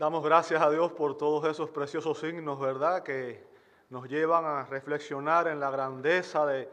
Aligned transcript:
Damos 0.00 0.24
gracias 0.24 0.62
a 0.62 0.70
Dios 0.70 0.92
por 0.92 1.18
todos 1.18 1.44
esos 1.44 1.68
preciosos 1.68 2.18
signos, 2.18 2.58
¿verdad? 2.58 3.02
Que 3.02 3.44
nos 3.90 4.08
llevan 4.08 4.46
a 4.46 4.64
reflexionar 4.64 5.46
en 5.46 5.60
la 5.60 5.70
grandeza 5.70 6.46
de 6.46 6.70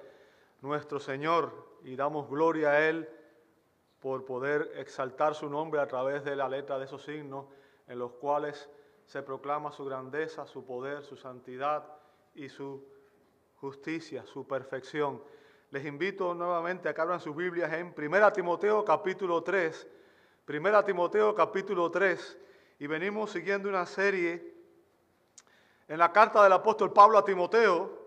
nuestro 0.62 0.98
Señor 0.98 1.52
y 1.84 1.98
damos 1.98 2.30
gloria 2.30 2.70
a 2.70 2.88
Él 2.88 3.10
por 4.00 4.24
poder 4.24 4.72
exaltar 4.78 5.36
su 5.36 5.50
nombre 5.50 5.82
a 5.82 5.88
través 5.90 6.24
de 6.24 6.38
la 6.38 6.48
letra 6.48 6.80
de 6.80 6.86
esos 6.86 7.04
signos 7.04 7.48
en 7.90 8.00
los 8.00 8.14
cuales 8.14 8.70
se 9.06 9.22
proclama 9.24 9.74
su 9.74 9.84
grandeza, 9.84 10.48
su 10.48 10.66
poder, 10.66 11.04
su 11.04 11.18
santidad 11.18 11.84
y 12.34 12.48
su 12.48 12.88
justicia, 13.56 14.26
su 14.26 14.48
perfección. 14.48 15.22
Les 15.72 15.86
invito 15.86 16.34
nuevamente 16.34 16.88
a 16.88 16.94
que 16.94 17.02
abran 17.02 17.20
sus 17.20 17.36
Biblias 17.36 17.74
en 17.74 17.94
1 17.94 18.32
Timoteo 18.32 18.86
capítulo 18.86 19.44
3. 19.44 19.86
1 20.48 20.86
Timoteo 20.86 21.36
capítulo 21.36 21.92
3 21.92 22.47
y 22.80 22.88
venimos 22.88 23.32
siguiendo 23.32 23.70
una 23.70 23.86
serie 23.86 24.56
en 25.88 25.98
la 25.98 26.12
carta 26.12 26.44
del 26.44 26.54
apóstol 26.54 26.94
Pablo 26.94 27.18
a 27.18 27.26
Timoteo 27.26 28.06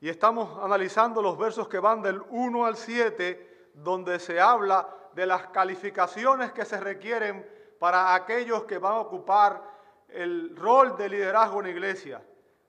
y 0.00 0.08
estamos 0.08 0.58
analizando 0.62 1.20
los 1.20 1.36
versos 1.36 1.68
que 1.68 1.78
van 1.78 2.00
del 2.00 2.22
1 2.30 2.64
al 2.64 2.76
7 2.76 3.70
donde 3.74 4.18
se 4.18 4.40
habla 4.40 4.88
de 5.14 5.26
las 5.26 5.48
calificaciones 5.48 6.52
que 6.52 6.64
se 6.64 6.80
requieren 6.80 7.46
para 7.78 8.14
aquellos 8.14 8.64
que 8.64 8.78
van 8.78 8.94
a 8.94 9.00
ocupar 9.00 9.62
el 10.08 10.56
rol 10.56 10.96
de 10.96 11.08
liderazgo 11.08 11.60
en 11.60 11.66
la 11.66 11.72
iglesia. 11.72 12.22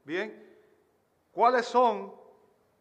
Bien, 0.03 0.57
¿cuáles 1.31 1.65
son 1.65 2.13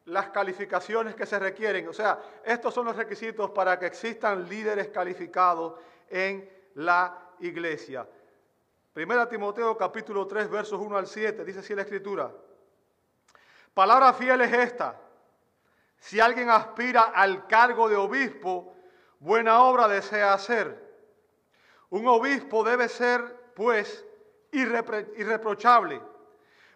las 0.07 0.31
calificaciones 0.31 1.15
que 1.15 1.27
se 1.27 1.39
requieren? 1.39 1.89
O 1.89 1.93
sea, 1.93 2.21
estos 2.45 2.75
son 2.75 2.87
los 2.87 2.97
requisitos 2.97 3.51
para 3.51 3.79
que 3.79 3.87
existan 3.87 4.49
líderes 4.49 4.89
calificados 4.89 5.75
en 6.09 6.51
la 6.75 7.23
iglesia. 7.43 8.09
Primera 8.93 9.29
Timoteo 9.29 9.77
capítulo 9.77 10.27
3 10.27 10.51
versos 10.51 10.81
1 10.81 10.97
al 10.97 11.07
7, 11.07 11.45
dice 11.45 11.61
así 11.61 11.75
la 11.75 11.83
escritura. 11.83 12.31
Palabra 13.75 14.13
fiel 14.13 14.41
es 14.43 14.53
esta. 14.53 15.01
Si 15.99 16.21
alguien 16.21 16.51
aspira 16.51 17.03
al 17.03 17.47
cargo 17.47 17.89
de 17.89 17.97
obispo, 17.97 18.75
buena 19.19 19.63
obra 19.63 19.89
desea 19.89 20.35
hacer. 20.35 20.91
Un 21.91 22.07
obispo 22.09 22.65
debe 22.65 22.89
ser, 22.89 23.53
pues, 23.55 24.05
irreprochable, 24.51 26.03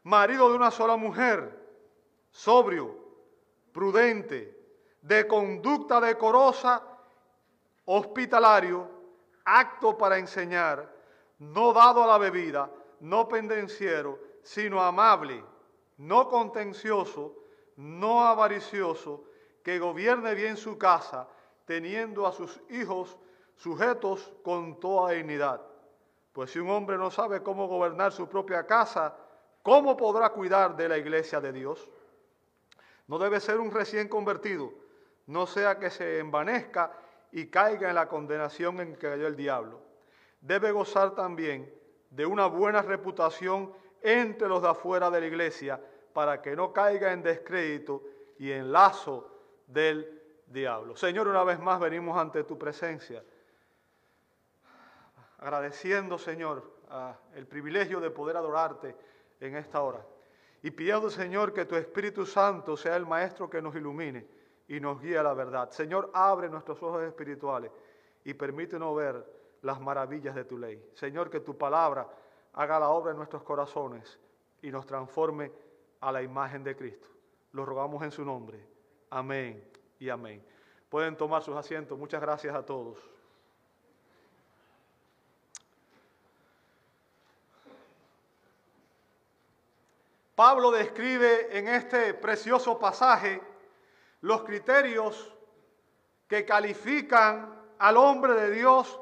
marido 0.05 0.49
de 0.49 0.57
una 0.57 0.71
sola 0.71 0.97
mujer, 0.97 1.59
sobrio, 2.31 2.97
prudente, 3.73 4.57
de 5.03 5.27
conducta 5.27 6.01
decorosa, 6.01 6.83
hospitalario, 7.85 8.96
acto 9.47 9.97
para 9.97 10.19
enseñar, 10.19 10.93
no 11.39 11.73
dado 11.73 12.03
a 12.03 12.07
la 12.07 12.19
bebida, 12.19 12.71
no 13.01 13.29
pendenciero, 13.29 14.19
sino 14.43 14.83
amable, 14.83 15.43
no 15.99 16.29
contencioso, 16.29 17.35
no 17.77 18.27
avaricioso, 18.27 19.25
que 19.63 19.79
gobierne 19.79 20.35
bien 20.35 20.57
su 20.57 20.77
casa, 20.77 21.29
teniendo 21.65 22.27
a 22.27 22.33
sus 22.33 22.61
hijos 22.71 23.17
sujetos 23.57 24.33
con 24.43 24.79
toda 24.79 25.13
dignidad. 25.13 25.61
Pues 26.33 26.51
si 26.51 26.59
un 26.59 26.71
hombre 26.71 26.99
no 26.99 27.11
sabe 27.11 27.43
cómo 27.43 27.67
gobernar 27.67 28.13
su 28.13 28.29
propia 28.29 28.67
casa, 28.67 29.17
¿cómo 29.63 29.97
podrá 29.97 30.31
cuidar 30.31 30.77
de 30.77 30.89
la 30.89 30.99
iglesia 30.99 31.41
de 31.41 31.53
Dios? 31.53 31.89
No 33.07 33.19
debe 33.19 33.41
ser 33.41 33.59
un 33.59 33.71
recién 33.71 34.09
convertido, 34.09 34.73
no 35.27 35.47
sea 35.47 35.79
que 35.79 35.91
se 35.91 36.19
envanezca 36.19 36.93
y 37.33 37.47
caiga 37.47 37.89
en 37.89 37.95
la 37.95 38.09
condenación 38.09 38.81
en 38.81 38.95
que 38.95 39.09
cayó 39.09 39.27
el 39.27 39.37
diablo. 39.37 39.81
Debe 40.41 40.73
gozar 40.73 41.15
también 41.15 41.73
de 42.11 42.25
una 42.27 42.47
buena 42.47 42.83
reputación 42.83 43.73
entre 44.03 44.49
los 44.49 44.63
de 44.63 44.69
afuera 44.69 45.11
de 45.11 45.21
la 45.21 45.27
iglesia 45.27 45.81
para 46.13 46.41
que 46.41 46.55
no 46.55 46.73
caiga 46.73 47.13
en 47.13 47.23
descrédito 47.23 48.03
y 48.39 48.53
en 48.53 48.73
lazo 48.73 49.31
del 49.67 50.23
diablo. 50.47 50.97
Señor, 50.97 51.29
una 51.29 51.45
vez 51.45 51.59
más 51.59 51.81
venimos 51.81 52.17
ante 52.17 52.45
tu 52.45 52.59
presencia, 52.59 53.23
agradeciendo, 55.39 56.19
Señor, 56.19 56.77
el 57.35 57.47
privilegio 57.47 58.01
de 58.01 58.11
poder 58.11 58.37
adorarte 58.37 58.97
en 59.41 59.57
esta 59.57 59.83
hora. 59.83 60.05
Y 60.63 60.71
pidiendo, 60.71 61.11
Señor, 61.11 61.53
que 61.53 61.65
tu 61.65 61.77
Espíritu 61.77 62.25
Santo 62.25 62.77
sea 62.77 62.97
el 62.97 63.07
Maestro 63.07 63.51
que 63.51 63.61
nos 63.61 63.75
ilumine 63.75 64.36
y 64.69 64.81
nos 64.81 65.01
guía 65.01 65.21
a 65.21 65.23
la 65.23 65.35
verdad. 65.35 65.71
Señor, 65.71 66.11
abre 66.13 66.49
nuestros 66.49 66.83
ojos 66.83 67.03
espirituales 67.03 67.71
y 68.25 68.35
permítenos 68.35 68.95
ver 68.97 69.25
las 69.63 69.81
maravillas 69.81 70.35
de 70.35 70.45
tu 70.45 70.59
ley. 70.59 70.91
Señor, 70.95 71.31
que 71.31 71.41
tu 71.41 71.57
palabra 71.57 72.09
haga 72.55 72.81
la 72.81 72.89
obra 72.89 73.13
en 73.13 73.17
nuestros 73.17 73.43
corazones 73.43 74.19
y 74.63 74.71
nos 74.71 74.87
transforme 74.87 75.53
a 76.01 76.11
la 76.11 76.23
imagen 76.23 76.65
de 76.65 76.77
Cristo. 76.77 77.09
Lo 77.53 77.65
rogamos 77.65 78.03
en 78.03 78.11
su 78.11 78.25
nombre. 78.25 78.65
Amén 79.11 79.63
y 79.99 80.09
amén. 80.09 80.45
Pueden 80.89 81.17
tomar 81.17 81.43
sus 81.43 81.57
asientos. 81.57 81.99
Muchas 81.99 82.21
gracias 82.21 82.55
a 82.55 82.65
todos. 82.65 82.99
Pablo 90.35 90.71
describe 90.71 91.57
en 91.57 91.67
este 91.67 92.13
precioso 92.13 92.79
pasaje 92.79 93.41
los 94.21 94.43
criterios 94.45 95.35
que 96.29 96.45
califican 96.45 97.55
al 97.79 97.97
hombre 97.97 98.35
de 98.35 98.51
Dios 98.51 99.01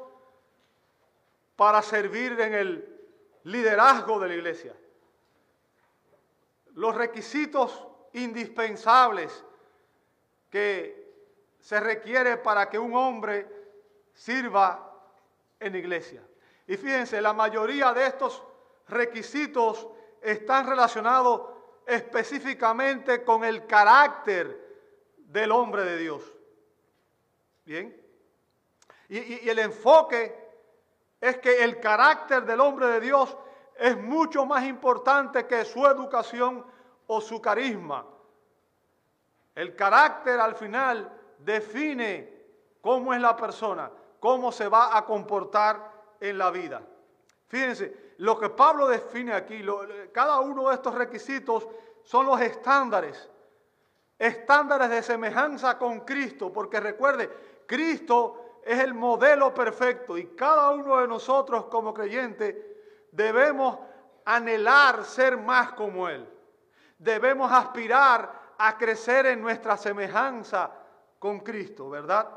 para 1.55 1.81
servir 1.81 2.39
en 2.39 2.53
el 2.53 2.99
liderazgo 3.43 4.19
de 4.19 4.27
la 4.27 4.33
iglesia. 4.35 4.75
Los 6.73 6.95
requisitos 6.95 7.87
indispensables 8.13 9.43
que 10.49 11.05
se 11.59 11.79
requiere 11.79 12.37
para 12.37 12.69
que 12.69 12.77
un 12.77 12.95
hombre 12.95 13.47
sirva 14.13 14.93
en 15.59 15.73
la 15.73 15.77
iglesia. 15.77 16.21
Y 16.67 16.77
fíjense, 16.77 17.21
la 17.21 17.33
mayoría 17.33 17.93
de 17.93 18.07
estos 18.07 18.43
requisitos 18.87 19.87
están 20.21 20.67
relacionados 20.67 21.49
específicamente 21.85 23.23
con 23.23 23.43
el 23.43 23.65
carácter 23.67 24.64
del 25.35 25.51
hombre 25.51 25.83
de 25.83 25.97
Dios. 25.97 26.23
Bien. 27.65 28.01
Y, 29.09 29.49
el 29.49 29.59
enfoque 29.59 30.33
es 31.19 31.37
que 31.39 31.63
el 31.63 31.79
carácter 31.81 32.45
del 32.45 32.61
hombre 32.61 32.87
de 32.87 33.01
Dios 33.01 33.35
es 33.75 33.97
mucho 33.97 34.45
más 34.45 34.63
importante 34.63 35.45
que 35.45 35.65
su 35.65 35.85
educación 35.85 36.65
o 37.07 37.19
su 37.19 37.41
carisma. 37.41 38.05
El 39.53 39.75
carácter 39.75 40.39
al 40.39 40.55
final 40.55 41.11
define 41.39 42.33
cómo 42.79 43.13
es 43.13 43.19
la 43.19 43.35
persona, 43.35 43.91
cómo 44.21 44.53
se 44.53 44.69
va 44.69 44.97
a 44.97 45.05
comportar 45.05 45.91
en 46.21 46.37
la 46.37 46.49
vida. 46.49 46.81
Fíjense, 47.47 48.13
lo 48.19 48.39
que 48.39 48.49
Pablo 48.49 48.87
define 48.87 49.33
aquí, 49.33 49.63
cada 50.13 50.39
uno 50.39 50.69
de 50.69 50.75
estos 50.75 50.95
requisitos 50.95 51.67
son 52.03 52.25
los 52.25 52.39
estándares 52.39 53.29
estándares 54.17 54.89
de 54.89 55.03
semejanza 55.03 55.77
con 55.77 56.01
Cristo, 56.01 56.51
porque 56.51 56.79
recuerde, 56.79 57.29
Cristo 57.65 58.59
es 58.63 58.79
el 58.79 58.93
modelo 58.93 59.53
perfecto 59.53 60.17
y 60.17 60.27
cada 60.35 60.71
uno 60.71 60.97
de 60.97 61.07
nosotros 61.07 61.65
como 61.65 61.93
creyentes 61.93 62.55
debemos 63.11 63.79
anhelar 64.25 65.03
ser 65.05 65.37
más 65.37 65.73
como 65.73 66.09
Él. 66.09 66.27
Debemos 66.97 67.51
aspirar 67.51 68.45
a 68.57 68.77
crecer 68.77 69.25
en 69.27 69.41
nuestra 69.41 69.77
semejanza 69.77 70.71
con 71.19 71.39
Cristo, 71.41 71.89
¿verdad? 71.89 72.27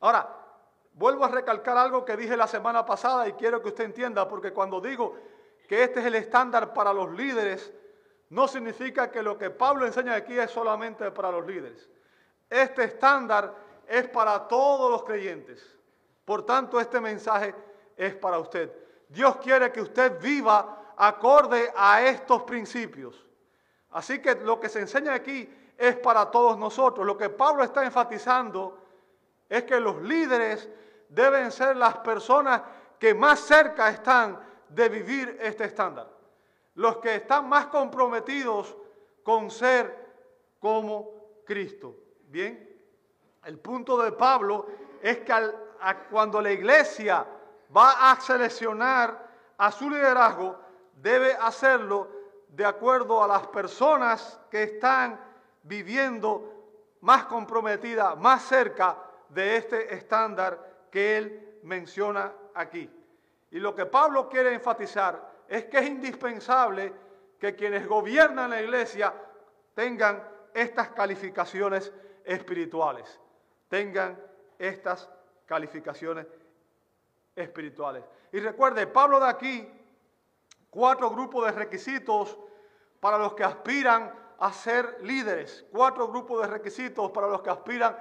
Ahora, 0.00 0.28
vuelvo 0.94 1.24
a 1.24 1.28
recalcar 1.28 1.76
algo 1.76 2.04
que 2.04 2.16
dije 2.16 2.36
la 2.36 2.46
semana 2.46 2.84
pasada 2.84 3.28
y 3.28 3.32
quiero 3.32 3.60
que 3.60 3.68
usted 3.68 3.84
entienda, 3.84 4.28
porque 4.28 4.52
cuando 4.52 4.80
digo 4.80 5.16
que 5.68 5.82
este 5.82 6.00
es 6.00 6.06
el 6.06 6.14
estándar 6.14 6.72
para 6.72 6.92
los 6.92 7.10
líderes, 7.12 7.72
no 8.32 8.48
significa 8.48 9.10
que 9.10 9.22
lo 9.22 9.36
que 9.36 9.50
Pablo 9.50 9.84
enseña 9.84 10.14
aquí 10.14 10.38
es 10.38 10.50
solamente 10.50 11.10
para 11.10 11.30
los 11.30 11.46
líderes. 11.46 11.86
Este 12.48 12.84
estándar 12.84 13.54
es 13.86 14.08
para 14.08 14.48
todos 14.48 14.90
los 14.90 15.04
creyentes. 15.04 15.62
Por 16.24 16.46
tanto, 16.46 16.80
este 16.80 16.98
mensaje 16.98 17.54
es 17.94 18.14
para 18.14 18.38
usted. 18.38 18.72
Dios 19.06 19.36
quiere 19.36 19.70
que 19.70 19.82
usted 19.82 20.18
viva 20.18 20.94
acorde 20.96 21.70
a 21.76 22.00
estos 22.00 22.44
principios. 22.44 23.22
Así 23.90 24.22
que 24.22 24.34
lo 24.36 24.58
que 24.58 24.70
se 24.70 24.80
enseña 24.80 25.12
aquí 25.12 25.46
es 25.76 25.98
para 25.98 26.30
todos 26.30 26.56
nosotros. 26.56 27.06
Lo 27.06 27.18
que 27.18 27.28
Pablo 27.28 27.62
está 27.62 27.84
enfatizando 27.84 28.78
es 29.46 29.64
que 29.64 29.78
los 29.78 30.00
líderes 30.00 30.70
deben 31.10 31.52
ser 31.52 31.76
las 31.76 31.98
personas 31.98 32.62
que 32.98 33.12
más 33.12 33.40
cerca 33.40 33.90
están 33.90 34.40
de 34.70 34.88
vivir 34.88 35.36
este 35.38 35.64
estándar 35.64 36.21
los 36.74 36.98
que 36.98 37.16
están 37.16 37.48
más 37.48 37.66
comprometidos 37.66 38.76
con 39.22 39.50
ser 39.50 40.14
como 40.58 41.10
Cristo. 41.44 41.96
Bien, 42.28 42.68
el 43.44 43.58
punto 43.58 44.00
de 44.02 44.12
Pablo 44.12 44.66
es 45.00 45.18
que 45.18 45.34
cuando 46.10 46.40
la 46.40 46.50
iglesia 46.50 47.26
va 47.76 48.10
a 48.10 48.20
seleccionar 48.20 49.30
a 49.58 49.70
su 49.70 49.90
liderazgo, 49.90 50.58
debe 50.94 51.34
hacerlo 51.34 52.08
de 52.48 52.64
acuerdo 52.64 53.22
a 53.22 53.28
las 53.28 53.46
personas 53.48 54.40
que 54.50 54.62
están 54.62 55.20
viviendo 55.62 56.52
más 57.00 57.24
comprometidas, 57.24 58.16
más 58.18 58.42
cerca 58.42 58.96
de 59.28 59.56
este 59.56 59.94
estándar 59.94 60.86
que 60.90 61.16
él 61.16 61.58
menciona 61.62 62.32
aquí. 62.54 62.90
Y 63.50 63.58
lo 63.58 63.74
que 63.74 63.86
Pablo 63.86 64.28
quiere 64.28 64.54
enfatizar 64.54 65.31
es 65.48 65.64
que 65.66 65.78
es 65.78 65.86
indispensable 65.86 66.92
que 67.38 67.54
quienes 67.54 67.86
gobiernan 67.86 68.50
la 68.50 68.62
iglesia 68.62 69.12
tengan 69.74 70.22
estas 70.54 70.90
calificaciones 70.90 71.92
espirituales, 72.24 73.20
tengan 73.68 74.20
estas 74.58 75.08
calificaciones 75.46 76.26
espirituales. 77.34 78.04
Y 78.32 78.40
recuerde, 78.40 78.86
Pablo 78.86 79.18
da 79.18 79.30
aquí 79.30 79.68
cuatro 80.70 81.10
grupos 81.10 81.46
de 81.46 81.52
requisitos 81.52 82.38
para 83.00 83.18
los 83.18 83.34
que 83.34 83.44
aspiran 83.44 84.14
a 84.38 84.52
ser 84.52 84.98
líderes, 85.02 85.66
cuatro 85.70 86.08
grupos 86.08 86.42
de 86.42 86.46
requisitos 86.46 87.10
para 87.10 87.26
los 87.26 87.42
que 87.42 87.50
aspiran 87.50 87.96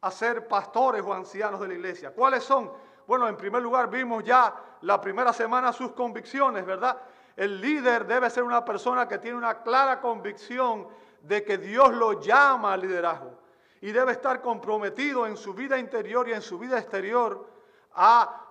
a 0.00 0.10
ser 0.10 0.46
pastores 0.46 1.02
o 1.02 1.12
ancianos 1.12 1.60
de 1.60 1.68
la 1.68 1.74
iglesia. 1.74 2.12
¿Cuáles 2.12 2.44
son? 2.44 2.72
Bueno, 3.08 3.26
en 3.26 3.38
primer 3.38 3.62
lugar 3.62 3.88
vimos 3.88 4.22
ya 4.22 4.54
la 4.82 5.00
primera 5.00 5.32
semana 5.32 5.72
sus 5.72 5.92
convicciones, 5.92 6.66
¿verdad? 6.66 7.00
El 7.34 7.58
líder 7.58 8.06
debe 8.06 8.28
ser 8.28 8.42
una 8.42 8.62
persona 8.62 9.08
que 9.08 9.16
tiene 9.16 9.38
una 9.38 9.62
clara 9.62 9.98
convicción 9.98 10.86
de 11.22 11.42
que 11.42 11.56
Dios 11.56 11.94
lo 11.94 12.20
llama 12.20 12.74
al 12.74 12.82
liderazgo 12.82 13.32
y 13.80 13.92
debe 13.92 14.12
estar 14.12 14.42
comprometido 14.42 15.26
en 15.26 15.38
su 15.38 15.54
vida 15.54 15.78
interior 15.78 16.28
y 16.28 16.34
en 16.34 16.42
su 16.42 16.58
vida 16.58 16.78
exterior 16.78 17.48
a 17.94 18.44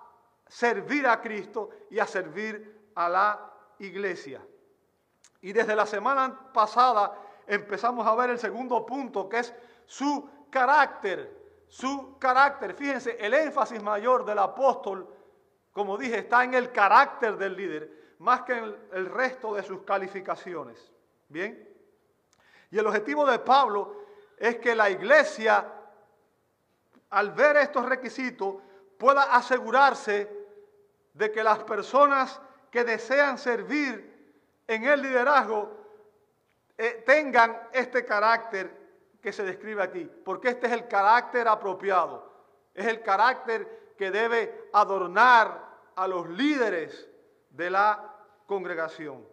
servir 0.48 1.06
a 1.06 1.20
Cristo 1.20 1.70
y 1.88 2.00
a 2.00 2.06
servir 2.08 2.90
a 2.96 3.08
la 3.08 3.52
iglesia. 3.78 4.44
Y 5.40 5.52
desde 5.52 5.76
la 5.76 5.86
semana 5.86 6.36
pasada 6.52 7.16
empezamos 7.46 8.04
a 8.04 8.14
ver 8.16 8.30
el 8.30 8.40
segundo 8.40 8.84
punto, 8.84 9.28
que 9.28 9.38
es 9.38 9.54
su 9.86 10.28
carácter. 10.50 11.37
Su 11.68 12.18
carácter. 12.18 12.74
Fíjense, 12.74 13.16
el 13.20 13.34
énfasis 13.34 13.82
mayor 13.82 14.24
del 14.24 14.38
apóstol, 14.38 15.08
como 15.72 15.96
dije, 15.96 16.18
está 16.18 16.44
en 16.44 16.54
el 16.54 16.72
carácter 16.72 17.36
del 17.36 17.56
líder, 17.56 18.14
más 18.18 18.42
que 18.42 18.54
en 18.54 18.76
el 18.92 19.06
resto 19.06 19.54
de 19.54 19.62
sus 19.62 19.82
calificaciones. 19.82 20.92
Bien. 21.28 21.68
Y 22.70 22.78
el 22.78 22.86
objetivo 22.86 23.26
de 23.26 23.38
Pablo 23.38 24.06
es 24.36 24.56
que 24.56 24.74
la 24.74 24.90
iglesia, 24.90 25.72
al 27.10 27.32
ver 27.32 27.58
estos 27.58 27.86
requisitos, 27.86 28.56
pueda 28.98 29.34
asegurarse 29.34 30.28
de 31.12 31.30
que 31.30 31.42
las 31.42 31.60
personas 31.64 32.40
que 32.70 32.84
desean 32.84 33.38
servir 33.38 34.08
en 34.66 34.84
el 34.84 35.02
liderazgo 35.02 35.78
eh, 36.76 37.02
tengan 37.04 37.68
este 37.72 38.04
carácter 38.04 38.87
que 39.20 39.32
se 39.32 39.42
describe 39.44 39.82
aquí, 39.82 40.10
porque 40.24 40.48
este 40.48 40.66
es 40.66 40.72
el 40.72 40.88
carácter 40.88 41.48
apropiado, 41.48 42.30
es 42.74 42.86
el 42.86 43.02
carácter 43.02 43.94
que 43.96 44.10
debe 44.10 44.68
adornar 44.72 45.68
a 45.96 46.06
los 46.06 46.28
líderes 46.28 47.08
de 47.50 47.70
la 47.70 48.14
congregación. 48.46 49.26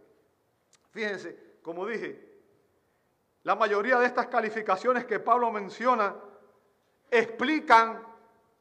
Fíjense, 0.91 1.57
como 1.61 1.85
dije, 1.85 2.25
la 3.43 3.55
mayoría 3.55 3.99
de 3.99 4.07
estas 4.07 4.27
calificaciones 4.27 5.05
que 5.05 5.19
Pablo 5.19 5.51
menciona 5.51 6.15
explican, 7.11 8.03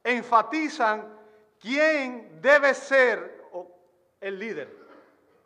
enfatizan 0.03 1.19
quién 1.59 2.41
debe 2.43 2.75
ser 2.75 3.43
el 4.21 4.39
líder 4.39 4.77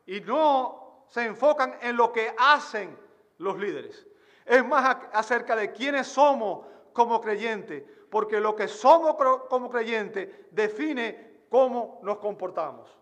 y 0.07 0.21
no 0.21 1.05
se 1.09 1.25
enfocan 1.25 1.79
en 1.81 1.97
lo 1.97 2.13
que 2.13 2.35
hacen 2.37 2.99
los 3.39 3.59
líderes. 3.59 4.07
Es 4.49 4.67
más 4.67 4.97
acerca 5.13 5.55
de 5.55 5.73
quiénes 5.73 6.07
somos 6.07 6.67
como 6.95 7.21
creyentes, 7.21 7.85
porque 8.11 8.41
lo 8.41 8.57
que 8.57 8.67
somos 8.67 9.15
como 9.49 9.69
creyentes 9.69 10.29
define 10.51 11.43
cómo 11.51 12.01
nos 12.03 12.17
comportamos. 12.19 12.99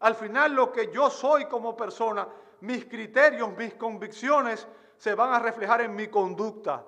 Al 0.00 0.16
final 0.16 0.52
lo 0.52 0.72
que 0.72 0.90
yo 0.92 1.08
soy 1.10 1.46
como 1.46 1.76
persona, 1.76 2.28
mis 2.60 2.86
criterios, 2.86 3.56
mis 3.56 3.74
convicciones, 3.74 4.66
se 4.96 5.14
van 5.14 5.32
a 5.32 5.38
reflejar 5.38 5.80
en 5.80 5.94
mi 5.94 6.08
conducta, 6.08 6.84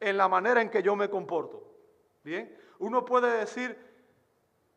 en 0.00 0.16
la 0.16 0.28
manera 0.28 0.60
en 0.60 0.68
que 0.68 0.82
yo 0.82 0.96
me 0.96 1.08
comporto. 1.08 1.62
Bien, 2.24 2.58
uno 2.80 3.04
puede 3.04 3.38
decir 3.38 3.78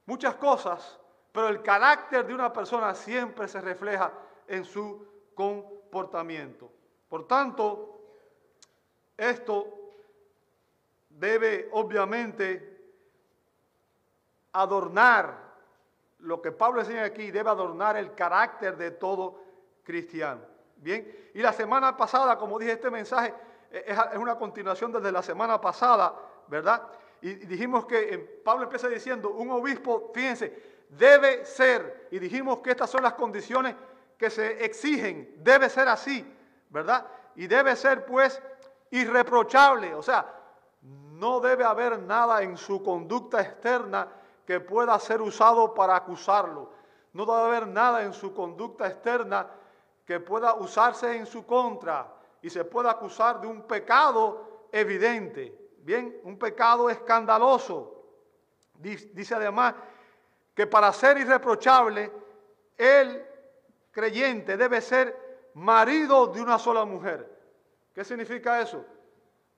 muchas 0.06 0.36
cosas, 0.36 1.00
pero 1.32 1.48
el 1.48 1.64
carácter 1.64 2.28
de 2.28 2.34
una 2.36 2.54
persona 2.54 2.94
siempre 2.94 3.48
se 3.48 3.60
refleja 3.60 4.14
en 4.48 4.66
su 4.66 5.32
comportamiento. 5.34 6.72
Por 7.10 7.28
tanto, 7.28 7.93
esto 9.18 9.84
debe 11.10 11.70
obviamente 11.72 12.74
adornar, 14.52 15.42
lo 16.20 16.42
que 16.42 16.52
Pablo 16.52 16.82
enseña 16.82 17.04
aquí, 17.04 17.32
debe 17.32 17.50
adornar 17.50 17.98
el 17.98 18.14
carácter 18.14 18.78
de 18.78 18.92
todo 18.92 19.42
cristiano. 19.84 20.42
Bien, 20.78 21.30
y 21.34 21.42
la 21.42 21.54
semana 21.54 21.96
pasada, 21.96 22.38
como 22.38 22.60
dije, 22.60 22.74
este 22.74 22.90
mensaje 22.90 23.34
es, 23.72 23.98
una 24.18 24.38
continuación 24.38 24.92
desde 24.92 25.12
la 25.12 25.22
semana 25.22 25.60
pasada, 25.60 26.14
¿verdad? 26.48 26.84
Y 27.22 27.34
dijimos 27.34 27.86
que 27.86 28.14
eh, 28.14 28.18
Pablo 28.18 28.64
empieza 28.64 28.88
diciendo, 28.88 29.30
un 29.30 29.52
obispo, 29.52 30.12
fíjense, 30.14 30.86
debe 30.90 31.46
ser, 31.46 32.08
y 32.12 32.20
dijimos 32.20 32.60
que 32.60 32.72
estas 32.72 32.90
son 32.90 33.04
las 33.04 33.14
condiciones 33.14 33.76
que 34.18 34.30
se 34.30 34.64
exigen, 34.64 35.36
debe 35.40 35.70
ser 35.70 35.88
así, 35.88 36.26
¿verdad? 36.70 37.08
Y 37.36 37.48
debe 37.48 37.76
ser 37.76 38.06
pues 38.06 38.42
irreprochable, 38.94 39.96
o 39.96 40.04
sea, 40.04 40.26
no 40.82 41.40
debe 41.40 41.64
haber 41.64 42.00
nada 42.00 42.44
en 42.44 42.58
su 42.58 42.84
conducta 42.84 43.42
externa 43.42 44.08
que 44.46 44.60
pueda 44.60 45.00
ser 45.00 45.20
usado 45.22 45.74
para 45.74 45.96
acusarlo. 45.96 46.70
No 47.14 47.26
debe 47.26 47.40
haber 47.40 47.68
nada 47.68 48.04
en 48.04 48.14
su 48.14 48.34
conducta 48.34 48.88
externa 48.88 49.48
que 50.06 50.20
pueda 50.20 50.54
usarse 50.56 51.16
en 51.16 51.26
su 51.26 51.46
contra 51.46 52.08
y 52.42 52.50
se 52.50 52.66
pueda 52.66 52.92
acusar 52.92 53.42
de 53.42 53.48
un 53.48 53.64
pecado 53.64 54.68
evidente, 54.72 55.72
bien, 55.80 56.20
un 56.24 56.38
pecado 56.38 56.88
escandaloso. 56.90 58.04
Dice 58.76 59.34
además 59.34 59.74
que 60.54 60.68
para 60.68 60.94
ser 60.94 61.18
irreprochable, 61.18 62.12
el 62.78 63.26
creyente 63.92 64.56
debe 64.56 64.82
ser 64.82 65.50
marido 65.56 66.28
de 66.28 66.42
una 66.42 66.60
sola 66.60 66.86
mujer. 66.86 67.33
¿Qué 67.94 68.04
significa 68.04 68.62
eso? 68.62 68.86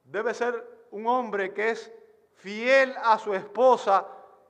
Debe 0.03 0.33
ser 0.33 0.87
un 0.91 1.07
hombre 1.07 1.53
que 1.53 1.71
es 1.71 1.91
fiel 2.35 2.93
a 3.01 3.17
su 3.17 3.33
esposa, 3.33 4.05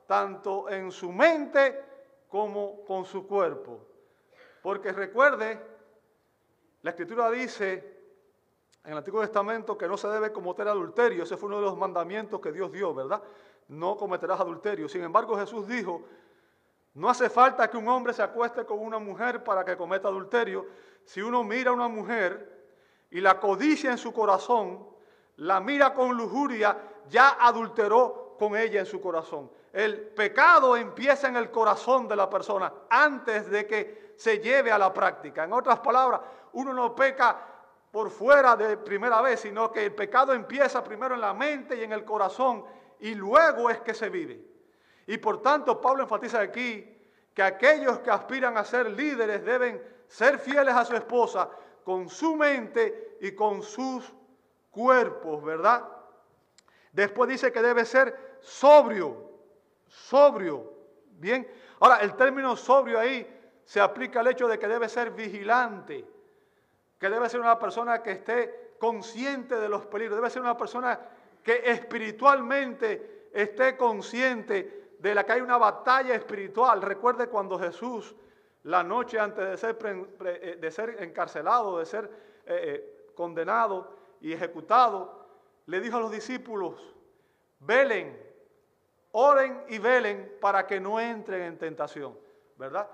tanto 0.06 0.68
en 0.68 0.90
su 0.90 1.12
mente 1.12 1.82
como 2.28 2.84
con 2.84 3.04
su 3.04 3.26
cuerpo. 3.26 3.80
Porque 4.62 4.92
recuerde 4.92 5.76
la 6.86 6.90
escritura 6.90 7.28
dice 7.32 7.96
en 8.84 8.92
el 8.92 8.98
Antiguo 8.98 9.20
Testamento 9.20 9.76
que 9.76 9.88
no 9.88 9.96
se 9.96 10.06
debe 10.06 10.32
cometer 10.32 10.68
adulterio. 10.68 11.24
Ese 11.24 11.36
fue 11.36 11.48
uno 11.48 11.56
de 11.56 11.64
los 11.64 11.76
mandamientos 11.76 12.40
que 12.40 12.52
Dios 12.52 12.70
dio, 12.70 12.94
¿verdad? 12.94 13.20
No 13.66 13.96
cometerás 13.96 14.38
adulterio. 14.38 14.88
Sin 14.88 15.02
embargo, 15.02 15.36
Jesús 15.36 15.66
dijo, 15.66 16.04
no 16.94 17.10
hace 17.10 17.28
falta 17.28 17.68
que 17.68 17.76
un 17.76 17.88
hombre 17.88 18.12
se 18.12 18.22
acueste 18.22 18.64
con 18.64 18.78
una 18.78 19.00
mujer 19.00 19.42
para 19.42 19.64
que 19.64 19.76
cometa 19.76 20.06
adulterio. 20.06 20.64
Si 21.04 21.20
uno 21.20 21.42
mira 21.42 21.72
a 21.72 21.74
una 21.74 21.88
mujer 21.88 22.55
y 23.16 23.20
la 23.22 23.40
codicia 23.40 23.90
en 23.90 23.96
su 23.96 24.12
corazón, 24.12 24.86
la 25.36 25.58
mira 25.58 25.94
con 25.94 26.14
lujuria, 26.14 26.76
ya 27.08 27.38
adulteró 27.40 28.36
con 28.38 28.54
ella 28.54 28.80
en 28.80 28.84
su 28.84 29.00
corazón. 29.00 29.50
El 29.72 30.08
pecado 30.08 30.76
empieza 30.76 31.26
en 31.26 31.36
el 31.36 31.50
corazón 31.50 32.06
de 32.08 32.14
la 32.14 32.28
persona 32.28 32.70
antes 32.90 33.48
de 33.50 33.66
que 33.66 34.12
se 34.18 34.38
lleve 34.40 34.70
a 34.70 34.76
la 34.76 34.92
práctica. 34.92 35.44
En 35.44 35.54
otras 35.54 35.78
palabras, 35.78 36.20
uno 36.52 36.74
no 36.74 36.94
peca 36.94 37.38
por 37.90 38.10
fuera 38.10 38.54
de 38.54 38.76
primera 38.76 39.22
vez, 39.22 39.40
sino 39.40 39.72
que 39.72 39.86
el 39.86 39.94
pecado 39.94 40.34
empieza 40.34 40.84
primero 40.84 41.14
en 41.14 41.22
la 41.22 41.32
mente 41.32 41.74
y 41.74 41.84
en 41.84 41.92
el 41.92 42.04
corazón 42.04 42.66
y 43.00 43.14
luego 43.14 43.70
es 43.70 43.80
que 43.80 43.94
se 43.94 44.10
vive. 44.10 44.46
Y 45.06 45.16
por 45.16 45.40
tanto, 45.40 45.80
Pablo 45.80 46.02
enfatiza 46.02 46.38
aquí 46.38 46.86
que 47.32 47.42
aquellos 47.42 48.00
que 48.00 48.10
aspiran 48.10 48.58
a 48.58 48.64
ser 48.66 48.90
líderes 48.90 49.42
deben 49.42 49.82
ser 50.06 50.38
fieles 50.38 50.74
a 50.74 50.84
su 50.84 50.94
esposa 50.94 51.48
con 51.86 52.08
su 52.08 52.34
mente 52.34 53.16
y 53.20 53.30
con 53.30 53.62
sus 53.62 54.12
cuerpos, 54.72 55.44
¿verdad? 55.44 55.88
Después 56.90 57.30
dice 57.30 57.52
que 57.52 57.62
debe 57.62 57.84
ser 57.84 58.38
sobrio, 58.40 59.30
sobrio. 59.86 60.74
Bien, 61.12 61.48
ahora 61.78 61.98
el 61.98 62.16
término 62.16 62.56
sobrio 62.56 62.98
ahí 62.98 63.24
se 63.64 63.80
aplica 63.80 64.18
al 64.18 64.26
hecho 64.26 64.48
de 64.48 64.58
que 64.58 64.66
debe 64.66 64.88
ser 64.88 65.12
vigilante 65.12 66.04
que 66.98 67.08
debe 67.10 67.28
ser 67.28 67.40
una 67.40 67.58
persona 67.58 68.02
que 68.02 68.12
esté 68.12 68.74
consciente 68.78 69.56
de 69.56 69.68
los 69.68 69.86
peligros, 69.86 70.16
debe 70.16 70.30
ser 70.30 70.42
una 70.42 70.56
persona 70.56 70.98
que 71.42 71.62
espiritualmente 71.70 73.28
esté 73.32 73.76
consciente 73.76 74.96
de 74.98 75.14
la 75.14 75.24
que 75.24 75.32
hay 75.32 75.40
una 75.40 75.58
batalla 75.58 76.14
espiritual. 76.14 76.82
Recuerde 76.82 77.28
cuando 77.28 77.58
Jesús, 77.58 78.16
la 78.66 78.82
noche 78.82 79.18
antes 79.18 79.48
de 79.48 79.56
ser, 80.70 80.90
eh, 80.90 80.96
encarcelado, 80.98 81.78
de 81.78 81.86
ser 81.86 82.04
eh, 82.04 82.10
eh, 82.46 83.12
condenado 83.14 83.96
y 84.20 84.32
ejecutado, 84.32 85.24
le 85.66 85.80
dijo 85.80 85.98
a 85.98 86.00
los 86.00 86.10
discípulos, 86.10 86.74
velen, 87.60 88.20
oren 89.12 89.62
y 89.68 89.78
velen 89.78 90.36
para 90.40 90.66
que 90.66 90.80
no 90.80 90.98
entren 90.98 91.42
en 91.42 91.58
tentación, 91.58 92.18
¿verdad? 92.56 92.88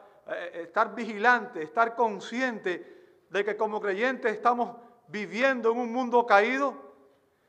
estar 0.52 0.95
vigilante, 0.95 1.62
estar 1.62 1.97
consciente 1.97 3.25
de 3.29 3.45
que 3.45 3.57
como 3.57 3.81
creyentes 3.81 4.33
estamos 4.33 4.76
viviendo 5.09 5.73
en 5.73 5.79
un 5.79 5.93
mundo 5.93 6.25
caído 6.25 6.75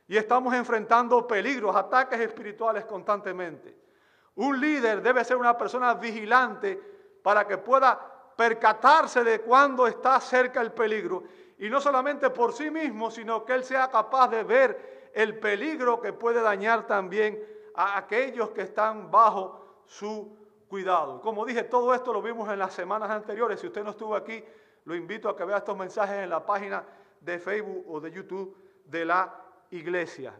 y 0.07 0.17
estamos 0.17 0.53
enfrentando 0.55 1.27
peligros, 1.27 1.75
ataques 1.75 2.19
espirituales 2.19 2.85
constantemente. 2.85 3.77
Un 4.35 4.59
líder 4.59 5.01
debe 5.01 5.23
ser 5.23 5.37
una 5.37 5.55
persona 5.55 5.93
vigilante 5.93 6.81
para 7.21 7.47
que 7.47 7.57
pueda 7.57 8.12
percatarse 8.35 9.23
de 9.23 9.41
cuando 9.41 9.87
está 9.87 10.19
cerca 10.19 10.61
el 10.61 10.71
peligro 10.71 11.23
y 11.57 11.69
no 11.69 11.79
solamente 11.79 12.29
por 12.29 12.53
sí 12.53 12.71
mismo, 12.71 13.11
sino 13.11 13.45
que 13.45 13.53
él 13.53 13.63
sea 13.63 13.89
capaz 13.89 14.27
de 14.29 14.43
ver 14.43 15.11
el 15.13 15.39
peligro 15.39 16.01
que 16.01 16.13
puede 16.13 16.41
dañar 16.41 16.87
también 16.87 17.41
a 17.75 17.97
aquellos 17.97 18.49
que 18.49 18.61
están 18.61 19.11
bajo 19.11 19.83
su 19.85 20.37
cuidado. 20.67 21.21
Como 21.21 21.45
dije, 21.45 21.63
todo 21.63 21.93
esto 21.93 22.11
lo 22.11 22.21
vimos 22.21 22.49
en 22.49 22.59
las 22.59 22.73
semanas 22.73 23.09
anteriores. 23.09 23.59
Si 23.59 23.67
usted 23.67 23.83
no 23.83 23.91
estuvo 23.91 24.15
aquí, 24.15 24.43
lo 24.85 24.95
invito 24.95 25.29
a 25.29 25.35
que 25.35 25.45
vea 25.45 25.57
estos 25.57 25.77
mensajes 25.77 26.17
en 26.17 26.29
la 26.29 26.45
página 26.45 26.83
de 27.21 27.39
Facebook 27.39 27.85
o 27.87 27.99
de 27.99 28.11
YouTube 28.11 28.57
de 28.85 29.05
la 29.05 29.33
iglesia. 29.69 30.33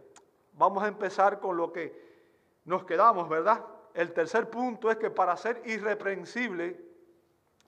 Vamos 0.52 0.82
a 0.82 0.88
empezar 0.88 1.40
con 1.40 1.56
lo 1.56 1.72
que 1.72 2.60
nos 2.64 2.84
quedamos, 2.84 3.28
¿verdad? 3.28 3.64
El 3.94 4.12
tercer 4.12 4.50
punto 4.50 4.90
es 4.90 4.96
que 4.96 5.10
para 5.10 5.36
ser 5.36 5.62
irreprensible, 5.64 6.93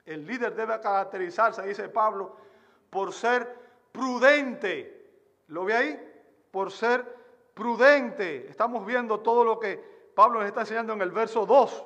el 0.07 0.27
líder 0.27 0.55
debe 0.55 0.81
caracterizarse, 0.81 1.63
dice 1.63 1.89
Pablo, 1.89 2.37
por 2.89 3.13
ser 3.13 3.55
prudente. 3.93 5.11
¿Lo 5.49 5.65
ve 5.65 5.75
ahí? 5.75 6.13
Por 6.51 6.71
ser 6.71 7.05
prudente. 7.53 8.49
Estamos 8.49 8.87
viendo 8.87 9.21
todo 9.21 9.45
lo 9.45 9.59
que 9.59 10.13
Pablo 10.15 10.39
nos 10.39 10.49
está 10.49 10.61
enseñando 10.61 10.93
en 10.93 11.03
el 11.03 11.11
verso 11.11 11.45
2. 11.45 11.85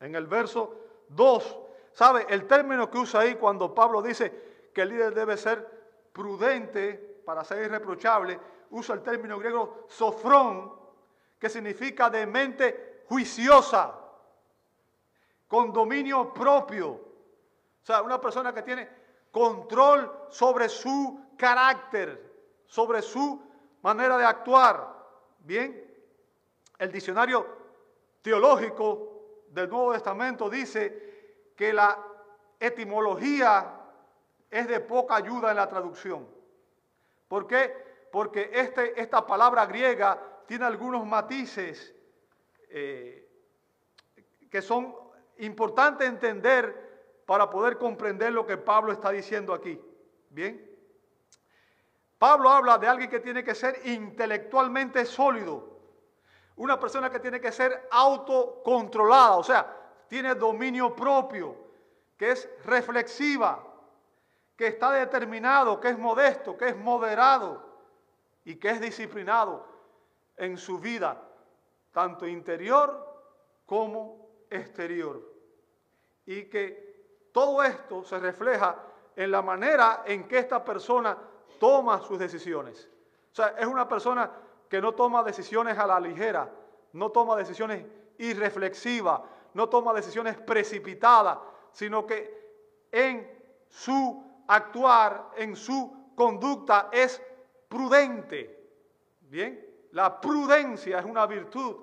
En 0.00 0.14
el 0.14 0.26
verso 0.26 0.74
2. 1.10 1.58
¿Sabe? 1.92 2.26
El 2.28 2.46
término 2.46 2.90
que 2.90 2.98
usa 2.98 3.20
ahí 3.20 3.34
cuando 3.34 3.74
Pablo 3.74 4.00
dice 4.00 4.70
que 4.72 4.82
el 4.82 4.88
líder 4.88 5.14
debe 5.14 5.36
ser 5.36 5.78
prudente 6.12 7.22
para 7.24 7.44
ser 7.44 7.64
irreprochable, 7.64 8.38
usa 8.70 8.94
el 8.94 9.02
término 9.02 9.38
griego 9.38 9.84
sofrón, 9.88 10.72
que 11.38 11.48
significa 11.48 12.08
de 12.08 12.26
mente 12.26 13.04
juiciosa, 13.08 13.97
con 15.48 15.72
dominio 15.72 16.32
propio. 16.32 16.90
O 16.90 17.82
sea, 17.82 18.02
una 18.02 18.20
persona 18.20 18.52
que 18.52 18.62
tiene 18.62 18.88
control 19.32 20.26
sobre 20.28 20.68
su 20.68 21.26
carácter, 21.36 22.62
sobre 22.66 23.02
su 23.02 23.42
manera 23.82 24.18
de 24.18 24.24
actuar. 24.24 24.96
Bien, 25.38 25.84
el 26.78 26.92
diccionario 26.92 27.46
teológico 28.22 29.46
del 29.48 29.70
Nuevo 29.70 29.92
Testamento 29.92 30.50
dice 30.50 31.52
que 31.56 31.72
la 31.72 31.98
etimología 32.60 33.74
es 34.50 34.68
de 34.68 34.80
poca 34.80 35.16
ayuda 35.16 35.50
en 35.50 35.56
la 35.56 35.68
traducción. 35.68 36.28
¿Por 37.26 37.46
qué? 37.46 37.74
Porque 38.12 38.50
este, 38.52 39.00
esta 39.00 39.26
palabra 39.26 39.66
griega 39.66 40.20
tiene 40.46 40.64
algunos 40.64 41.06
matices 41.06 41.94
eh, 42.70 43.28
que 44.50 44.62
son 44.62 44.94
importantes 45.38 46.08
entender 46.08 47.22
para 47.26 47.50
poder 47.50 47.78
comprender 47.78 48.32
lo 48.32 48.46
que 48.46 48.56
Pablo 48.56 48.92
está 48.92 49.10
diciendo 49.10 49.52
aquí. 49.52 49.80
Bien. 50.30 50.64
Pablo 52.18 52.50
habla 52.50 52.78
de 52.78 52.88
alguien 52.88 53.10
que 53.10 53.20
tiene 53.20 53.44
que 53.44 53.54
ser 53.54 53.80
intelectualmente 53.86 55.04
sólido, 55.04 55.78
una 56.56 56.78
persona 56.78 57.10
que 57.10 57.20
tiene 57.20 57.40
que 57.40 57.52
ser 57.52 57.88
autocontrolada, 57.90 59.36
o 59.36 59.44
sea, 59.44 59.74
tiene 60.08 60.34
dominio 60.34 60.96
propio, 60.96 61.56
que 62.16 62.32
es 62.32 62.48
reflexiva, 62.64 63.64
que 64.56 64.66
está 64.66 64.90
determinado, 64.90 65.78
que 65.78 65.90
es 65.90 65.98
modesto, 65.98 66.56
que 66.56 66.68
es 66.70 66.76
moderado 66.76 67.64
y 68.44 68.56
que 68.56 68.70
es 68.70 68.80
disciplinado 68.80 69.64
en 70.36 70.56
su 70.56 70.78
vida 70.80 71.22
tanto 71.92 72.26
interior 72.26 73.06
como 73.66 74.27
exterior. 74.50 75.20
Y 76.26 76.44
que 76.44 77.30
todo 77.32 77.62
esto 77.62 78.04
se 78.04 78.18
refleja 78.18 78.76
en 79.16 79.30
la 79.30 79.42
manera 79.42 80.02
en 80.06 80.28
que 80.28 80.38
esta 80.38 80.64
persona 80.64 81.16
toma 81.58 82.00
sus 82.00 82.18
decisiones. 82.18 82.88
O 83.32 83.34
sea, 83.34 83.48
es 83.58 83.66
una 83.66 83.88
persona 83.88 84.30
que 84.68 84.80
no 84.80 84.94
toma 84.94 85.22
decisiones 85.22 85.78
a 85.78 85.86
la 85.86 85.98
ligera, 85.98 86.50
no 86.92 87.10
toma 87.10 87.36
decisiones 87.36 87.84
irreflexivas, 88.18 89.20
no 89.54 89.68
toma 89.68 89.92
decisiones 89.92 90.36
precipitadas, 90.36 91.38
sino 91.72 92.06
que 92.06 92.86
en 92.90 93.28
su 93.68 94.44
actuar, 94.46 95.30
en 95.36 95.56
su 95.56 96.12
conducta 96.14 96.88
es 96.92 97.22
prudente. 97.68 98.56
Bien, 99.20 99.88
la 99.92 100.20
prudencia 100.20 100.98
es 100.98 101.04
una 101.04 101.26
virtud 101.26 101.76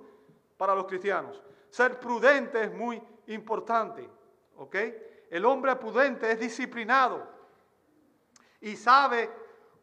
para 0.57 0.75
los 0.75 0.85
cristianos. 0.85 1.41
Ser 1.75 1.99
prudente 1.99 2.63
es 2.63 2.71
muy 2.71 3.03
importante. 3.27 4.09
¿Ok? 4.55 4.75
El 5.29 5.43
hombre 5.43 5.75
prudente 5.75 6.31
es 6.31 6.39
disciplinado 6.39 7.27
y 8.61 8.77
sabe 8.77 9.29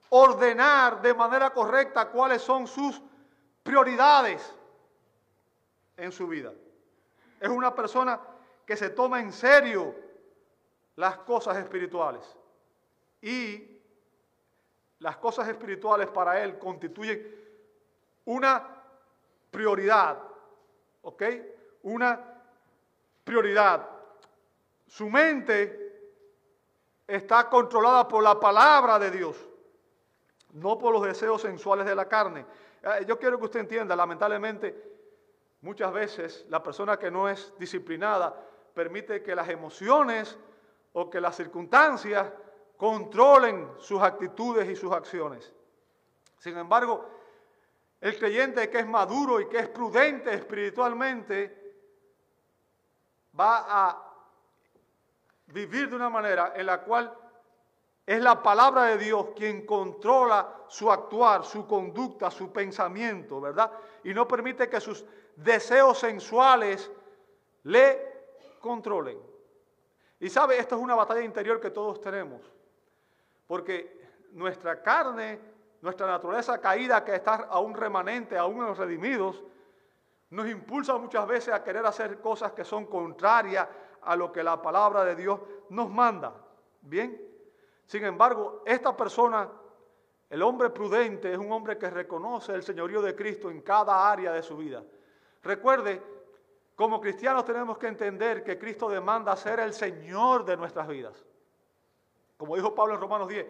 ordenar 0.09 1.03
de 1.03 1.13
manera 1.13 1.51
correcta 1.51 2.09
cuáles 2.09 2.41
son 2.41 2.67
sus 2.67 3.03
prioridades 3.63 4.55
en 5.99 6.11
su 6.13 6.27
vida. 6.29 6.55
Es 7.39 7.51
una 7.51 7.75
persona 7.75 8.19
que 8.65 8.75
se 8.75 8.89
toma 8.89 9.21
en 9.21 9.31
serio 9.31 9.95
las 10.97 11.19
cosas 11.19 11.59
espirituales. 11.59 12.25
Y 13.21 13.69
las 15.01 15.19
cosas 15.19 15.47
espirituales 15.47 16.09
para 16.09 16.43
él 16.43 16.59
constituyen 16.59 17.23
una 18.25 18.83
prioridad, 19.51 20.23
¿ok? 21.03 21.23
Una 21.83 22.21
prioridad. 23.25 23.89
Su 24.87 25.09
mente 25.09 25.83
está 27.07 27.49
controlada 27.49 28.07
por 28.07 28.23
la 28.23 28.39
palabra 28.39 28.99
de 28.99 29.11
Dios, 29.11 29.37
no 30.53 30.79
por 30.79 30.93
los 30.93 31.03
deseos 31.03 31.43
sensuales 31.43 31.87
de 31.87 31.95
la 31.95 32.09
carne. 32.09 32.47
Eh, 32.83 33.05
yo 33.07 33.19
quiero 33.19 33.39
que 33.39 33.45
usted 33.45 33.61
entienda, 33.61 33.97
lamentablemente, 33.97 34.91
muchas 35.63 35.93
veces 35.93 36.47
la 36.49 36.63
persona 36.63 36.99
que 36.99 37.11
no 37.11 37.29
es 37.29 37.53
disciplinada 37.59 38.35
permite 38.75 39.23
que 39.23 39.35
las 39.35 39.49
emociones 39.49 40.39
o 40.93 41.09
que 41.09 41.21
las 41.21 41.37
circunstancias 41.37 42.33
controlen 42.77 43.71
sus 43.79 44.03
actitudes 44.03 44.69
y 44.69 44.77
sus 44.77 44.93
acciones. 44.93 45.53
Sin 46.39 46.57
embargo, 46.57 47.09
el 48.01 48.19
creyente 48.19 48.69
que 48.69 48.81
es 48.81 48.87
maduro 48.87 49.41
y 49.41 49.49
que 49.49 49.59
es 49.59 49.69
prudente 49.69 50.35
espiritualmente 50.35 51.62
va 53.39 53.65
a 53.69 54.13
vivir 55.47 55.89
de 55.89 55.97
una 55.97 56.11
manera 56.11 56.53
en 56.55 56.67
la 56.67 56.81
cual 56.83 57.13
es 58.05 58.21
la 58.21 58.43
palabra 58.43 58.85
de 58.85 58.99
Dios 58.99 59.29
quien 59.37 59.65
controla 59.65 60.65
su 60.69 60.91
actuar, 60.91 61.45
su 61.45 61.67
conducta, 61.67 62.31
su 62.31 62.53
pensamiento, 62.53 63.41
¿verdad? 63.41 63.71
Y 64.05 64.13
no 64.13 64.27
permite 64.27 64.69
que 64.69 64.81
sus 64.81 65.05
deseos 65.37 65.99
sensuales 65.99 66.91
le 67.65 68.57
controlen. 68.61 69.19
Y 70.19 70.29
sabe, 70.29 70.59
esto 70.59 70.77
es 70.77 70.81
una 70.81 70.95
batalla 70.95 71.23
interior 71.23 71.61
que 71.61 71.71
todos 71.71 72.01
tenemos, 72.01 72.41
porque 73.47 74.01
nuestra 74.33 74.83
carne 74.83 75.53
nuestra 75.83 76.07
naturaleza 76.07 76.61
caída 76.61 77.05
que 77.05 77.17
está 77.17 77.35
aún 77.51 77.75
remanente, 77.75 78.39
aún 78.39 78.59
en 78.59 78.67
los 78.67 78.79
redimidos, 78.79 79.43
nos 80.33 80.49
impulsa 80.49 80.97
muchas 80.97 81.27
veces 81.27 81.53
a 81.53 81.63
querer 81.63 81.85
hacer 81.85 82.19
cosas 82.19 82.53
que 82.53 82.65
son 82.65 82.87
contrarias 82.87 83.69
a 84.01 84.17
lo 84.17 84.33
que 84.33 84.43
la 84.43 84.61
palabra 84.63 85.05
de 85.05 85.15
Dios 85.15 85.39
nos 85.69 85.91
manda. 85.91 86.33
Bien, 86.81 87.21
sin 87.85 88.03
embargo, 88.05 88.63
esta 88.65 88.97
persona, 88.97 89.47
el 90.31 90.43
hombre 90.43 90.71
prudente, 90.71 91.31
es 91.31 91.39
un 91.39 91.53
hombre 91.53 91.77
que 91.77 91.91
reconoce 91.91 92.55
el 92.55 92.63
señorío 92.63 93.03
de 93.03 93.15
Cristo 93.15 93.51
en 93.51 93.61
cada 93.61 94.11
área 94.11 94.33
de 94.33 94.43
su 94.43 94.57
vida. 94.57 94.83
Recuerde, 95.43 96.03
como 96.77 96.99
cristianos 96.99 97.45
tenemos 97.45 97.77
que 97.77 97.89
entender 97.89 98.43
que 98.43 98.59
Cristo 98.59 98.89
demanda 98.89 99.37
ser 99.37 99.61
el 99.61 99.75
Señor 99.75 100.47
de 100.47 100.57
nuestras 100.57 100.89
vidas. 100.89 101.27
Como 102.39 102.57
dijo 102.57 102.75
Pablo 102.75 102.95
en 102.95 103.01
Romanos 103.01 103.29
10, 103.29 103.47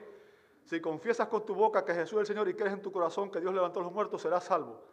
si 0.64 0.80
confiesas 0.80 1.28
con 1.28 1.46
tu 1.46 1.54
boca 1.54 1.84
que 1.84 1.94
Jesús 1.94 2.14
es 2.14 2.20
el 2.22 2.26
Señor 2.26 2.48
y 2.48 2.54
crees 2.54 2.72
en 2.72 2.82
tu 2.82 2.90
corazón 2.90 3.30
que 3.30 3.40
Dios 3.40 3.54
levantó 3.54 3.78
a 3.78 3.84
los 3.84 3.92
muertos, 3.92 4.20
serás 4.20 4.42
salvo. 4.42 4.91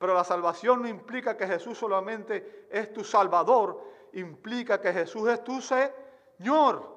Pero 0.00 0.14
la 0.14 0.24
salvación 0.24 0.80
no 0.80 0.88
implica 0.88 1.36
que 1.36 1.46
Jesús 1.46 1.76
solamente 1.76 2.66
es 2.70 2.90
tu 2.90 3.04
Salvador, 3.04 3.84
implica 4.14 4.80
que 4.80 4.94
Jesús 4.94 5.28
es 5.28 5.44
tu 5.44 5.60
Señor, 5.60 6.88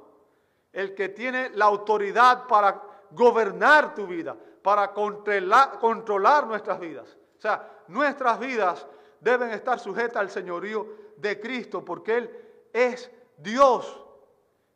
el 0.71 0.95
que 0.95 1.09
tiene 1.09 1.49
la 1.49 1.65
autoridad 1.65 2.47
para 2.47 2.81
gobernar 3.11 3.93
tu 3.93 4.07
vida, 4.07 4.37
para 4.63 4.93
controlar, 4.93 6.47
nuestras 6.47 6.79
vidas. 6.79 7.17
O 7.37 7.41
sea, 7.41 7.83
nuestras 7.89 8.39
vidas 8.39 8.87
deben 9.19 9.49
estar 9.49 9.81
sujetas 9.81 10.15
al 10.15 10.29
señorío 10.29 10.87
de 11.17 11.41
Cristo, 11.41 11.83
porque 11.83 12.15
Él 12.15 12.69
es 12.71 13.11
Dios 13.35 14.01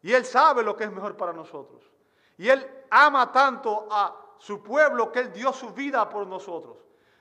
y 0.02 0.12
Él 0.12 0.26
sabe 0.26 0.64
lo 0.64 0.76
que 0.76 0.84
es 0.84 0.92
mejor 0.92 1.16
para 1.16 1.32
nosotros. 1.32 1.90
Y 2.38 2.50
Él 2.50 2.70
ama 2.90 3.32
tanto 3.32 3.88
a 3.90 4.36
su 4.38 4.62
pueblo 4.62 5.14
que 5.14 5.20
Él 5.20 5.32
dio 5.32 5.54
su 5.54 5.70
vida 5.70 6.10
por 6.10 6.28
nosotros, 6.28 6.76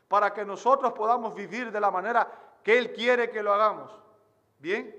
para 0.09 0.33
que 0.33 0.45
nosotros 0.45 0.93
podamos 0.93 1.35
vivir 1.35 1.73
de 1.73 1.81
la 1.81 1.91
manera 1.91 2.31
que 2.63 2.79
Él 2.79 2.93
quiere 2.93 3.31
que 3.31 3.43
lo 3.43 3.53
hagamos. 3.53 3.91
Bien, 4.59 4.95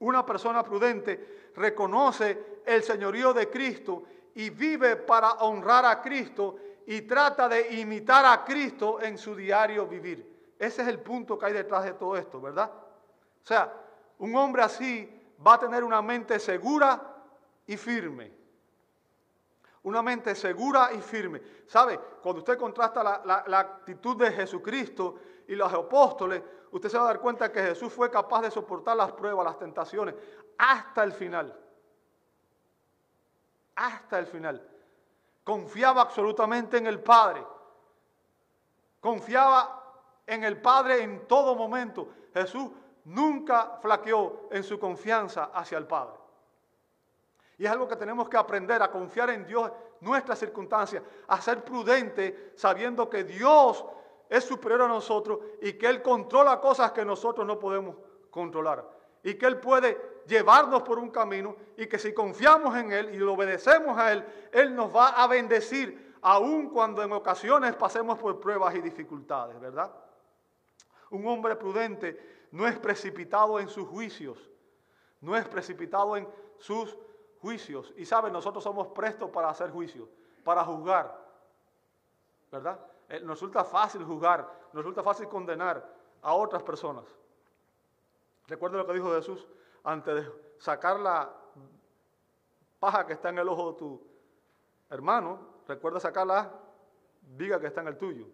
una 0.00 0.26
persona 0.26 0.62
prudente 0.62 1.50
reconoce 1.54 2.60
el 2.66 2.82
señorío 2.82 3.32
de 3.32 3.48
Cristo 3.48 4.04
y 4.34 4.50
vive 4.50 4.96
para 4.96 5.32
honrar 5.34 5.84
a 5.84 6.00
Cristo 6.00 6.56
y 6.86 7.02
trata 7.02 7.48
de 7.48 7.72
imitar 7.78 8.24
a 8.26 8.44
Cristo 8.44 9.00
en 9.00 9.16
su 9.16 9.34
diario 9.34 9.86
vivir. 9.86 10.54
Ese 10.58 10.82
es 10.82 10.88
el 10.88 11.00
punto 11.00 11.38
que 11.38 11.46
hay 11.46 11.52
detrás 11.52 11.84
de 11.84 11.92
todo 11.92 12.16
esto, 12.16 12.40
¿verdad? 12.40 12.70
O 12.70 13.46
sea, 13.46 13.72
un 14.18 14.34
hombre 14.36 14.62
así 14.62 15.34
va 15.44 15.54
a 15.54 15.58
tener 15.58 15.82
una 15.82 16.00
mente 16.02 16.38
segura 16.38 17.00
y 17.66 17.76
firme. 17.76 18.41
Una 19.84 20.02
mente 20.02 20.34
segura 20.34 20.90
y 20.92 21.00
firme. 21.00 21.42
¿Sabe? 21.66 21.98
Cuando 22.22 22.40
usted 22.40 22.56
contrasta 22.56 23.02
la, 23.02 23.58
actitud 23.58 24.16
de 24.16 24.30
Jesucristo 24.30 25.16
y 25.48 25.56
los 25.56 25.72
apóstoles, 25.72 26.42
usted 26.70 26.88
se 26.88 26.96
va 26.96 27.04
a 27.04 27.06
dar 27.08 27.20
cuenta 27.20 27.50
que 27.50 27.62
Jesús 27.62 27.92
fue 27.92 28.10
capaz 28.10 28.42
de 28.42 28.50
soportar 28.50 28.96
las 28.96 29.12
pruebas, 29.12 29.44
las 29.44 29.58
tentaciones, 29.58 30.14
hasta 30.56 31.02
el 31.02 31.12
final. 31.12 31.58
Hasta 33.74 34.18
el 34.18 34.26
final. 34.26 34.68
Confiaba 35.42 36.02
absolutamente 36.02 36.76
en 36.76 36.86
el 36.86 37.00
Padre. 37.00 37.44
Confiaba 39.00 39.82
en 40.24 40.44
el 40.44 40.60
Padre 40.60 41.02
en 41.02 41.26
todo 41.26 41.56
momento. 41.56 42.08
Jesús 42.32 42.70
nunca 43.04 43.78
flaqueó 43.82 44.48
en 44.52 44.62
su 44.62 44.78
confianza 44.78 45.50
hacia 45.52 45.78
el 45.78 45.88
Padre. 45.88 46.21
Y 47.62 47.64
es 47.64 47.70
algo 47.70 47.86
que 47.86 47.94
tenemos 47.94 48.28
que 48.28 48.36
aprender 48.36 48.82
a 48.82 48.90
confiar 48.90 49.30
en 49.30 49.46
Dios, 49.46 49.70
nuestras 50.00 50.36
circunstancias, 50.40 51.00
a 51.28 51.40
ser 51.40 51.64
prudente 51.64 52.54
sabiendo 52.56 53.08
que 53.08 53.22
Dios 53.22 53.84
es 54.28 54.42
superior 54.42 54.82
a 54.82 54.88
nosotros 54.88 55.38
y 55.60 55.74
que 55.74 55.86
Él 55.86 56.02
controla 56.02 56.60
cosas 56.60 56.90
que 56.90 57.04
nosotros 57.04 57.46
no 57.46 57.60
podemos 57.60 57.94
controlar. 58.30 58.84
Y 59.22 59.34
que 59.34 59.46
Él 59.46 59.60
puede 59.60 60.24
llevarnos 60.26 60.82
por 60.82 60.98
un 60.98 61.10
camino 61.10 61.54
y 61.76 61.86
que 61.86 62.00
si 62.00 62.12
confiamos 62.12 62.76
en 62.76 62.90
Él 62.90 63.14
y 63.14 63.18
lo 63.18 63.34
obedecemos 63.34 63.96
a 63.96 64.10
Él, 64.10 64.24
Él 64.50 64.74
nos 64.74 64.92
va 64.92 65.10
a 65.10 65.28
bendecir 65.28 66.16
aun 66.20 66.68
cuando 66.68 67.00
en 67.00 67.12
ocasiones 67.12 67.76
pasemos 67.76 68.18
por 68.18 68.40
pruebas 68.40 68.74
y 68.74 68.80
dificultades, 68.80 69.60
¿verdad? 69.60 69.94
Un 71.10 71.28
hombre 71.28 71.54
prudente 71.54 72.48
no 72.50 72.66
es 72.66 72.76
precipitado 72.80 73.60
en 73.60 73.68
sus 73.68 73.86
juicios, 73.86 74.50
no 75.20 75.36
es 75.36 75.46
precipitado 75.46 76.16
en 76.16 76.26
sus 76.58 76.98
juicios. 77.42 77.92
Y 77.96 78.06
saben, 78.06 78.32
nosotros 78.32 78.64
somos 78.64 78.88
prestos 78.88 79.28
para 79.30 79.50
hacer 79.50 79.70
juicios, 79.70 80.08
para 80.44 80.64
juzgar. 80.64 81.20
¿Verdad? 82.50 82.78
Eh, 83.08 83.20
nos 83.20 83.38
resulta 83.38 83.64
fácil 83.64 84.04
juzgar, 84.04 84.48
nos 84.72 84.84
resulta 84.84 85.02
fácil 85.02 85.28
condenar 85.28 85.86
a 86.22 86.34
otras 86.34 86.62
personas. 86.62 87.04
Recuerda 88.46 88.78
lo 88.78 88.86
que 88.86 88.94
dijo 88.94 89.12
Jesús 89.12 89.46
antes 89.84 90.14
de 90.14 90.32
sacar 90.58 91.00
la 91.00 91.30
paja 92.78 93.06
que 93.06 93.14
está 93.14 93.28
en 93.30 93.38
el 93.38 93.48
ojo 93.48 93.72
de 93.72 93.78
tu 93.78 94.06
hermano, 94.90 95.38
recuerda 95.66 95.98
sacar 95.98 96.26
la 96.26 96.52
viga 97.22 97.58
que 97.58 97.66
está 97.66 97.80
en 97.80 97.88
el 97.88 97.98
tuyo. 97.98 98.26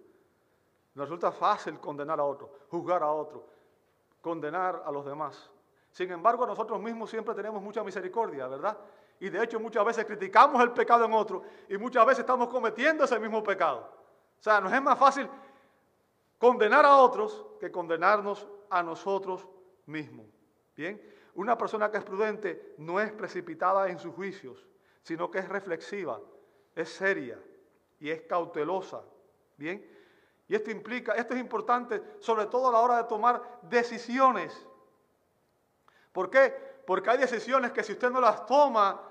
Nos 0.95 1.09
resulta 1.09 1.31
fácil 1.33 1.79
condenar 1.79 2.19
a 2.21 2.25
otro, 2.25 2.53
juzgar 2.71 3.03
a 3.03 3.13
otro, 3.13 3.47
condenar 4.21 4.83
a 4.85 4.91
los 4.91 5.05
demás. 5.05 5.51
Sin 5.93 6.11
embargo, 6.11 6.47
nosotros 6.47 6.81
mismos 6.81 7.11
siempre 7.11 7.35
tenemos 7.35 7.63
mucha 7.63 7.83
misericordia, 7.83 8.47
¿verdad? 8.47 8.77
Y 9.21 9.31
de 9.31 9.43
hecho 9.43 9.59
muchas 9.59 9.85
veces 9.85 10.05
criticamos 10.05 10.63
el 10.63 10.73
pecado 10.73 11.05
en 11.05 11.13
otro 11.13 11.43
y 11.69 11.77
muchas 11.77 12.07
veces 12.07 12.21
estamos 12.21 12.49
cometiendo 12.49 13.05
ese 13.05 13.19
mismo 13.19 13.43
pecado. 13.43 13.91
O 14.39 14.43
sea, 14.43 14.61
nos 14.61 14.73
es 14.73 14.83
más 14.83 14.99
fácil 14.99 15.29
condenar 16.39 16.85
a 16.85 16.97
otros 16.97 17.45
que 17.59 17.71
condenarnos 17.71 18.47
a 18.71 18.83
nosotros 18.83 19.47
mismos. 19.87 20.27
Bien, 20.77 21.03
una 21.35 21.59
persona 21.59 21.91
que 21.91 21.99
es 21.99 22.05
prudente 22.05 22.75
no 22.79 23.01
es 23.01 23.11
precipitada 23.13 23.89
en 23.89 23.99
sus 23.99 24.15
juicios, 24.15 24.65
sino 25.03 25.31
que 25.31 25.39
es 25.39 25.49
reflexiva, 25.49 26.21
es 26.75 26.89
seria 26.89 27.39
y 27.99 28.11
es 28.11 28.23
cautelosa. 28.23 29.03
Bien, 29.57 29.85
y 30.47 30.55
esto 30.55 30.71
implica, 30.71 31.15
esto 31.15 31.35
es 31.35 31.41
importante 31.41 32.03
sobre 32.21 32.47
todo 32.47 32.69
a 32.69 32.73
la 32.73 32.79
hora 32.79 32.97
de 32.99 33.05
tomar 33.05 33.61
decisiones. 33.63 34.67
¿Por 36.13 36.31
qué? 36.31 36.55
Porque 36.87 37.11
hay 37.11 37.19
decisiones 37.19 37.73
que 37.73 37.83
si 37.83 37.93
usted 37.93 38.11
no 38.11 38.21
las 38.21 38.47
toma 38.47 39.08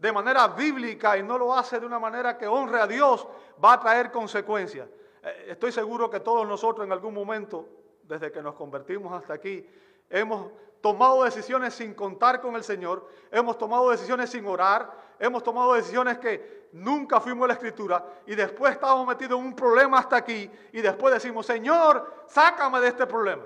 de 0.00 0.12
manera 0.12 0.48
bíblica 0.48 1.18
y 1.18 1.22
no 1.22 1.36
lo 1.36 1.54
hace 1.54 1.78
de 1.78 1.84
una 1.84 1.98
manera 1.98 2.38
que 2.38 2.46
honre 2.46 2.80
a 2.80 2.86
Dios, 2.86 3.28
va 3.62 3.74
a 3.74 3.80
traer 3.80 4.10
consecuencias. 4.10 4.88
Eh, 5.22 5.48
estoy 5.50 5.70
seguro 5.72 6.08
que 6.08 6.20
todos 6.20 6.48
nosotros 6.48 6.86
en 6.86 6.92
algún 6.92 7.12
momento, 7.12 7.68
desde 8.02 8.32
que 8.32 8.42
nos 8.42 8.54
convertimos 8.54 9.12
hasta 9.12 9.34
aquí, 9.34 9.68
hemos 10.08 10.50
tomado 10.80 11.22
decisiones 11.24 11.74
sin 11.74 11.92
contar 11.92 12.40
con 12.40 12.56
el 12.56 12.64
Señor, 12.64 13.06
hemos 13.30 13.58
tomado 13.58 13.90
decisiones 13.90 14.30
sin 14.30 14.46
orar, 14.46 14.90
hemos 15.18 15.42
tomado 15.42 15.74
decisiones 15.74 16.18
que 16.18 16.70
nunca 16.72 17.20
fuimos 17.20 17.44
a 17.44 17.48
la 17.48 17.54
escritura 17.54 18.02
y 18.26 18.34
después 18.34 18.72
estábamos 18.72 19.06
metidos 19.06 19.38
en 19.38 19.44
un 19.44 19.54
problema 19.54 19.98
hasta 19.98 20.16
aquí 20.16 20.50
y 20.72 20.80
después 20.80 21.12
decimos, 21.12 21.44
Señor, 21.44 22.24
sácame 22.26 22.80
de 22.80 22.88
este 22.88 23.06
problema. 23.06 23.42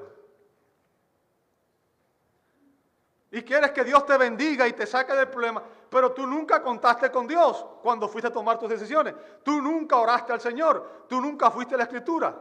Y 3.35 3.43
quieres 3.43 3.73
que 3.73 3.83
Dios 3.83 4.07
te 4.07 4.17
bendiga 4.17 4.69
y 4.69 4.75
te 4.75 4.87
saque 4.87 5.13
del 5.13 5.29
problema, 5.29 5.61
pero 5.91 6.13
tú 6.13 6.25
nunca 6.25 6.63
contaste 6.63 7.11
con 7.11 7.27
Dios 7.27 7.67
cuando 7.83 8.07
fuiste 8.07 8.29
a 8.29 8.33
tomar 8.33 8.61
tus 8.61 8.71
decisiones. 8.71 9.13
Tú 9.43 9.61
nunca 9.61 9.97
oraste 9.97 10.33
al 10.33 10.41
Señor, 10.41 11.07
tú 11.09 11.21
nunca 11.21 11.51
fuiste 11.51 11.75
a 11.75 11.79
la 11.79 11.83
escritura. 11.83 12.41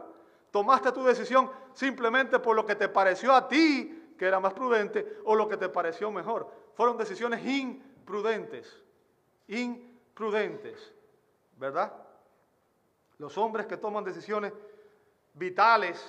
Tomaste 0.52 0.92
tu 0.92 1.02
decisión 1.02 1.50
simplemente 1.72 2.38
por 2.38 2.54
lo 2.54 2.64
que 2.64 2.76
te 2.76 2.88
pareció 2.88 3.34
a 3.34 3.48
ti 3.48 4.14
que 4.16 4.24
era 4.24 4.38
más 4.38 4.52
prudente 4.52 5.18
o 5.24 5.34
lo 5.34 5.48
que 5.48 5.56
te 5.56 5.68
pareció 5.68 6.12
mejor. 6.12 6.48
Fueron 6.74 6.96
decisiones 6.96 7.44
imprudentes, 7.44 8.80
imprudentes, 9.48 10.94
¿verdad? 11.56 11.92
Los 13.18 13.36
hombres 13.36 13.66
que 13.66 13.78
toman 13.78 14.04
decisiones 14.04 14.52
vitales 15.32 16.06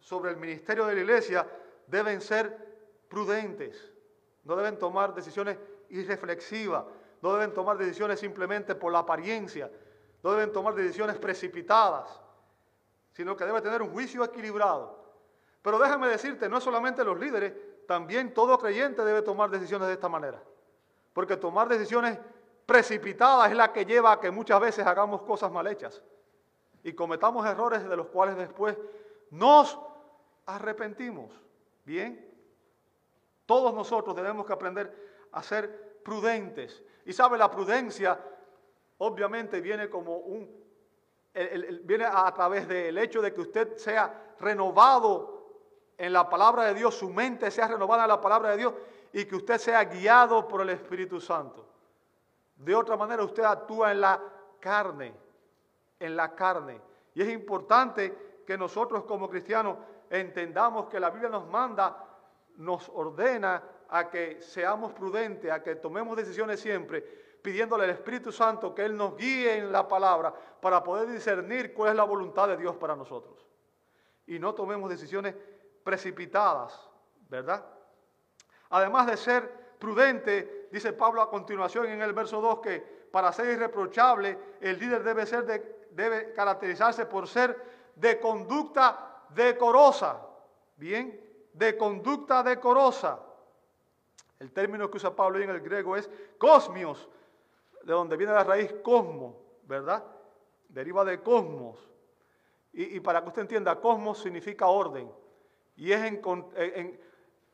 sobre 0.00 0.32
el 0.32 0.36
ministerio 0.36 0.84
de 0.84 0.96
la 0.96 1.00
iglesia 1.02 1.48
deben 1.86 2.20
ser 2.20 3.06
prudentes 3.08 3.92
no 4.46 4.56
deben 4.56 4.78
tomar 4.78 5.12
decisiones 5.12 5.58
irreflexivas, 5.90 6.84
no 7.20 7.32
deben 7.32 7.52
tomar 7.52 7.76
decisiones 7.76 8.20
simplemente 8.20 8.74
por 8.74 8.92
la 8.92 9.00
apariencia, 9.00 9.70
no 10.22 10.32
deben 10.32 10.52
tomar 10.52 10.74
decisiones 10.74 11.16
precipitadas, 11.18 12.20
sino 13.12 13.36
que 13.36 13.44
debe 13.44 13.60
tener 13.60 13.82
un 13.82 13.90
juicio 13.90 14.24
equilibrado. 14.24 15.04
Pero 15.62 15.78
déjame 15.80 16.06
decirte, 16.06 16.48
no 16.48 16.60
solamente 16.60 17.02
los 17.04 17.18
líderes, 17.18 17.52
también 17.88 18.32
todo 18.32 18.56
creyente 18.58 19.04
debe 19.04 19.22
tomar 19.22 19.50
decisiones 19.50 19.88
de 19.88 19.94
esta 19.94 20.08
manera. 20.08 20.40
Porque 21.12 21.36
tomar 21.36 21.68
decisiones 21.68 22.18
precipitadas 22.66 23.50
es 23.50 23.56
la 23.56 23.72
que 23.72 23.84
lleva 23.84 24.12
a 24.12 24.20
que 24.20 24.30
muchas 24.30 24.60
veces 24.60 24.86
hagamos 24.86 25.22
cosas 25.22 25.50
mal 25.50 25.66
hechas 25.66 26.02
y 26.84 26.92
cometamos 26.92 27.44
errores 27.46 27.88
de 27.88 27.96
los 27.96 28.06
cuales 28.06 28.36
después 28.36 28.76
nos 29.30 29.76
arrepentimos. 30.44 31.32
Bien, 31.84 32.35
todos 33.46 33.72
nosotros 33.72 34.14
tenemos 34.14 34.44
que 34.44 34.52
aprender 34.52 35.28
a 35.32 35.42
ser 35.42 36.00
prudentes. 36.04 36.82
Y 37.04 37.12
sabe, 37.12 37.38
la 37.38 37.50
prudencia 37.50 38.18
obviamente 38.98 39.60
viene 39.60 39.88
como 39.88 40.16
un, 40.16 40.66
viene 41.84 42.04
a, 42.04 42.32
través 42.32 42.66
del 42.66 42.96
hecho 42.98 43.22
de 43.22 43.32
que 43.32 43.40
usted 43.40 43.76
sea 43.76 44.34
renovado 44.40 45.36
en 45.98 46.12
la 46.12 46.28
palabra 46.28 46.64
de 46.64 46.74
Dios, 46.74 46.94
su 46.94 47.10
mente 47.10 47.50
sea 47.50 47.68
renovada 47.68 48.04
en 48.04 48.08
la 48.08 48.20
palabra 48.20 48.50
de 48.50 48.56
Dios 48.58 48.74
y 49.12 49.24
que 49.24 49.36
usted 49.36 49.58
sea 49.58 49.84
guiado 49.84 50.46
por 50.46 50.60
el 50.60 50.70
Espíritu 50.70 51.20
Santo. 51.20 51.66
De 52.56 52.74
otra 52.74 52.96
manera, 52.96 53.22
usted 53.22 53.44
actúa 53.44 53.92
en 53.92 54.00
la 54.00 54.20
carne, 54.60 55.14
en 56.00 56.16
la 56.16 56.34
carne. 56.34 56.80
Y 57.14 57.22
es 57.22 57.28
importante 57.28 58.42
que 58.46 58.56
nosotros 58.56 59.04
como 59.04 59.28
cristianos 59.28 59.76
entendamos 60.10 60.86
que 60.88 61.00
la 61.00 61.10
Biblia 61.10 61.28
nos 61.28 61.46
manda 61.48 62.05
nos 62.56 62.88
ordena 62.88 63.62
a 63.88 64.10
que 64.10 64.40
seamos 64.40 64.92
prudentes, 64.92 65.50
a 65.50 65.62
que 65.62 65.76
tomemos 65.76 66.16
decisiones 66.16 66.60
siempre, 66.60 67.02
pidiéndole 67.42 67.84
al 67.84 67.90
Espíritu 67.90 68.32
Santo 68.32 68.74
que 68.74 68.84
Él 68.84 68.96
nos 68.96 69.16
guíe 69.16 69.56
en 69.58 69.70
la 69.70 69.86
palabra 69.86 70.34
para 70.60 70.82
poder 70.82 71.08
discernir 71.08 71.72
cuál 71.72 71.90
es 71.90 71.96
la 71.96 72.04
voluntad 72.04 72.48
de 72.48 72.56
Dios 72.56 72.76
para 72.76 72.96
nosotros. 72.96 73.46
y 74.28 74.40
no 74.40 74.54
tomemos 74.54 74.90
decisiones 74.90 75.36
precipitadas, 75.84 76.90
¿verdad? 77.28 77.64
Además 78.70 79.06
de 79.06 79.16
ser 79.16 79.76
prudente, 79.78 80.68
dice 80.72 80.92
Pablo 80.92 81.22
a 81.22 81.30
continuación 81.30 81.86
en 81.86 82.02
el 82.02 82.12
verso 82.12 82.40
2 82.40 82.60
que 82.60 82.80
para 83.12 83.32
ser 83.32 83.50
irreprochable 83.50 84.36
el 84.60 84.78
líder 84.80 85.04
debe, 85.04 85.26
ser 85.26 85.44
debe 85.90 86.32
caracterizarse 86.32 87.06
por 87.06 87.28
ser 87.28 87.56
de 87.94 88.18
conducta 88.18 89.24
decorosa. 89.30 90.20
Bien, 90.76 91.25
de 91.56 91.76
conducta 91.76 92.42
decorosa. 92.42 93.18
El 94.38 94.52
término 94.52 94.90
que 94.90 94.98
usa 94.98 95.16
Pablo 95.16 95.38
en 95.38 95.50
el 95.50 95.60
griego 95.60 95.96
es 95.96 96.10
cosmios, 96.38 97.08
de 97.82 97.92
donde 97.92 98.16
viene 98.16 98.32
la 98.32 98.44
raíz 98.44 98.74
cosmo, 98.82 99.40
¿verdad? 99.62 100.04
Deriva 100.68 101.04
de 101.04 101.22
cosmos. 101.22 101.78
Y, 102.72 103.00
para 103.00 103.22
que 103.22 103.28
usted 103.28 103.42
entienda, 103.42 103.80
cosmos 103.80 104.18
significa 104.18 104.66
orden. 104.66 105.10
Y 105.76 105.92
es 105.92 106.02
en, 106.02 106.20
en 106.56 107.00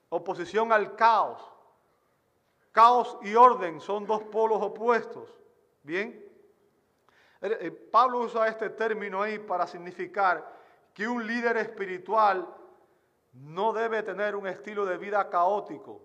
oposición 0.08 0.72
al 0.72 0.96
caos. 0.96 1.40
Caos 2.72 3.16
y 3.22 3.36
orden 3.36 3.80
son 3.80 4.04
dos 4.04 4.24
polos 4.24 4.60
opuestos. 4.60 5.38
Bien. 5.84 6.28
Eh, 7.40 7.58
eh, 7.60 7.70
Pablo 7.70 8.20
usa 8.20 8.48
este 8.48 8.70
término 8.70 9.22
ahí 9.22 9.38
para 9.38 9.68
significar 9.68 10.60
que 10.92 11.06
un 11.06 11.24
líder 11.24 11.56
espiritual 11.58 12.48
no 13.32 13.72
debe 13.72 14.02
tener 14.02 14.36
un 14.36 14.46
estilo 14.46 14.84
de 14.84 14.98
vida 14.98 15.28
caótico, 15.30 16.02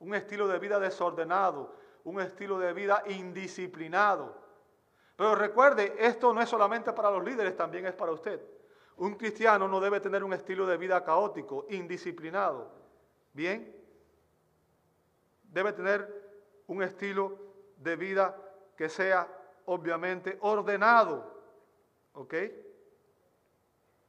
un 0.00 0.14
estilo 0.14 0.48
de 0.48 0.58
vida 0.58 0.78
desordenado, 0.78 1.74
un 2.04 2.20
estilo 2.20 2.58
de 2.58 2.72
vida 2.72 3.02
indisciplinado. 3.06 4.36
Pero 5.16 5.34
recuerde, 5.34 5.94
esto 5.98 6.32
no 6.32 6.40
es 6.40 6.48
solamente 6.48 6.92
para 6.92 7.10
los 7.10 7.24
líderes, 7.24 7.56
también 7.56 7.86
es 7.86 7.94
para 7.94 8.12
usted. 8.12 8.40
Un 8.96 9.14
cristiano 9.14 9.68
no 9.68 9.80
debe 9.80 10.00
tener 10.00 10.24
un 10.24 10.32
estilo 10.32 10.66
de 10.66 10.76
vida 10.76 11.04
caótico, 11.04 11.66
indisciplinado. 11.70 12.70
¿Bien? 13.32 13.76
Debe 15.44 15.72
tener 15.72 16.62
un 16.66 16.82
estilo 16.82 17.38
de 17.76 17.96
vida 17.96 18.36
que 18.76 18.88
sea 18.88 19.28
obviamente 19.66 20.38
ordenado. 20.40 21.38
¿Ok? 22.12 22.34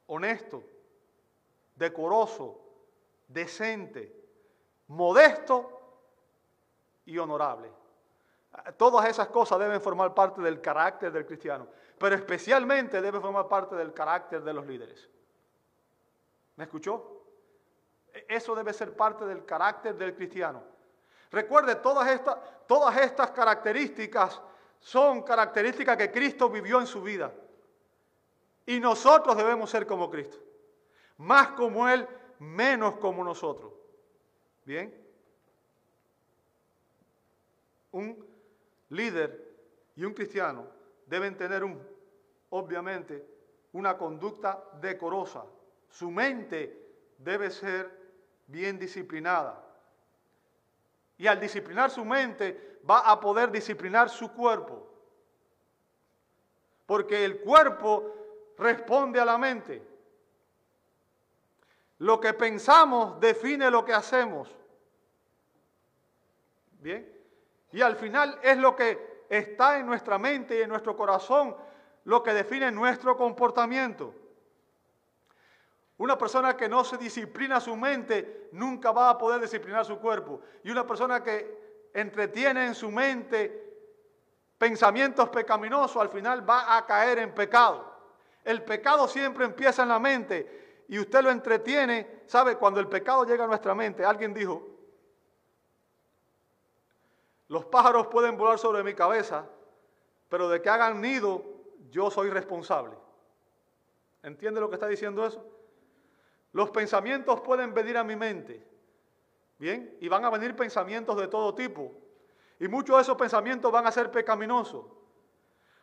Honesto 0.08 0.64
decoroso, 1.80 2.60
decente, 3.28 4.14
modesto 4.88 5.82
y 7.06 7.18
honorable. 7.18 7.72
Todas 8.78 9.08
esas 9.08 9.30
cosas 9.30 9.58
deben 9.60 9.80
formar 9.80 10.14
parte 10.14 10.42
del 10.42 10.60
carácter 10.60 11.12
del 11.12 11.26
cristiano, 11.26 11.68
pero 11.98 12.16
especialmente 12.16 13.02
deben 13.02 13.22
formar 13.22 13.48
parte 13.48 13.76
del 13.76 13.94
carácter 13.94 14.44
de 14.44 14.54
los 14.54 14.66
líderes. 14.68 15.10
¿Me 16.58 16.66
escuchó? 16.66 17.24
Eso 18.28 18.54
debe 18.54 18.74
ser 18.74 18.96
parte 18.96 19.26
del 19.26 19.46
carácter 19.46 19.96
del 19.96 20.14
cristiano. 20.14 20.62
Recuerde, 21.32 21.76
todas 21.76 22.10
estas, 22.10 22.38
todas 22.68 22.98
estas 22.98 23.32
características 23.32 24.42
son 24.80 25.22
características 25.22 25.96
que 25.96 26.12
Cristo 26.12 26.50
vivió 26.50 26.82
en 26.82 26.88
su 26.88 27.02
vida. 27.02 27.32
Y 28.66 28.80
nosotros 28.80 29.38
debemos 29.38 29.70
ser 29.70 29.88
como 29.88 30.10
Cristo 30.10 30.49
más 31.20 31.50
como 31.50 31.88
Él, 31.88 32.08
menos 32.40 32.96
como 32.98 33.24
nosotros. 33.24 33.74
Bien. 34.66 34.94
Un 37.92 38.26
líder 38.90 39.50
y 39.96 40.06
un 40.06 40.14
cristiano 40.14 40.66
deben 41.06 41.36
tener 41.36 41.64
un, 41.64 41.82
obviamente, 42.50 43.26
una 43.74 43.98
conducta 43.98 44.64
decorosa. 44.80 45.46
Su 45.90 46.10
mente 46.10 47.14
debe 47.18 47.50
ser 47.50 47.92
bien 48.48 48.80
disciplinada. 48.80 49.66
Y 51.18 51.28
al 51.28 51.40
disciplinar 51.40 51.92
su 51.92 52.06
mente 52.06 52.80
va 52.90 53.00
a 53.00 53.20
poder 53.20 53.52
disciplinar 53.52 54.10
su 54.10 54.32
cuerpo. 54.32 54.88
Porque 56.86 57.26
el 57.26 57.42
cuerpo 57.42 58.16
responde 58.58 59.20
a 59.20 59.26
la 59.26 59.38
mente. 59.38 59.99
Lo 62.00 62.20
que 62.20 62.34
pensamos 62.34 63.20
define 63.20 63.70
lo 63.70 63.84
que 63.84 63.94
hacemos. 63.94 64.50
Bien. 66.80 67.08
Y 67.72 67.82
al 67.82 67.96
final 67.98 68.40
es 68.42 68.58
lo 68.58 68.76
que 68.76 69.26
está 69.30 69.78
en 69.78 69.86
nuestra 69.86 70.18
mente 70.18 70.58
y 70.58 70.62
en 70.62 70.70
nuestro 70.70 70.96
corazón 70.96 71.56
lo 72.06 72.24
que 72.24 72.34
define 72.34 72.72
nuestro 72.72 73.16
comportamiento. 73.16 74.16
Una 75.98 76.18
persona 76.18 76.56
que 76.56 76.70
no 76.70 76.86
se 76.86 76.98
disciplina 76.98 77.60
su 77.60 77.76
mente 77.76 78.48
nunca 78.54 78.92
va 78.92 79.10
a 79.10 79.18
poder 79.18 79.42
disciplinar 79.42 79.86
su 79.86 80.00
cuerpo. 80.00 80.42
Y 80.64 80.72
una 80.72 80.88
persona 80.88 81.22
que 81.22 81.90
entretiene 81.94 82.66
en 82.66 82.76
su 82.76 82.90
mente 82.90 83.68
pensamientos 84.58 85.28
pecaminosos 85.30 86.02
al 86.02 86.10
final 86.10 86.50
va 86.50 86.78
a 86.78 86.86
caer 86.86 87.20
en 87.20 87.34
pecado. 87.34 87.94
El 88.46 88.64
pecado 88.64 89.08
siempre 89.10 89.44
empieza 89.44 89.84
en 89.84 89.90
la 89.90 90.00
mente 90.00 90.59
y 90.90 90.98
usted 90.98 91.22
lo 91.22 91.30
entretiene, 91.30 92.24
¿sabe? 92.26 92.56
Cuando 92.58 92.80
el 92.80 92.88
pecado 92.88 93.24
llega 93.24 93.44
a 93.44 93.48
nuestra 93.48 93.76
mente, 93.76 94.04
alguien 94.04 94.34
dijo, 94.34 94.68
los 97.48 97.64
pájaros 97.66 98.08
pueden 98.08 98.36
volar 98.36 98.58
sobre 98.58 98.84
mi 98.84 98.96
cabeza, 98.96 99.48
pero 100.30 100.50
de 100.50 100.64
que 100.64 100.70
hagan 100.70 101.00
nido, 101.00 101.44
yo 101.92 102.10
soy 102.10 102.32
responsable. 102.32 102.96
¿Entiende 104.24 104.60
lo 104.60 104.68
que 104.68 104.76
está 104.76 104.88
diciendo 104.88 105.24
eso? 105.28 105.46
Los 106.54 106.72
pensamientos 106.72 107.40
pueden 107.42 107.72
venir 107.72 107.96
a 107.96 108.04
mi 108.04 108.16
mente, 108.16 108.66
¿bien? 109.60 109.96
Y 110.02 110.08
van 110.08 110.26
a 110.26 110.32
venir 110.32 110.56
pensamientos 110.56 111.16
de 111.18 111.28
todo 111.28 111.54
tipo. 111.54 111.94
Y 112.60 112.68
muchos 112.68 112.96
de 112.96 113.04
esos 113.04 113.16
pensamientos 113.16 113.72
van 113.72 113.86
a 113.86 113.92
ser 113.92 114.10
pecaminosos. 114.10 114.86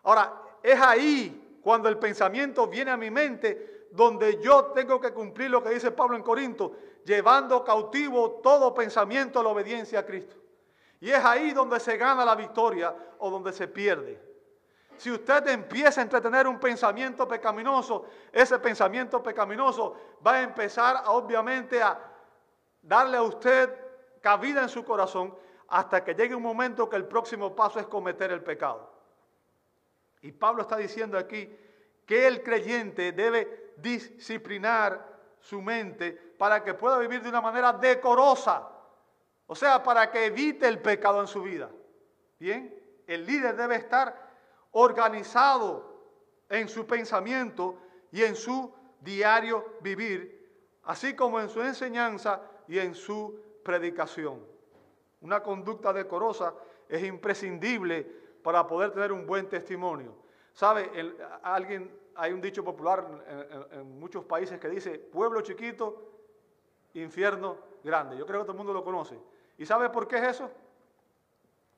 Ahora, 0.02 0.42
es 0.64 0.80
ahí 0.80 1.60
cuando 1.62 1.88
el 1.88 1.96
pensamiento 1.96 2.66
viene 2.66 2.90
a 2.90 2.96
mi 2.96 3.10
mente 3.10 3.75
donde 3.90 4.40
yo 4.42 4.66
tengo 4.66 5.01
que 5.01 5.12
cumplir 5.12 5.51
lo 5.51 5.62
que 5.62 5.70
dice 5.70 5.90
Pablo 5.90 6.16
en 6.16 6.22
Corinto, 6.22 6.72
llevando 7.05 7.64
cautivo 7.64 8.40
todo 8.42 8.75
pensamiento 8.75 9.40
a 9.40 9.42
la 9.42 9.51
obediencia 9.51 10.01
a 10.01 10.07
Cristo. 10.07 10.37
Y 11.01 11.11
es 11.11 11.25
ahí 11.25 11.53
donde 11.53 11.79
se 11.81 11.96
gana 11.96 12.25
la 12.25 12.35
victoria 12.35 12.94
o 13.18 13.31
donde 13.31 13.53
se 13.53 13.68
pierde. 13.68 14.20
Si 14.96 15.11
usted 15.11 15.46
empieza 15.49 16.01
a 16.01 16.05
entretener 16.05 16.46
un 16.46 16.59
pensamiento 16.59 17.29
pecaminoso, 17.29 18.07
ese 18.33 18.59
pensamiento 18.59 19.22
pecaminoso 19.22 19.96
va 20.27 20.37
a 20.37 20.42
empezar 20.42 21.03
obviamente 21.07 21.83
a 21.83 22.01
darle 22.83 23.18
a 23.18 23.22
usted 23.22 23.70
cabida 24.22 24.62
en 24.62 24.68
su 24.68 24.85
corazón 24.85 25.37
hasta 25.68 26.03
que 26.03 26.14
llegue 26.14 26.35
un 26.35 26.42
momento 26.42 26.88
que 26.88 26.96
el 26.96 27.05
próximo 27.05 27.55
paso 27.55 27.79
es 27.79 27.87
cometer 27.87 28.31
el 28.31 28.42
pecado. 28.42 28.90
Y 30.22 30.33
Pablo 30.33 30.62
está 30.62 30.77
diciendo 30.77 31.18
aquí 31.18 31.55
que 32.07 32.27
el 32.27 32.42
creyente 32.42 33.12
debe 33.12 33.65
disciplinar 33.76 35.16
su 35.40 35.62
mente 35.62 36.12
para 36.38 36.62
que 36.62 36.74
pueda 36.74 36.98
vivir 36.98 37.22
de 37.22 37.28
una 37.28 37.40
manera 37.40 37.72
decorosa. 37.72 38.68
O 39.46 39.54
sea, 39.54 39.82
para 39.82 40.10
que 40.10 40.26
evite 40.26 40.66
el 40.66 40.80
pecado 40.80 41.20
en 41.20 41.26
su 41.26 41.42
vida. 41.42 41.70
Bien, 42.38 42.74
el 43.06 43.24
líder 43.24 43.56
debe 43.56 43.76
estar 43.76 44.26
organizado 44.72 45.96
en 46.48 46.68
su 46.68 46.86
pensamiento 46.86 47.78
y 48.10 48.22
en 48.22 48.34
su 48.34 48.72
diario 49.00 49.76
vivir, 49.80 50.80
así 50.84 51.14
como 51.14 51.40
en 51.40 51.48
su 51.48 51.62
enseñanza 51.62 52.40
y 52.66 52.78
en 52.78 52.94
su 52.94 53.40
predicación. 53.64 54.44
Una 55.20 55.42
conducta 55.42 55.92
decorosa 55.92 56.54
es 56.88 57.02
imprescindible 57.04 58.04
para 58.42 58.66
poder 58.66 58.92
tener 58.92 59.12
un 59.12 59.26
buen 59.26 59.48
testimonio. 59.48 60.14
¿Sabe? 60.56 60.90
alguien 61.42 61.94
hay 62.14 62.32
un 62.32 62.40
dicho 62.40 62.64
popular 62.64 63.06
en, 63.72 64.00
muchos 64.00 64.24
países 64.24 64.58
que 64.58 64.70
dice, 64.70 64.98
pueblo 64.98 65.42
chiquito, 65.42 66.02
infierno 66.94 67.58
grande. 67.84 68.16
Yo 68.16 68.24
creo 68.24 68.40
que 68.40 68.46
todo 68.46 68.52
el 68.52 68.56
mundo 68.56 68.72
lo 68.72 68.82
conoce. 68.82 69.20
¿Y 69.58 69.66
sabe 69.66 69.90
por 69.90 70.08
qué 70.08 70.16
es 70.16 70.28
eso? 70.28 70.50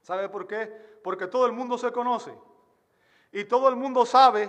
¿Sabe 0.01 0.29
por 0.29 0.47
qué? 0.47 0.67
Porque 1.03 1.27
todo 1.27 1.45
el 1.45 1.51
mundo 1.51 1.77
se 1.77 1.91
conoce. 1.91 2.33
Y 3.33 3.47
todo 3.47 3.69
el 3.69 3.75
mundo 3.75 4.07
sabe 4.07 4.49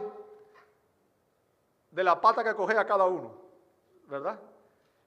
de 1.90 2.04
la 2.04 2.22
pata 2.22 2.44
que 2.44 2.54
coge 2.54 2.78
a 2.78 2.86
cada 2.86 3.06
uno. 3.06 3.34
¿Verdad? 4.06 4.40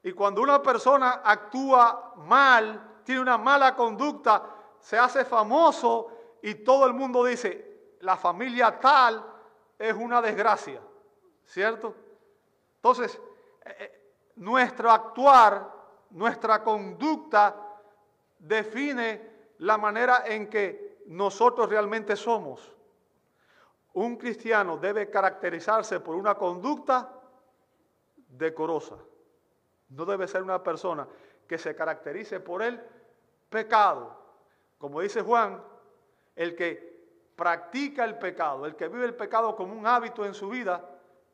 Y 0.02 0.11
cuando 0.11 0.42
una 0.42 0.61
persona 0.61 1.22
actúa 1.24 2.14
mal, 2.16 3.02
tiene 3.04 3.20
una 3.20 3.38
mala 3.38 3.76
conducta, 3.76 4.42
se 4.80 4.98
hace 4.98 5.24
famoso 5.24 6.08
y 6.42 6.56
todo 6.56 6.87
el 6.87 6.92
mundo 6.92 7.24
dice, 7.24 7.71
la 8.03 8.17
familia 8.17 8.79
tal 8.81 9.25
es 9.79 9.95
una 9.95 10.21
desgracia, 10.21 10.81
¿cierto? 11.45 11.95
Entonces, 12.77 13.21
eh, 13.65 13.77
eh, 13.79 14.12
nuestro 14.37 14.91
actuar, 14.91 15.73
nuestra 16.11 16.62
conducta 16.65 17.55
define 18.38 19.55
la 19.59 19.79
manera 19.79 20.25
en 20.27 20.51
que 20.51 21.03
nosotros 21.07 21.69
realmente 21.69 22.17
somos. 22.17 22.75
Un 23.95 24.17
cristiano 24.17 24.79
debe 24.79 25.09
caracterizarse 25.09 26.01
por 26.01 26.17
una 26.17 26.35
conducta 26.35 27.09
decorosa. 28.17 28.97
No 29.91 30.05
debe 30.05 30.27
ser 30.27 30.43
una 30.43 30.61
persona 30.61 31.07
que 31.47 31.57
se 31.57 31.77
caracterice 31.77 32.41
por 32.41 32.62
el 32.62 32.83
pecado. 33.49 34.19
Como 34.79 35.01
dice 35.01 35.23
Juan, 35.23 35.62
el 36.35 36.57
que 36.57 36.91
practica 37.42 38.05
el 38.05 38.18
pecado, 38.18 38.66
el 38.66 38.76
que 38.76 38.87
vive 38.87 39.05
el 39.05 39.16
pecado 39.16 39.57
como 39.57 39.74
un 39.74 39.85
hábito 39.85 40.24
en 40.24 40.33
su 40.33 40.48
vida, 40.48 40.81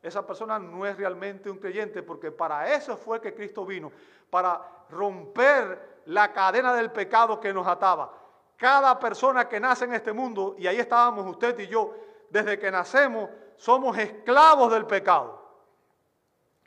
esa 0.01 0.25
persona 0.25 0.57
no 0.57 0.83
es 0.83 0.97
realmente 0.97 1.51
un 1.51 1.59
creyente, 1.59 2.01
porque 2.01 2.31
para 2.31 2.73
eso 2.73 2.97
fue 2.97 3.21
que 3.21 3.35
Cristo 3.35 3.63
vino, 3.63 3.91
para 4.27 4.59
romper 4.89 6.01
la 6.05 6.33
cadena 6.33 6.73
del 6.73 6.91
pecado 6.91 7.39
que 7.39 7.53
nos 7.53 7.67
ataba. 7.67 8.11
Cada 8.57 8.97
persona 8.97 9.47
que 9.47 9.59
nace 9.59 9.85
en 9.85 9.93
este 9.93 10.11
mundo, 10.11 10.55
y 10.57 10.65
ahí 10.65 10.79
estábamos 10.79 11.27
usted 11.27 11.59
y 11.59 11.67
yo, 11.67 11.93
desde 12.31 12.57
que 12.57 12.71
nacemos, 12.71 13.29
somos 13.55 13.95
esclavos 13.95 14.71
del 14.71 14.87
pecado. 14.87 15.39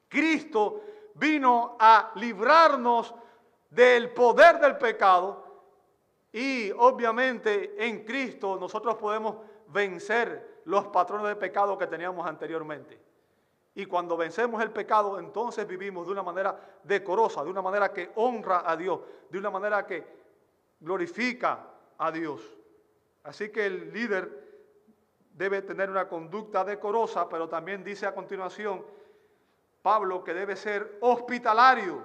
Cristo 0.09 0.83
vino 1.14 1.76
a 1.81 2.12
librarnos 2.14 3.12
del 3.70 4.12
poder 4.12 4.61
del 4.61 4.76
pecado 4.76 5.41
y 6.33 6.71
obviamente 6.73 7.75
en 7.87 8.05
Cristo 8.05 8.57
nosotros 8.59 8.97
podemos 8.97 9.37
vencer 9.68 10.62
los 10.64 10.87
patrones 10.87 11.29
de 11.29 11.37
pecado 11.37 11.77
que 11.77 11.87
teníamos 11.87 12.27
anteriormente. 12.27 12.99
Y 13.75 13.87
cuando 13.87 14.16
vencemos 14.16 14.62
el 14.62 14.71
pecado, 14.71 15.18
entonces 15.18 15.66
vivimos 15.66 16.07
de 16.07 16.12
una 16.12 16.23
manera 16.23 16.59
decorosa, 16.83 17.42
de 17.42 17.51
una 17.51 17.62
manera 17.62 17.92
que 17.92 18.11
honra 18.16 18.62
a 18.66 18.77
Dios, 18.77 19.01
de 19.31 19.38
una 19.38 19.51
manera 19.51 19.87
que 19.87 20.07
glorifica 20.81 21.66
a 21.97 22.11
Dios. 22.11 22.40
Así 23.25 23.51
que 23.51 23.66
el 23.66 23.92
líder 23.92 24.42
debe 25.33 25.62
tener 25.62 25.88
una 25.88 26.09
conducta 26.09 26.64
decorosa, 26.64 27.29
pero 27.29 27.49
también 27.49 27.83
dice 27.83 28.07
a 28.07 28.14
continuación 28.14 28.85
Pablo 29.81 30.23
que 30.23 30.35
debe 30.35 30.55
ser 30.55 30.99
hospitalario, 31.01 32.03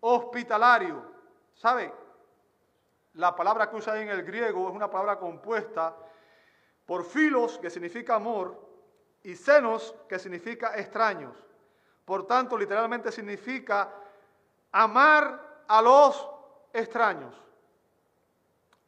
hospitalario. 0.00 1.02
¿Sabe? 1.54 1.92
La 3.18 3.34
palabra 3.34 3.68
que 3.68 3.74
usa 3.74 4.00
en 4.00 4.08
el 4.10 4.22
griego 4.22 4.68
es 4.68 4.74
una 4.76 4.88
palabra 4.88 5.18
compuesta 5.18 5.92
por 6.86 7.04
filos, 7.04 7.58
que 7.58 7.68
significa 7.68 8.14
amor, 8.14 8.56
y 9.24 9.34
senos, 9.34 9.92
que 10.08 10.20
significa 10.20 10.76
extraños. 10.76 11.36
Por 12.04 12.28
tanto, 12.28 12.56
literalmente 12.56 13.10
significa 13.10 13.92
amar 14.70 15.64
a 15.66 15.82
los 15.82 16.30
extraños. 16.72 17.34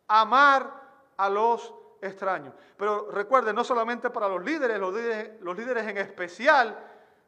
Amar 0.07 0.81
a 1.17 1.29
los 1.29 1.75
extraños. 2.01 2.55
Pero 2.77 3.11
recuerden, 3.11 3.57
no 3.57 3.65
solamente 3.65 4.11
para 4.11 4.29
los 4.29 4.45
líderes, 4.45 4.79
los 4.79 4.95
líderes, 4.95 5.41
los 5.41 5.57
líderes 5.57 5.89
en 5.89 5.99
especial, 5.99 6.79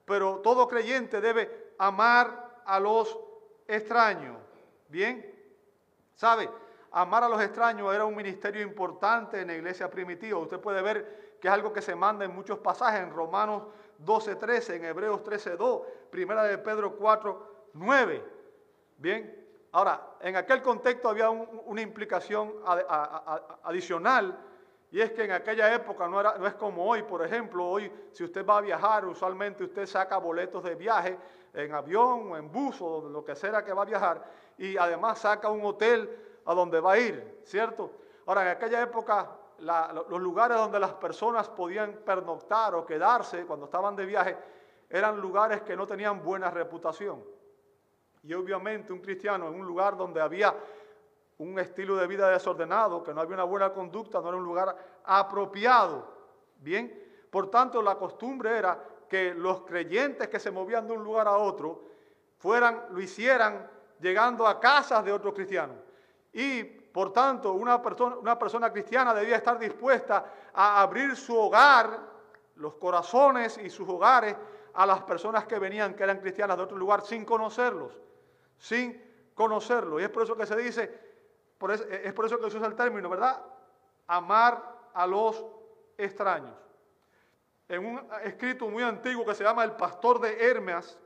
pero 0.05 0.37
todo 0.37 0.69
creyente 0.69 1.21
debe 1.21 1.75
amar 1.79 2.63
a 2.65 2.79
los 2.79 3.19
extraños. 3.67 4.39
¿Bien? 4.89 5.29
¿Sabe? 6.15 6.62
Amar 6.95 7.25
a 7.25 7.29
los 7.29 7.41
extraños 7.41 7.95
era 7.95 8.05
un 8.05 8.15
ministerio 8.15 8.61
importante 8.61 9.41
en 9.41 9.49
la 9.49 9.55
iglesia 9.55 9.91
primitiva. 9.91 10.39
Usted 10.39 10.61
puede 10.61 10.83
ver 10.83 11.37
que 11.41 11.49
es 11.49 11.55
algo 11.55 11.73
que 11.73 11.81
se 11.81 11.95
manda 11.95 12.25
en 12.25 12.35
muchos 12.35 12.59
pasajes, 12.59 13.01
en 13.01 13.11
Romanos 13.11 13.63
12.13, 14.05 14.75
en 14.75 14.85
Hebreos 14.85 15.23
13.2, 15.25 15.85
Primera 16.11 16.45
de 16.45 16.59
Pedro 16.59 16.99
4.9. 16.99 18.23
Bien, 18.99 19.47
ahora, 19.73 20.17
en 20.21 20.37
aquel 20.37 20.61
contexto 20.61 21.09
había 21.09 21.31
una 21.31 21.81
implicación 21.81 22.53
adicional 23.63 24.39
y 24.91 25.01
es 25.01 25.13
que 25.13 25.25
en 25.25 25.33
aquella 25.33 25.75
época 25.75 26.07
no, 26.07 26.21
era, 26.21 26.37
no 26.37 26.47
es 26.47 26.55
como 26.55 26.85
hoy, 26.85 27.03
por 27.05 27.25
ejemplo, 27.25 27.67
hoy 27.67 27.91
si 28.13 28.23
usted 28.23 28.45
va 28.45 28.59
a 28.59 28.61
viajar, 28.61 29.07
usualmente 29.07 29.65
usted 29.65 29.87
saca 29.87 30.19
boletos 30.19 30.63
de 30.63 30.75
viaje 30.75 31.19
en 31.55 31.73
avión 31.73 32.33
o 32.33 32.37
en 32.37 32.53
bus 32.53 32.77
o 32.83 33.09
lo 33.09 33.25
que 33.25 33.35
sea 33.35 33.65
que 33.65 33.73
va 33.73 33.83
a 33.83 33.87
viajar 33.87 34.23
y 34.59 34.77
además 34.77 35.21
saca 35.21 35.49
un 35.49 35.65
hotel 35.65 36.32
a 36.45 36.55
donde 36.55 36.81
va 36.81 36.93
a 36.93 36.99
ir, 36.99 37.41
¿cierto? 37.45 37.91
Ahora, 38.27 38.43
en 38.43 38.49
aquella 38.49 38.83
época 38.83 39.39
los 39.59 40.21
lugares 40.21 40.57
donde 40.57 40.81
las 40.81 40.95
personas 40.95 41.49
podían 41.49 42.01
pernoctar 42.05 42.75
o 42.75 42.85
quedarse 42.85 43.47
cuando 43.47 43.67
estaban 43.67 43.95
de 43.95 44.07
viaje 44.07 44.37
eran 44.91 45.21
lugares 45.21 45.63
que 45.63 45.77
no 45.77 45.87
tenían 45.87 46.23
buena 46.23 46.51
reputación. 46.51 47.25
Y 48.25 48.35
obviamente 48.35 48.93
un 48.93 49.01
cristiano 49.01 49.49
en 49.49 49.55
un 49.55 49.67
lugar 49.67 49.97
donde 49.97 50.21
había 50.21 50.55
un 51.39 51.59
estilo 51.59 51.97
de 51.97 52.07
vida 52.07 52.29
desordenado, 52.29 53.03
que 53.03 53.15
no 53.15 53.21
había 53.21 53.35
una 53.35 53.45
buena 53.45 53.73
conducta, 53.73 54.21
no 54.21 54.29
era 54.29 54.37
un 54.37 54.45
lugar 54.45 54.77
apropiado. 55.05 56.07
Bien, 56.59 57.27
por 57.31 57.51
tanto 57.51 57.81
la 57.83 57.97
costumbre 57.97 58.57
era 58.57 58.83
que 59.09 59.35
los 59.35 59.63
creyentes 59.63 60.29
que 60.29 60.39
se 60.39 60.51
movían 60.51 60.87
de 60.87 60.93
un 60.93 61.03
lugar 61.03 61.27
a 61.27 61.37
otro 61.37 61.85
fueran, 62.39 62.87
lo 62.91 63.01
hicieran 63.01 63.69
llegando 64.01 64.47
a 64.47 64.61
casas 64.61 65.05
de 65.05 65.13
otros 65.13 65.35
cristianos. 65.35 65.77
Y 66.33 66.65
por 66.65 67.13
tanto, 67.13 67.53
una 67.53 67.83
persona, 67.83 68.17
una 68.17 68.39
persona 68.39 68.73
cristiana 68.73 69.15
debía 69.15 69.37
estar 69.37 69.59
dispuesta 69.59 70.25
a 70.55 70.81
abrir 70.81 71.17
su 71.17 71.37
hogar, 71.37 72.01
los 72.57 72.75
corazones 72.75 73.59
y 73.59 73.71
sus 73.71 73.89
hogares 73.89 74.37
a 74.75 74.87
las 74.87 75.03
personas 75.03 75.47
que 75.47 75.59
venían, 75.59 75.95
que 75.95 76.03
eran 76.03 76.21
cristianas 76.21 76.57
de 76.57 76.63
otro 76.63 76.77
lugar, 76.77 77.03
sin 77.03 77.25
conocerlos, 77.25 77.93
sin 78.59 79.03
conocerlos. 79.35 80.01
Y 80.01 80.05
es 80.05 80.11
por 80.11 80.23
eso 80.23 80.37
que 80.37 80.47
se 80.47 80.57
dice, 80.57 80.83
es 82.03 82.13
por 82.13 82.27
eso 82.27 82.39
que 82.39 82.51
se 82.51 82.57
usa 82.57 82.67
el 82.67 82.75
término, 82.75 83.09
¿verdad? 83.09 83.43
Amar 84.07 84.63
a 84.95 85.07
los 85.07 85.45
extraños. 85.97 86.55
En 87.69 87.87
un 87.87 88.07
escrito 88.25 88.69
muy 88.69 88.83
antiguo 88.83 89.25
que 89.25 89.35
se 89.35 89.45
llama 89.45 89.65
El 89.65 89.73
Pastor 89.73 90.21
de 90.21 90.45
Hermes, 90.45 90.99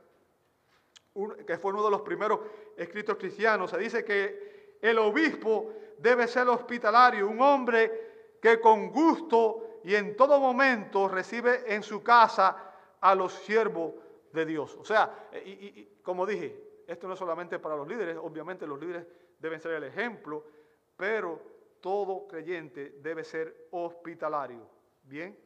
que 1.45 1.57
fue 1.57 1.71
uno 1.71 1.83
de 1.83 1.91
los 1.91 2.01
primeros 2.01 2.39
escritos 2.75 3.17
cristianos, 3.17 3.71
se 3.71 3.77
dice 3.77 4.03
que 4.03 4.56
el 4.81 4.97
obispo 4.99 5.73
debe 5.97 6.27
ser 6.27 6.47
hospitalario, 6.47 7.27
un 7.27 7.41
hombre 7.41 8.37
que 8.41 8.59
con 8.59 8.91
gusto 8.91 9.79
y 9.83 9.95
en 9.95 10.15
todo 10.15 10.39
momento 10.39 11.07
recibe 11.07 11.73
en 11.73 11.83
su 11.83 12.03
casa 12.03 12.73
a 12.99 13.15
los 13.15 13.33
siervos 13.33 13.93
de 14.33 14.45
Dios. 14.45 14.75
O 14.79 14.83
sea, 14.83 15.29
y 15.45 15.85
como 16.01 16.25
dije, 16.25 16.83
esto 16.87 17.07
no 17.07 17.13
es 17.13 17.19
solamente 17.19 17.59
para 17.59 17.75
los 17.75 17.87
líderes, 17.87 18.17
obviamente 18.17 18.65
los 18.65 18.79
líderes 18.79 19.05
deben 19.39 19.59
ser 19.59 19.73
el 19.73 19.83
ejemplo, 19.83 20.45
pero 20.95 21.41
todo 21.81 22.27
creyente 22.27 22.95
debe 23.01 23.23
ser 23.23 23.67
hospitalario. 23.71 24.67
Bien, 25.03 25.37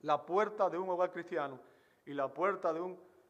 la 0.00 0.24
puerta 0.24 0.68
de 0.68 0.78
un 0.78 0.88
hogar 0.88 1.12
cristiano 1.12 1.60
y 2.04 2.12
la 2.12 2.32
puerta 2.32 2.72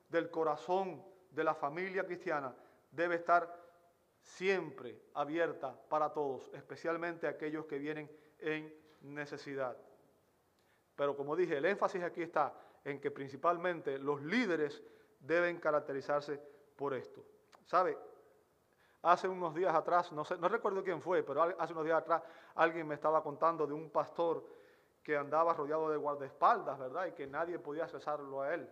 del 0.09 0.31
corazón 0.31 1.03
de 1.31 1.45
la 1.45 1.55
familia 1.55 2.05
cristiana 2.05 2.55
debe 2.91 3.17
estar 3.17 3.68
siempre 4.29 5.01
abierta 5.15 5.75
para 5.89 6.13
todos, 6.13 6.51
especialmente 6.53 7.27
aquellos 7.27 7.65
que 7.65 7.79
vienen 7.79 8.11
en 8.39 8.73
necesidad. 9.01 9.77
Pero 10.95 11.17
como 11.17 11.35
dije, 11.35 11.57
el 11.57 11.65
énfasis 11.65 12.03
aquí 12.03 12.23
está 12.23 12.53
en 12.85 13.01
que 13.01 13.11
principalmente 13.11 13.99
los 13.99 14.21
líderes 14.23 14.83
deben 15.21 15.59
caracterizarse 15.59 16.41
por 16.77 16.93
esto. 16.93 17.25
¿Sabe? 17.65 17.99
Hace 19.03 19.29
unos 19.29 19.55
días 19.55 19.75
atrás, 19.75 20.13
no, 20.13 20.25
sé, 20.25 20.37
recuerdo 20.37 20.85
quién 20.85 21.01
fue, 21.01 21.23
pero 21.23 21.43
hace 21.43 21.73
unos 21.73 21.85
días 21.85 21.99
atrás 21.99 22.23
alguien 22.55 22.87
me 22.87 22.97
estaba 22.97 23.23
contando 23.23 23.67
de 23.67 23.73
un 23.73 23.91
pastor 23.91 24.45
que 25.03 25.17
andaba 25.17 25.55
rodeado 25.55 25.89
de 25.89 25.97
guardaespaldas, 25.97 26.79
¿verdad? 26.79 27.07
Y 27.07 27.13
que 27.13 27.27
nadie 27.27 27.59
podía 27.59 27.89
cesarlo 27.89 28.43
a 28.43 28.55
él. 28.55 28.69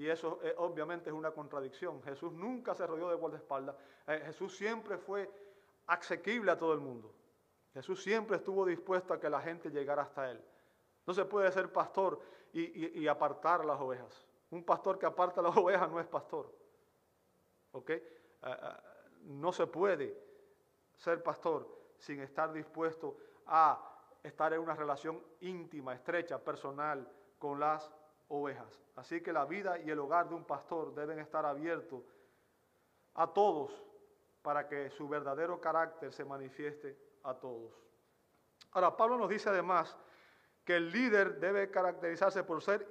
Y 0.00 0.08
eso 0.08 0.40
eh, 0.42 0.54
obviamente 0.56 1.10
es 1.10 1.14
una 1.14 1.30
contradicción. 1.30 2.02
Jesús 2.02 2.32
nunca 2.32 2.74
se 2.74 2.86
rodeó 2.86 3.10
de 3.10 3.16
guardaespaldas. 3.16 3.76
Eh, 4.06 4.22
Jesús 4.24 4.56
siempre 4.56 4.96
fue 4.96 5.30
asequible 5.88 6.50
a 6.50 6.56
todo 6.56 6.72
el 6.72 6.80
mundo. 6.80 7.12
Jesús 7.74 8.02
siempre 8.02 8.38
estuvo 8.38 8.64
dispuesto 8.64 9.12
a 9.12 9.20
que 9.20 9.28
la 9.28 9.42
gente 9.42 9.68
llegara 9.68 10.00
hasta 10.00 10.30
él. 10.30 10.42
No 11.06 11.12
se 11.12 11.26
puede 11.26 11.52
ser 11.52 11.70
pastor 11.70 12.18
y, 12.54 13.06
apartar 13.08 13.62
las 13.66 13.78
ovejas. 13.78 14.26
Un 14.48 14.64
pastor 14.64 14.98
que 14.98 15.04
aparta 15.04 15.42
las 15.42 15.54
ovejas 15.58 15.90
no 15.90 16.00
es 16.00 16.06
pastor. 16.06 16.50
¿Ok? 17.72 17.90
Eh, 17.90 18.02
eh, 18.42 18.56
no 19.24 19.52
se 19.52 19.66
puede 19.66 20.18
ser 20.96 21.22
pastor 21.22 21.68
sin 21.98 22.22
estar 22.22 22.54
dispuesto 22.54 23.18
a 23.44 23.86
estar 24.22 24.50
en 24.54 24.60
una 24.60 24.74
relación 24.74 25.22
íntima, 25.40 25.92
estrecha, 25.92 26.42
personal 26.42 27.06
con 27.38 27.60
las 27.60 27.92
ovejas. 28.30 28.80
Así 28.96 29.20
que 29.20 29.32
la 29.32 29.44
vida 29.44 29.78
y 29.78 29.90
el 29.90 29.98
hogar 29.98 30.28
de 30.28 30.34
un 30.34 30.44
pastor 30.44 30.94
deben 30.94 31.18
estar 31.18 31.44
abiertos 31.44 32.02
a 33.14 33.26
todos 33.32 33.70
para 34.42 34.66
que 34.66 34.90
su 34.90 35.08
verdadero 35.08 35.60
carácter 35.60 36.12
se 36.12 36.24
manifieste 36.24 36.96
a 37.24 37.34
todos. 37.34 37.72
Ahora, 38.72 38.96
Pablo 38.96 39.18
nos 39.18 39.28
dice 39.28 39.48
además 39.48 39.96
que 40.64 40.76
el 40.76 40.90
líder 40.92 41.40
debe 41.40 41.70
caracterizarse 41.70 42.44
por 42.44 42.62
ser, 42.62 42.86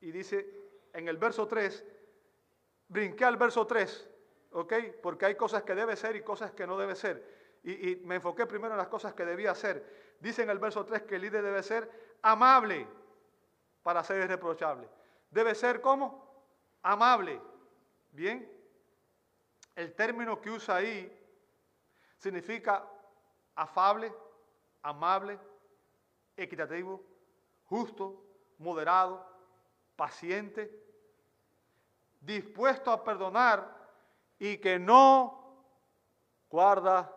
y 0.00 0.10
dice 0.10 0.48
en 0.92 1.08
el 1.08 1.16
verso 1.16 1.46
3, 1.46 1.84
brinqué 2.88 3.24
al 3.24 3.36
verso 3.36 3.66
3, 3.66 4.08
¿ok? 4.52 4.72
Porque 5.02 5.26
hay 5.26 5.34
cosas 5.34 5.62
que 5.62 5.74
debe 5.74 5.96
ser 5.96 6.16
y 6.16 6.22
cosas 6.22 6.52
que 6.52 6.66
no 6.66 6.78
debe 6.78 6.94
ser. 6.94 7.36
Y, 7.62 7.96
me 8.04 8.16
enfoqué 8.16 8.46
primero 8.46 8.74
en 8.74 8.78
las 8.78 8.88
cosas 8.88 9.12
que 9.14 9.24
debía 9.24 9.54
ser. 9.54 10.16
Dice 10.20 10.42
en 10.42 10.50
el 10.50 10.58
verso 10.58 10.84
3 10.84 11.02
que 11.02 11.16
el 11.16 11.22
líder 11.22 11.42
debe 11.42 11.62
ser 11.62 11.90
amable 12.22 12.86
para 13.86 14.02
ser 14.02 14.24
irreprochable. 14.24 14.88
Debe 15.30 15.54
ser 15.54 15.80
como 15.80 16.28
amable. 16.82 17.40
Bien, 18.10 18.50
el 19.76 19.94
término 19.94 20.40
que 20.40 20.50
usa 20.50 20.74
ahí 20.74 21.16
significa 22.18 22.84
afable, 23.54 24.12
amable, 24.82 25.38
equitativo, 26.36 27.00
justo, 27.66 28.24
moderado, 28.58 29.24
paciente, 29.94 30.68
dispuesto 32.20 32.90
a 32.90 33.04
perdonar 33.04 33.72
y 34.36 34.58
que 34.58 34.80
no 34.80 35.62
guarda 36.50 37.16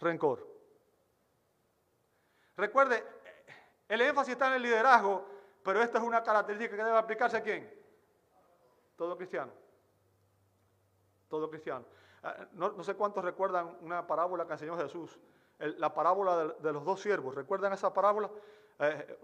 rencor. 0.00 0.48
Recuerde, 2.56 3.06
el 3.86 4.00
énfasis 4.00 4.32
está 4.32 4.46
en 4.46 4.54
el 4.54 4.62
liderazgo, 4.62 5.39
pero 5.62 5.82
esta 5.82 5.98
es 5.98 6.04
una 6.04 6.22
característica 6.22 6.76
que 6.76 6.84
debe 6.84 6.96
aplicarse 6.96 7.36
a 7.36 7.42
quién? 7.42 7.72
Todo 8.96 9.16
cristiano. 9.16 9.52
Todo 11.28 11.48
cristiano. 11.48 11.84
Ah, 12.22 12.36
no, 12.52 12.82
sé 12.82 12.94
cuántos 12.94 13.24
recuerdan 13.24 13.78
una 13.80 14.06
parábola 14.06 14.46
que 14.46 14.52
enseñó 14.52 14.76
Jesús, 14.76 15.18
la 15.58 15.92
parábola 15.94 16.54
de, 16.58 16.72
los 16.72 16.84
dos 16.84 17.00
siervos. 17.00 17.34
¿Recuerdan 17.34 17.72
esa 17.72 17.92
parábola? 17.92 18.30
Eh, 18.78 19.18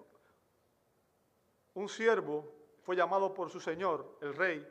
un 1.75 1.89
siervo 1.89 2.53
fue 2.83 2.97
llamado 2.97 3.35
por 3.35 3.51
su 3.51 3.61
señor, 3.61 4.19
el 4.21 4.35
rey, 4.35 4.67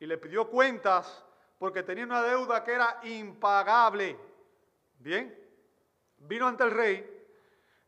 y 0.00 0.06
le 0.06 0.18
pidió 0.18 0.48
cuentas 0.48 1.24
porque 1.58 1.82
tenía 1.82 2.04
una 2.04 2.22
deuda 2.22 2.64
que 2.64 2.72
era 2.72 3.00
impagable. 3.04 4.18
Bien, 4.98 5.38
vino 6.18 6.48
ante 6.48 6.64
el 6.64 6.70
rey, 6.70 7.26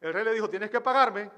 el 0.01 0.13
rey 0.13 0.25
le 0.25 0.33
dijo, 0.33 0.51
tienes 0.51 0.71
que 0.71 0.81
pagarme, 0.81 1.31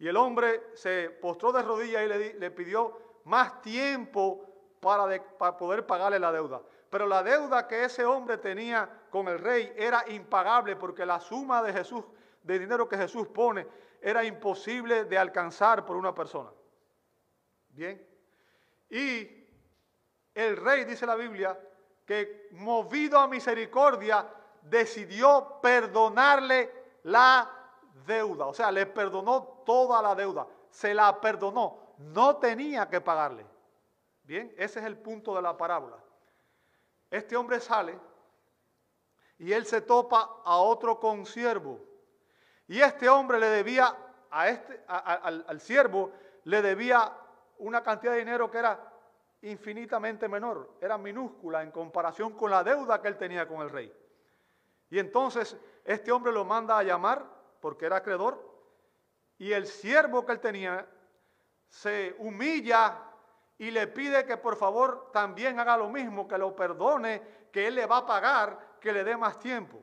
y 0.00 0.08
el 0.08 0.16
hombre 0.16 0.70
se 0.74 1.10
postró 1.10 1.52
de 1.52 1.62
rodillas 1.62 2.02
y 2.02 2.38
le, 2.38 2.50
pidió 2.50 3.20
más 3.24 3.60
tiempo 3.60 4.46
para, 4.80 5.22
para 5.36 5.58
poder 5.58 5.86
pagarle 5.86 6.18
la 6.18 6.32
deuda. 6.32 6.62
Pero 6.88 7.06
la 7.06 7.22
deuda 7.22 7.68
que 7.68 7.84
ese 7.84 8.06
hombre 8.06 8.38
tenía 8.38 8.88
con 9.10 9.28
el 9.28 9.38
rey 9.38 9.70
era 9.76 10.02
impagable 10.08 10.74
porque 10.76 11.04
la 11.04 11.20
suma 11.20 11.62
de 11.62 11.74
Jesús, 11.74 12.02
de 12.42 12.58
dinero 12.58 12.88
que 12.88 12.96
Jesús 12.96 13.28
pone, 13.28 13.66
era 14.00 14.24
imposible 14.24 15.04
de 15.04 15.18
alcanzar 15.18 15.84
por 15.84 15.96
una 15.96 16.14
persona. 16.14 16.50
Bien. 17.68 18.02
Y 18.88 19.46
el 20.34 20.56
rey, 20.56 20.86
dice 20.86 21.04
la 21.04 21.14
Biblia, 21.14 21.60
que 22.06 22.48
movido 22.52 23.18
a 23.18 23.28
misericordia, 23.28 24.26
decidió 24.62 25.58
perdonarle 25.60 26.72
la 27.02 27.50
deuda. 28.06 28.46
O 28.46 28.54
sea, 28.54 28.72
le 28.72 28.86
perdonó 28.86 29.59
toda 29.70 30.02
la 30.02 30.16
deuda. 30.16 30.48
Se 30.68 30.92
la 30.92 31.20
perdonó. 31.20 31.94
No 31.98 32.38
tenía 32.38 32.88
que 32.88 33.00
pagarle. 33.00 33.46
Bien, 34.24 34.52
ese 34.58 34.80
es 34.80 34.84
el 34.84 34.98
punto 34.98 35.32
de 35.36 35.42
la 35.42 35.56
parábola. 35.56 35.96
Este 37.08 37.36
hombre 37.36 37.60
sale 37.60 37.96
y 39.38 39.52
él 39.52 39.64
se 39.66 39.80
topa 39.82 40.40
a 40.44 40.56
otro 40.56 40.98
consiervo 40.98 41.80
y 42.66 42.80
este 42.80 43.08
hombre 43.08 43.38
le 43.38 43.46
debía 43.46 43.96
a 44.30 44.48
este, 44.48 44.84
al, 44.88 45.44
al 45.46 45.60
siervo, 45.60 46.12
le 46.44 46.62
debía 46.62 47.12
una 47.58 47.82
cantidad 47.82 48.12
de 48.12 48.20
dinero 48.20 48.50
que 48.50 48.58
era 48.58 48.92
infinitamente 49.42 50.28
menor, 50.28 50.76
era 50.80 50.98
minúscula 50.98 51.62
en 51.62 51.70
comparación 51.70 52.32
con 52.32 52.50
la 52.50 52.64
deuda 52.64 53.00
que 53.00 53.08
él 53.08 53.16
tenía 53.16 53.46
con 53.46 53.60
el 53.62 53.70
rey. 53.70 53.92
Y 54.90 54.98
entonces 54.98 55.56
este 55.84 56.10
hombre 56.10 56.32
lo 56.32 56.44
manda 56.44 56.76
a 56.76 56.82
llamar 56.82 57.24
porque 57.60 57.86
era 57.86 57.96
acreedor 57.98 58.49
y 59.40 59.54
el 59.54 59.66
siervo 59.66 60.26
que 60.26 60.32
él 60.32 60.40
tenía 60.40 60.86
se 61.66 62.14
humilla 62.18 63.02
y 63.56 63.70
le 63.70 63.86
pide 63.86 64.26
que 64.26 64.36
por 64.36 64.54
favor 64.54 65.10
también 65.12 65.58
haga 65.58 65.78
lo 65.78 65.88
mismo, 65.88 66.28
que 66.28 66.36
lo 66.36 66.54
perdone, 66.54 67.22
que 67.50 67.66
él 67.66 67.76
le 67.76 67.86
va 67.86 67.98
a 67.98 68.06
pagar, 68.06 68.76
que 68.78 68.92
le 68.92 69.02
dé 69.02 69.16
más 69.16 69.38
tiempo. 69.38 69.82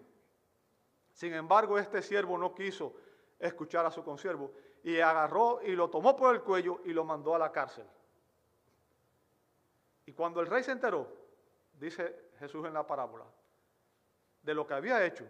Sin 1.12 1.34
embargo, 1.34 1.80
este 1.80 2.04
siervo 2.04 2.38
no 2.38 2.54
quiso 2.54 2.98
escuchar 3.40 3.84
a 3.88 3.90
su 3.90 4.04
consiervo 4.04 4.54
y 4.84 5.00
agarró 5.00 5.60
y 5.64 5.76
lo 5.76 5.90
tomó 5.90 6.16
por 6.16 6.36
el 6.36 6.44
cuello 6.44 6.82
y 6.86 6.94
lo 6.94 7.04
mandó 7.04 7.34
a 7.34 7.40
la 7.40 7.52
cárcel. 7.52 7.88
Y 10.06 10.14
cuando 10.14 10.40
el 10.40 10.46
rey 10.46 10.64
se 10.64 10.72
enteró, 10.72 11.12
dice 11.74 12.30
Jesús 12.38 12.64
en 12.68 12.76
la 12.76 12.86
parábola, 12.86 13.26
de 14.44 14.54
lo 14.54 14.68
que 14.68 14.76
había 14.76 15.04
hecho, 15.04 15.26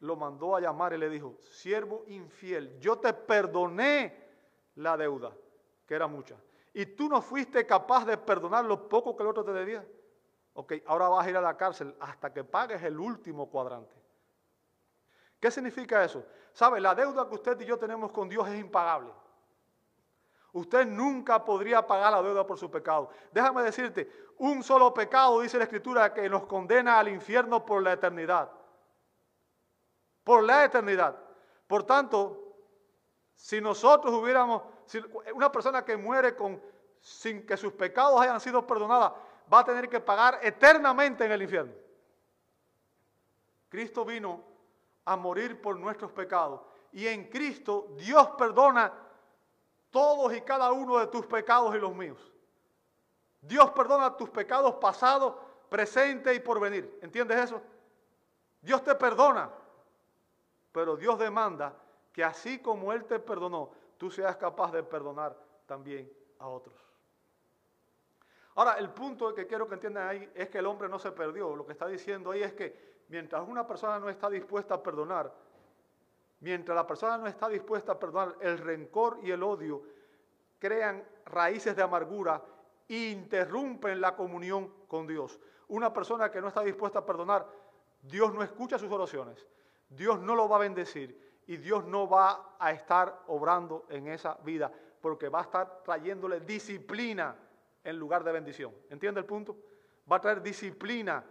lo 0.00 0.16
mandó 0.16 0.56
a 0.56 0.60
llamar 0.60 0.92
y 0.94 0.98
le 0.98 1.08
dijo, 1.08 1.36
siervo 1.40 2.04
infiel, 2.06 2.78
yo 2.80 2.98
te 2.98 3.12
perdoné 3.12 4.28
la 4.76 4.96
deuda, 4.96 5.32
que 5.86 5.94
era 5.94 6.06
mucha, 6.06 6.36
y 6.72 6.86
tú 6.86 7.08
no 7.08 7.20
fuiste 7.20 7.66
capaz 7.66 8.04
de 8.06 8.16
perdonar 8.16 8.64
lo 8.64 8.88
poco 8.88 9.16
que 9.16 9.22
el 9.22 9.28
otro 9.28 9.44
te 9.44 9.52
debía. 9.52 9.86
Ok, 10.54 10.74
ahora 10.86 11.08
vas 11.08 11.26
a 11.26 11.30
ir 11.30 11.36
a 11.36 11.40
la 11.40 11.56
cárcel 11.56 11.94
hasta 12.00 12.32
que 12.32 12.44
pagues 12.44 12.82
el 12.82 12.98
último 12.98 13.48
cuadrante. 13.48 13.94
¿Qué 15.38 15.50
significa 15.50 16.04
eso? 16.04 16.24
¿Sabe? 16.52 16.80
La 16.80 16.94
deuda 16.94 17.28
que 17.28 17.34
usted 17.34 17.60
y 17.60 17.64
yo 17.64 17.78
tenemos 17.78 18.12
con 18.12 18.28
Dios 18.28 18.48
es 18.48 18.60
impagable. 18.60 19.12
Usted 20.52 20.86
nunca 20.86 21.44
podría 21.44 21.86
pagar 21.86 22.12
la 22.12 22.22
deuda 22.22 22.46
por 22.46 22.58
su 22.58 22.70
pecado. 22.70 23.10
Déjame 23.32 23.62
decirte, 23.62 24.10
un 24.38 24.62
solo 24.62 24.92
pecado, 24.92 25.40
dice 25.40 25.58
la 25.58 25.64
Escritura, 25.64 26.12
que 26.12 26.28
nos 26.28 26.46
condena 26.46 26.98
al 26.98 27.08
infierno 27.08 27.64
por 27.64 27.82
la 27.82 27.92
eternidad. 27.92 28.50
Por 30.24 30.44
la 30.44 30.64
eternidad. 30.64 31.16
Por 31.66 31.84
tanto, 31.84 32.54
si 33.34 33.60
nosotros 33.60 34.12
hubiéramos, 34.14 34.62
una 35.34 35.50
persona 35.50 35.84
que 35.84 35.96
muere 35.96 36.36
sin 37.00 37.46
que 37.46 37.56
sus 37.56 37.72
pecados 37.72 38.20
hayan 38.20 38.40
sido 38.40 38.66
perdonados, 38.66 39.12
va 39.52 39.60
a 39.60 39.64
tener 39.64 39.88
que 39.88 40.00
pagar 40.00 40.40
eternamente 40.42 41.24
en 41.24 41.32
el 41.32 41.42
infierno. 41.42 41.72
Cristo 43.68 44.04
vino 44.04 44.44
a 45.04 45.16
morir 45.16 45.60
por 45.60 45.78
nuestros 45.78 46.12
pecados. 46.12 46.60
Y 46.92 47.06
en 47.06 47.28
Cristo 47.28 47.88
Dios 47.96 48.30
perdona 48.36 48.92
todos 49.90 50.34
y 50.34 50.40
cada 50.42 50.72
uno 50.72 50.98
de 50.98 51.06
tus 51.06 51.26
pecados 51.26 51.74
y 51.74 51.78
los 51.78 51.94
míos. 51.94 52.18
Dios 53.40 53.70
perdona 53.70 54.16
tus 54.16 54.28
pecados 54.28 54.74
pasados, 54.74 55.34
presentes 55.68 56.36
y 56.36 56.40
por 56.40 56.60
venir. 56.60 56.98
¿Entiendes 57.00 57.38
eso? 57.38 57.62
Dios 58.60 58.84
te 58.84 58.94
perdona, 58.94 59.50
pero 60.72 60.96
Dios 60.96 61.18
demanda 61.18 61.74
que 62.12 62.24
así 62.24 62.60
como 62.60 62.92
Él 62.92 63.04
te 63.04 63.18
perdonó, 63.18 63.70
tú 63.96 64.10
seas 64.10 64.36
capaz 64.36 64.72
de 64.72 64.82
perdonar 64.82 65.36
también 65.66 66.10
a 66.38 66.48
otros. 66.48 66.74
Ahora, 68.54 68.74
el 68.74 68.90
punto 68.90 69.32
que 69.34 69.46
quiero 69.46 69.68
que 69.68 69.74
entiendan 69.74 70.08
ahí 70.08 70.30
es 70.34 70.48
que 70.48 70.58
el 70.58 70.66
hombre 70.66 70.88
no 70.88 70.98
se 70.98 71.12
perdió. 71.12 71.54
Lo 71.54 71.64
que 71.64 71.72
está 71.72 71.86
diciendo 71.86 72.32
ahí 72.32 72.42
es 72.42 72.52
que 72.52 73.04
mientras 73.08 73.46
una 73.46 73.66
persona 73.66 73.98
no 73.98 74.08
está 74.08 74.28
dispuesta 74.28 74.74
a 74.74 74.82
perdonar, 74.82 75.32
mientras 76.40 76.74
la 76.74 76.86
persona 76.86 77.16
no 77.16 77.26
está 77.26 77.48
dispuesta 77.48 77.92
a 77.92 77.98
perdonar, 77.98 78.36
el 78.40 78.58
rencor 78.58 79.18
y 79.22 79.30
el 79.30 79.42
odio 79.42 79.82
crean 80.58 81.04
raíces 81.26 81.76
de 81.76 81.82
amargura 81.82 82.42
e 82.88 83.10
interrumpen 83.10 84.00
la 84.00 84.16
comunión 84.16 84.72
con 84.88 85.06
Dios. 85.06 85.38
Una 85.68 85.92
persona 85.92 86.30
que 86.30 86.40
no 86.40 86.48
está 86.48 86.62
dispuesta 86.62 86.98
a 86.98 87.06
perdonar, 87.06 87.46
Dios 88.02 88.34
no 88.34 88.42
escucha 88.42 88.78
sus 88.78 88.90
oraciones, 88.90 89.46
Dios 89.90 90.20
no 90.20 90.34
lo 90.34 90.48
va 90.48 90.56
a 90.56 90.60
bendecir 90.60 91.42
y 91.46 91.56
Dios 91.56 91.84
no 91.84 92.08
va 92.08 92.54
a 92.58 92.70
estar 92.72 93.24
obrando 93.26 93.86
en 93.90 94.08
esa 94.08 94.34
vida 94.44 94.72
porque 95.00 95.28
va 95.28 95.40
a 95.40 95.42
estar 95.42 95.82
trayéndole 95.82 96.40
disciplina 96.40 97.36
en 97.82 97.98
lugar 97.98 98.22
de 98.22 98.32
bendición. 98.32 98.74
¿Entiende 98.88 99.20
el 99.20 99.26
punto? 99.26 99.56
Va 100.10 100.16
a 100.16 100.20
traer 100.20 100.42
disciplina 100.42 101.24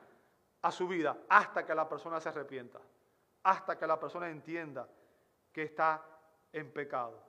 a 0.62 0.72
su 0.72 0.88
vida 0.88 1.18
hasta 1.30 1.66
que 1.66 1.74
la 1.74 1.88
persona 1.88 2.20
se 2.20 2.30
arrepienta, 2.30 2.80
hasta 3.44 3.78
que 3.78 3.88
la 3.88 4.00
persona 4.00 4.30
entienda 4.30 4.88
que 5.54 5.64
está 5.64 6.04
en 6.52 6.72
pecado. 6.72 7.24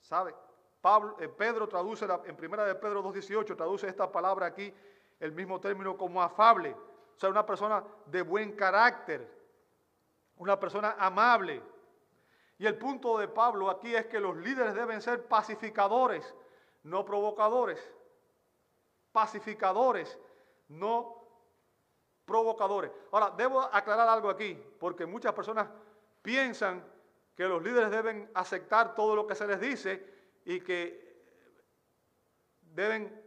¿Sabe? 0.00 0.34
Pablo, 0.80 1.16
eh, 1.18 1.28
Pedro 1.28 1.68
traduce 1.68 2.06
en 2.24 2.36
primera 2.36 2.64
de 2.64 2.74
Pedro 2.76 3.02
2.18, 3.02 3.56
traduce 3.56 3.88
esta 3.88 4.10
palabra 4.10 4.46
aquí, 4.46 4.72
el 5.18 5.32
mismo 5.32 5.60
término 5.60 5.96
como 5.96 6.22
afable. 6.22 6.70
O 6.70 7.18
sea, 7.18 7.28
una 7.28 7.44
persona 7.44 7.82
de 8.06 8.22
buen 8.22 8.52
carácter, 8.52 9.37
una 10.38 10.58
persona 10.58 10.96
amable. 10.98 11.62
Y 12.58 12.66
el 12.66 12.76
punto 12.76 13.18
de 13.18 13.28
Pablo 13.28 13.70
aquí 13.70 13.94
es 13.94 14.06
que 14.06 14.20
los 14.20 14.36
líderes 14.36 14.74
deben 14.74 15.00
ser 15.00 15.26
pacificadores, 15.26 16.34
no 16.82 17.04
provocadores. 17.04 17.78
Pacificadores, 19.12 20.18
no 20.68 21.18
provocadores. 22.24 22.90
Ahora, 23.12 23.32
debo 23.36 23.60
aclarar 23.60 24.08
algo 24.08 24.28
aquí, 24.28 24.54
porque 24.78 25.06
muchas 25.06 25.32
personas 25.32 25.68
piensan 26.22 26.84
que 27.34 27.44
los 27.44 27.62
líderes 27.62 27.90
deben 27.90 28.30
aceptar 28.34 28.94
todo 28.94 29.14
lo 29.14 29.26
que 29.26 29.34
se 29.34 29.46
les 29.46 29.60
dice 29.60 30.04
y 30.44 30.60
que 30.60 31.08
deben 32.60 33.24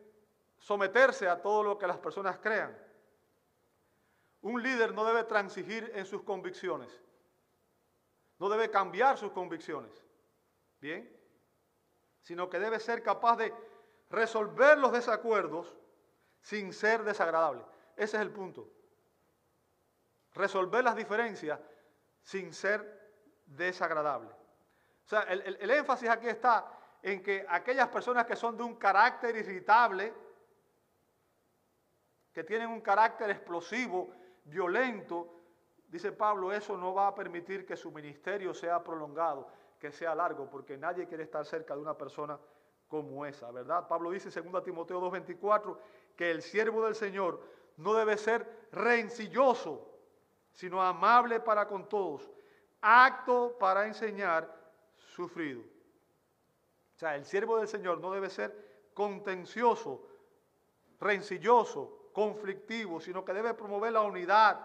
someterse 0.59 1.27
a 1.27 1.41
todo 1.41 1.63
lo 1.63 1.77
que 1.77 1.87
las 1.87 1.97
personas 1.97 2.37
crean. 2.39 2.77
Un 4.41 4.61
líder 4.63 4.93
no 4.93 5.05
debe 5.05 5.23
transigir 5.23 5.91
en 5.93 6.05
sus 6.05 6.23
convicciones, 6.23 6.89
no 8.39 8.49
debe 8.49 8.71
cambiar 8.71 9.17
sus 9.17 9.31
convicciones, 9.31 9.93
¿bien? 10.79 11.15
Sino 12.21 12.49
que 12.49 12.59
debe 12.59 12.79
ser 12.79 13.03
capaz 13.03 13.37
de 13.37 13.53
resolver 14.09 14.79
los 14.79 14.91
desacuerdos 14.91 15.77
sin 16.41 16.73
ser 16.73 17.03
desagradable. 17.03 17.63
Ese 17.95 18.17
es 18.17 18.21
el 18.21 18.31
punto. 18.31 18.67
Resolver 20.33 20.83
las 20.83 20.95
diferencias 20.95 21.59
sin 22.23 22.51
ser 22.51 23.11
desagradable. 23.45 24.29
O 25.05 25.07
sea, 25.07 25.21
el, 25.23 25.41
el 25.41 25.69
énfasis 25.69 26.09
aquí 26.09 26.27
está 26.27 26.79
en 27.03 27.21
que 27.21 27.45
aquellas 27.47 27.89
personas 27.89 28.25
que 28.25 28.35
son 28.35 28.57
de 28.57 28.63
un 28.63 28.75
carácter 28.75 29.35
irritable, 29.35 30.13
que 32.33 32.43
tienen 32.43 32.69
un 32.69 32.81
carácter 32.81 33.29
explosivo, 33.29 34.15
violento, 34.45 35.27
dice 35.87 36.11
Pablo, 36.11 36.51
eso 36.51 36.77
no 36.77 36.93
va 36.93 37.07
a 37.07 37.15
permitir 37.15 37.65
que 37.65 37.75
su 37.75 37.91
ministerio 37.91 38.53
sea 38.53 38.83
prolongado, 38.83 39.47
que 39.79 39.91
sea 39.91 40.15
largo, 40.15 40.49
porque 40.49 40.77
nadie 40.77 41.07
quiere 41.07 41.23
estar 41.23 41.45
cerca 41.45 41.75
de 41.75 41.81
una 41.81 41.97
persona 41.97 42.39
como 42.87 43.25
esa, 43.25 43.49
¿verdad? 43.51 43.87
Pablo 43.87 44.11
dice 44.11 44.37
en 44.37 44.51
2 44.51 44.63
Timoteo 44.63 44.99
2:24 44.99 45.77
que 46.15 46.29
el 46.29 46.41
siervo 46.41 46.85
del 46.85 46.95
Señor 46.95 47.41
no 47.77 47.93
debe 47.93 48.17
ser 48.17 48.67
rencilloso, 48.71 49.89
sino 50.51 50.81
amable 50.81 51.39
para 51.39 51.67
con 51.67 51.87
todos, 51.87 52.29
acto 52.81 53.55
para 53.57 53.87
enseñar, 53.87 54.53
sufrido. 55.15 55.61
O 56.95 56.99
sea, 56.99 57.15
el 57.15 57.25
siervo 57.25 57.57
del 57.57 57.67
Señor 57.67 57.99
no 57.99 58.11
debe 58.11 58.29
ser 58.29 58.89
contencioso, 58.93 60.05
rencilloso, 60.99 62.00
conflictivo, 62.11 62.99
sino 62.99 63.23
que 63.23 63.33
debe 63.33 63.53
promover 63.53 63.93
la 63.93 64.01
unidad. 64.01 64.59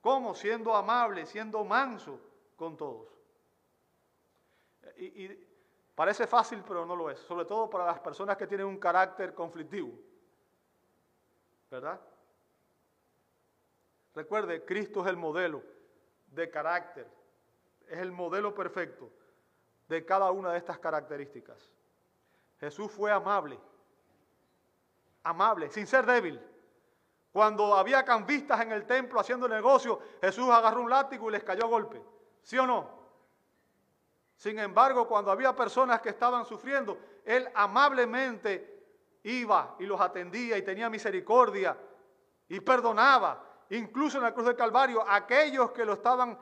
¿Cómo? 0.00 0.34
Siendo 0.34 0.74
amable, 0.74 1.26
siendo 1.26 1.64
manso 1.64 2.20
con 2.56 2.76
todos. 2.76 3.08
Y, 4.96 5.24
y, 5.24 5.48
parece 5.94 6.26
fácil, 6.26 6.62
pero 6.66 6.84
no 6.86 6.96
lo 6.96 7.10
es. 7.10 7.18
Sobre 7.20 7.44
todo 7.44 7.68
para 7.68 7.86
las 7.86 8.00
personas 8.00 8.36
que 8.36 8.46
tienen 8.46 8.66
un 8.66 8.78
carácter 8.78 9.34
conflictivo. 9.34 9.92
¿Verdad? 11.70 12.00
Recuerde, 14.14 14.64
Cristo 14.64 15.02
es 15.02 15.08
el 15.08 15.16
modelo 15.16 15.62
de 16.28 16.50
carácter. 16.50 17.06
Es 17.86 17.98
el 17.98 18.12
modelo 18.12 18.54
perfecto 18.54 19.10
de 19.88 20.04
cada 20.04 20.30
una 20.30 20.52
de 20.52 20.58
estas 20.58 20.78
características. 20.78 21.72
Jesús 22.60 22.90
fue 22.90 23.10
amable 23.10 23.58
amable, 25.28 25.70
sin 25.70 25.86
ser 25.86 26.06
débil. 26.06 26.40
Cuando 27.32 27.74
había 27.74 28.04
cambistas 28.04 28.60
en 28.62 28.72
el 28.72 28.86
templo 28.86 29.20
haciendo 29.20 29.46
negocio, 29.46 30.00
Jesús 30.20 30.48
agarró 30.48 30.82
un 30.82 30.90
látigo 30.90 31.28
y 31.28 31.32
les 31.32 31.44
cayó 31.44 31.64
a 31.64 31.68
golpe. 31.68 32.02
¿Sí 32.42 32.58
o 32.58 32.66
no? 32.66 32.98
Sin 34.36 34.58
embargo, 34.58 35.06
cuando 35.06 35.30
había 35.30 35.54
personas 35.54 36.00
que 36.00 36.08
estaban 36.08 36.46
sufriendo, 36.46 36.98
Él 37.24 37.48
amablemente 37.54 39.18
iba 39.24 39.76
y 39.78 39.84
los 39.84 40.00
atendía 40.00 40.56
y 40.56 40.62
tenía 40.62 40.88
misericordia 40.88 41.76
y 42.48 42.60
perdonaba. 42.60 43.44
Incluso 43.70 44.16
en 44.16 44.24
la 44.24 44.32
cruz 44.32 44.46
del 44.46 44.56
Calvario, 44.56 45.04
aquellos 45.06 45.72
que 45.72 45.84
lo 45.84 45.92
estaban 45.92 46.38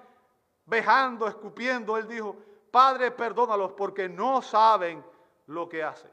vejando, 0.65 1.27
escupiendo, 1.27 1.97
Él 1.97 2.07
dijo, 2.07 2.37
Padre, 2.71 3.11
perdónalos 3.11 3.73
porque 3.73 4.09
no 4.09 4.43
saben 4.43 5.05
lo 5.47 5.69
que 5.69 5.83
hacen. 5.83 6.11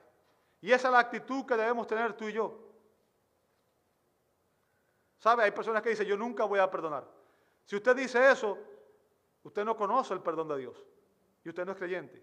Y 0.62 0.72
esa 0.72 0.88
es 0.88 0.94
la 0.94 1.00
actitud 1.00 1.46
que 1.46 1.56
debemos 1.56 1.86
tener 1.86 2.14
tú 2.14 2.30
y 2.30 2.34
yo. 2.34 2.63
¿Sabe? 5.24 5.44
Hay 5.46 5.52
personas 5.52 5.82
que 5.82 5.92
dicen, 5.92 6.06
yo 6.06 6.18
nunca 6.18 6.44
voy 6.44 6.60
a 6.60 6.70
perdonar. 6.70 7.08
Si 7.64 7.78
usted 7.78 7.96
dice 7.96 8.30
eso, 8.30 8.58
usted 9.42 9.64
no 9.64 9.78
conoce 9.78 10.14
el 10.14 10.20
perdón 10.20 10.50
de 10.50 10.58
Dios. 10.58 10.86
Y 11.46 11.48
usted 11.48 11.66
no 11.66 11.72
es 11.72 11.78
creyente. 11.78 12.22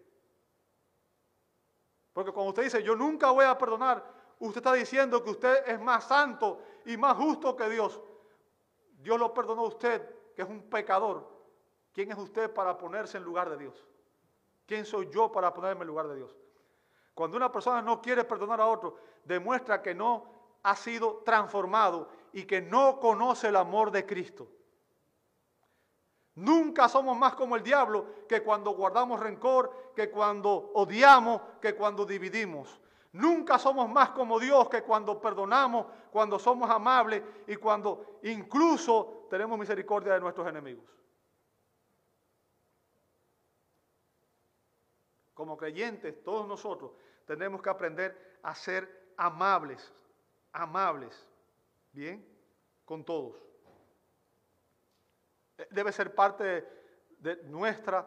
Porque 2.12 2.30
cuando 2.30 2.50
usted 2.50 2.64
dice, 2.64 2.82
yo 2.82 2.94
nunca 2.94 3.30
voy 3.30 3.46
a 3.46 3.56
perdonar, 3.56 4.04
usted 4.38 4.58
está 4.58 4.74
diciendo 4.74 5.24
que 5.24 5.30
usted 5.30 5.66
es 5.66 5.80
más 5.80 6.04
santo 6.04 6.60
y 6.84 6.98
más 6.98 7.16
justo 7.16 7.56
que 7.56 7.70
Dios. 7.70 8.02
Dios 8.98 9.18
lo 9.18 9.32
perdonó 9.32 9.62
a 9.62 9.68
usted, 9.68 10.34
que 10.36 10.42
es 10.42 10.48
un 10.50 10.68
pecador. 10.68 11.26
¿Quién 11.94 12.12
es 12.12 12.18
usted 12.18 12.52
para 12.52 12.76
ponerse 12.76 13.16
en 13.16 13.24
lugar 13.24 13.48
de 13.48 13.56
Dios? 13.56 13.82
¿Quién 14.66 14.84
soy 14.84 15.08
yo 15.08 15.32
para 15.32 15.54
ponerme 15.54 15.84
en 15.84 15.88
lugar 15.88 16.06
de 16.06 16.16
Dios? 16.16 16.36
Cuando 17.14 17.38
una 17.38 17.50
persona 17.50 17.80
no 17.80 18.02
quiere 18.02 18.24
perdonar 18.24 18.60
a 18.60 18.66
otro, 18.66 18.98
demuestra 19.24 19.80
que 19.80 19.94
no 19.94 20.58
ha 20.62 20.76
sido 20.76 21.22
transformado 21.24 22.19
y 22.32 22.44
que 22.44 22.60
no 22.60 22.98
conoce 23.00 23.48
el 23.48 23.56
amor 23.56 23.90
de 23.90 24.06
Cristo. 24.06 24.48
Nunca 26.36 26.88
somos 26.88 27.16
más 27.18 27.34
como 27.34 27.56
el 27.56 27.62
diablo 27.62 28.26
que 28.28 28.42
cuando 28.42 28.70
guardamos 28.70 29.20
rencor, 29.20 29.92
que 29.94 30.10
cuando 30.10 30.70
odiamos, 30.74 31.42
que 31.60 31.74
cuando 31.74 32.06
dividimos. 32.06 32.80
Nunca 33.12 33.58
somos 33.58 33.90
más 33.90 34.10
como 34.10 34.38
Dios 34.38 34.68
que 34.68 34.82
cuando 34.82 35.20
perdonamos, 35.20 35.86
cuando 36.12 36.38
somos 36.38 36.70
amables 36.70 37.22
y 37.48 37.56
cuando 37.56 38.20
incluso 38.22 39.26
tenemos 39.28 39.58
misericordia 39.58 40.14
de 40.14 40.20
nuestros 40.20 40.46
enemigos. 40.46 40.84
Como 45.34 45.56
creyentes, 45.56 46.22
todos 46.22 46.46
nosotros 46.46 46.92
tenemos 47.26 47.60
que 47.60 47.70
aprender 47.70 48.38
a 48.42 48.54
ser 48.54 49.12
amables, 49.16 49.92
amables, 50.52 51.26
¿bien? 51.92 52.26
Con 52.84 53.04
todos. 53.04 53.36
Eh, 55.58 55.68
debe 55.70 55.92
ser 55.92 56.14
parte 56.14 56.66
de, 57.18 57.36
nuestra, 57.44 58.06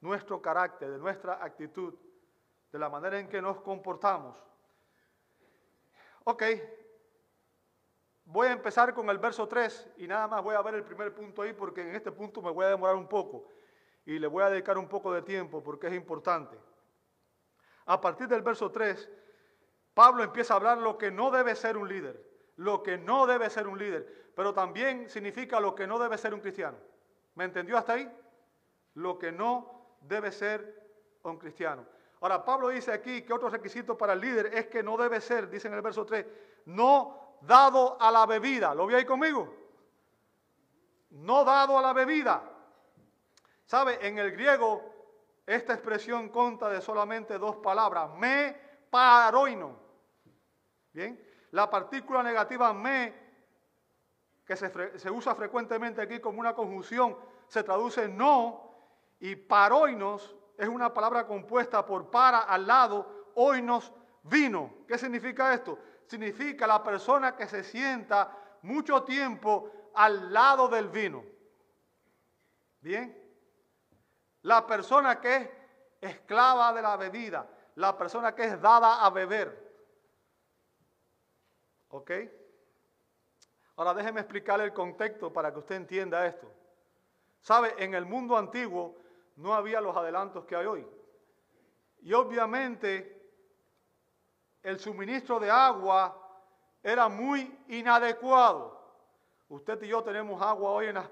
nuestro 0.00 0.40
carácter, 0.40 0.90
de 0.90 0.98
nuestra 0.98 1.44
actitud, 1.44 1.94
de 2.72 2.78
la 2.78 2.88
manera 2.88 3.18
en 3.18 3.28
que 3.28 3.40
nos 3.40 3.60
comportamos. 3.60 4.42
Ok, 6.24 6.42
voy 8.24 8.48
a 8.48 8.52
empezar 8.52 8.92
con 8.94 9.08
el 9.10 9.18
verso 9.18 9.46
3 9.46 9.90
y 9.98 10.08
nada 10.08 10.26
más 10.26 10.42
voy 10.42 10.56
a 10.56 10.62
ver 10.62 10.74
el 10.74 10.84
primer 10.84 11.14
punto 11.14 11.42
ahí 11.42 11.52
porque 11.52 11.82
en 11.82 11.94
este 11.94 12.10
punto 12.10 12.42
me 12.42 12.50
voy 12.50 12.64
a 12.64 12.70
demorar 12.70 12.96
un 12.96 13.08
poco 13.08 13.48
y 14.04 14.18
le 14.18 14.26
voy 14.26 14.42
a 14.42 14.50
dedicar 14.50 14.76
un 14.76 14.88
poco 14.88 15.12
de 15.12 15.22
tiempo 15.22 15.62
porque 15.62 15.86
es 15.86 15.94
importante 15.94 16.58
a 17.86 18.00
partir 18.00 18.26
del 18.26 18.42
verso 18.42 18.70
3, 18.70 19.08
Pablo 19.94 20.24
empieza 20.24 20.52
a 20.52 20.56
hablar 20.56 20.78
lo 20.78 20.98
que 20.98 21.10
no 21.10 21.30
debe 21.30 21.54
ser 21.54 21.76
un 21.76 21.88
líder, 21.88 22.20
lo 22.56 22.82
que 22.82 22.98
no 22.98 23.26
debe 23.26 23.50
ser 23.50 23.66
un 23.66 23.78
líder, 23.78 24.32
pero 24.34 24.52
también 24.52 25.08
significa 25.08 25.60
lo 25.60 25.74
que 25.74 25.86
no 25.86 25.98
debe 25.98 26.18
ser 26.18 26.34
un 26.34 26.40
cristiano. 26.40 26.76
¿Me 27.34 27.44
entendió 27.44 27.76
hasta 27.76 27.94
ahí? 27.94 28.10
Lo 28.94 29.18
que 29.18 29.30
no 29.30 29.96
debe 30.00 30.32
ser 30.32 30.84
un 31.22 31.38
cristiano. 31.38 31.86
Ahora, 32.20 32.44
Pablo 32.44 32.68
dice 32.68 32.92
aquí 32.92 33.22
que 33.22 33.32
otro 33.32 33.50
requisito 33.50 33.96
para 33.96 34.14
el 34.14 34.20
líder 34.20 34.46
es 34.54 34.66
que 34.66 34.82
no 34.82 34.96
debe 34.96 35.20
ser, 35.20 35.50
dice 35.50 35.68
en 35.68 35.74
el 35.74 35.82
verso 35.82 36.06
3, 36.06 36.26
no 36.66 37.38
dado 37.42 38.00
a 38.00 38.10
la 38.10 38.24
bebida. 38.24 38.74
¿Lo 38.74 38.86
vi 38.86 38.94
ahí 38.94 39.04
conmigo? 39.04 39.54
No 41.10 41.44
dado 41.44 41.78
a 41.78 41.82
la 41.82 41.92
bebida. 41.92 42.42
¿Sabe? 43.66 43.98
En 44.06 44.18
el 44.18 44.32
griego 44.32 44.96
esta 45.46 45.74
expresión 45.74 46.28
consta 46.30 46.68
de 46.68 46.80
solamente 46.80 47.38
dos 47.38 47.56
palabras, 47.56 48.10
me 48.16 48.56
paroino. 48.90 49.78
Bien, 50.92 51.22
la 51.56 51.70
partícula 51.70 52.22
negativa 52.22 52.70
me, 52.74 53.14
que 54.44 54.54
se, 54.56 55.10
usa 55.10 55.34
frecuentemente 55.34 56.02
aquí 56.02 56.20
como 56.20 56.38
una 56.38 56.54
conjunción, 56.54 57.16
se 57.48 57.62
traduce 57.62 58.06
no, 58.08 58.74
y 59.20 59.36
paroinos 59.36 60.36
es 60.58 60.68
una 60.68 60.92
palabra 60.92 61.26
compuesta 61.26 61.86
por 61.86 62.10
para 62.10 62.40
al 62.40 62.66
lado, 62.66 63.30
oinos 63.36 63.90
vino. 64.24 64.84
¿Qué 64.86 64.98
significa 64.98 65.54
esto? 65.54 65.78
Significa 66.04 66.66
la 66.66 66.82
persona 66.82 67.34
que 67.34 67.46
se 67.46 67.64
sienta 67.64 68.36
mucho 68.60 69.02
tiempo 69.04 69.70
al 69.94 70.30
lado 70.30 70.68
del 70.68 70.90
vino. 70.90 71.24
Bien, 72.82 73.18
la 74.42 74.66
persona 74.66 75.18
que 75.22 75.36
es 75.36 75.50
esclava 76.02 76.74
de 76.74 76.82
la 76.82 76.98
bebida, 76.98 77.48
la 77.76 77.96
persona 77.96 78.34
que 78.34 78.44
es 78.44 78.60
dada 78.60 79.06
a 79.06 79.08
beber. 79.08 79.65
¿Ok? 81.90 82.10
Ahora 83.76 83.92
déjeme 83.92 84.20
explicarle 84.20 84.64
el 84.64 84.72
contexto 84.72 85.32
para 85.32 85.52
que 85.52 85.58
usted 85.58 85.76
entienda 85.76 86.26
esto. 86.26 86.50
¿Sabe? 87.40 87.74
En 87.78 87.94
el 87.94 88.06
mundo 88.06 88.36
antiguo 88.36 88.96
no 89.36 89.54
había 89.54 89.80
los 89.80 89.96
adelantos 89.96 90.44
que 90.46 90.56
hay 90.56 90.66
hoy. 90.66 90.86
Y 92.00 92.12
obviamente 92.14 93.12
el 94.62 94.78
suministro 94.80 95.38
de 95.38 95.50
agua 95.50 96.16
era 96.82 97.08
muy 97.08 97.56
inadecuado. 97.68 98.76
Usted 99.48 99.80
y 99.82 99.88
yo 99.88 100.02
tenemos 100.02 100.40
agua 100.40 100.70
hoy 100.70 100.86
en 100.86 100.94
las 100.94 101.08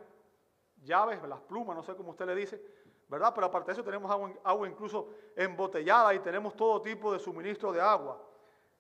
llaves, 0.83 1.23
en 1.23 1.31
las 1.31 1.41
plumas, 1.43 1.77
no 1.77 1.83
sé 1.83 1.95
cómo 1.95 2.11
usted 2.11 2.27
le 2.27 2.35
dice, 2.35 2.61
¿verdad? 3.09 3.33
Pero 3.35 3.47
aparte 3.47 3.69
de 3.69 3.73
eso 3.75 3.85
tenemos 3.85 4.11
agua, 4.11 4.69
incluso 4.69 5.11
embotellada 5.37 6.15
y 6.15 6.19
tenemos 6.21 6.57
todo 6.57 6.81
tipo 6.83 7.13
de 7.13 7.19
suministro 7.19 7.73
de 7.73 7.81
agua. 7.81 8.21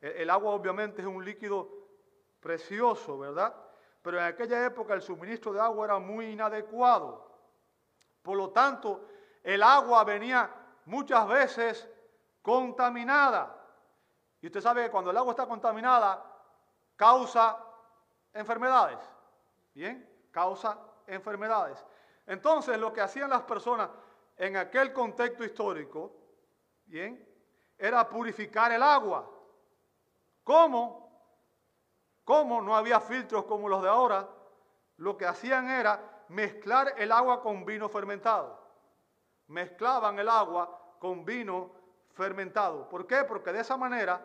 El, 0.00 0.12
el 0.12 0.30
agua 0.30 0.52
obviamente 0.52 1.02
es 1.02 1.06
un 1.06 1.24
líquido 1.24 1.83
precioso, 2.44 3.18
¿verdad? 3.18 3.54
Pero 4.02 4.18
en 4.18 4.24
aquella 4.24 4.66
época 4.66 4.92
el 4.92 5.00
suministro 5.00 5.54
de 5.54 5.60
agua 5.60 5.86
era 5.86 5.98
muy 5.98 6.26
inadecuado. 6.26 7.26
Por 8.20 8.36
lo 8.36 8.50
tanto, 8.50 9.08
el 9.42 9.62
agua 9.62 10.04
venía 10.04 10.50
muchas 10.84 11.26
veces 11.26 11.88
contaminada. 12.42 13.56
Y 14.42 14.48
usted 14.48 14.60
sabe 14.60 14.84
que 14.84 14.90
cuando 14.90 15.10
el 15.10 15.16
agua 15.16 15.30
está 15.30 15.46
contaminada, 15.46 16.22
causa 16.96 17.58
enfermedades. 18.34 18.98
Bien, 19.72 20.06
causa 20.30 20.78
enfermedades. 21.06 21.82
Entonces, 22.26 22.76
lo 22.76 22.92
que 22.92 23.00
hacían 23.00 23.30
las 23.30 23.42
personas 23.44 23.88
en 24.36 24.58
aquel 24.58 24.92
contexto 24.92 25.44
histórico, 25.44 26.12
bien, 26.84 27.26
era 27.78 28.06
purificar 28.06 28.70
el 28.70 28.82
agua. 28.82 29.30
¿Cómo? 30.42 31.03
Como 32.24 32.62
no 32.62 32.74
había 32.74 33.00
filtros 33.00 33.44
como 33.44 33.68
los 33.68 33.82
de 33.82 33.88
ahora, 33.88 34.28
lo 34.96 35.16
que 35.16 35.26
hacían 35.26 35.68
era 35.68 36.24
mezclar 36.28 36.94
el 36.96 37.12
agua 37.12 37.42
con 37.42 37.64
vino 37.64 37.88
fermentado. 37.88 38.58
Mezclaban 39.48 40.18
el 40.18 40.28
agua 40.28 40.96
con 40.98 41.24
vino 41.24 41.70
fermentado. 42.12 42.88
¿Por 42.88 43.06
qué? 43.06 43.24
Porque 43.24 43.52
de 43.52 43.60
esa 43.60 43.76
manera 43.76 44.24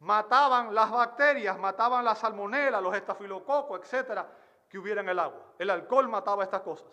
mataban 0.00 0.74
las 0.74 0.90
bacterias, 0.90 1.58
mataban 1.58 2.04
la 2.04 2.14
salmonela, 2.14 2.80
los 2.80 2.94
estafilococos, 2.94 3.80
etcétera, 3.80 4.28
que 4.68 4.78
hubiera 4.78 5.00
en 5.00 5.08
el 5.08 5.18
agua. 5.18 5.52
El 5.58 5.70
alcohol 5.70 6.08
mataba 6.08 6.44
estas 6.44 6.62
cosas. 6.62 6.88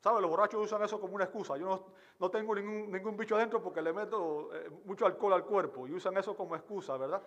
¿Sabe? 0.00 0.20
Los 0.20 0.30
borrachos 0.30 0.64
usan 0.64 0.82
eso 0.82 1.00
como 1.00 1.16
una 1.16 1.24
excusa. 1.24 1.56
Yo 1.56 1.92
no, 2.18 2.30
tengo 2.30 2.54
ningún, 2.54 2.90
ningún, 2.90 3.16
bicho 3.16 3.36
adentro 3.36 3.60
porque 3.60 3.82
le 3.82 3.92
meto 3.92 4.54
eh, 4.54 4.70
mucho 4.84 5.06
alcohol 5.06 5.32
al 5.32 5.44
cuerpo 5.44 5.86
y 5.86 5.92
usan 5.92 6.16
eso 6.16 6.36
como 6.36 6.54
excusa, 6.54 6.96
¿verdad? 6.96 7.20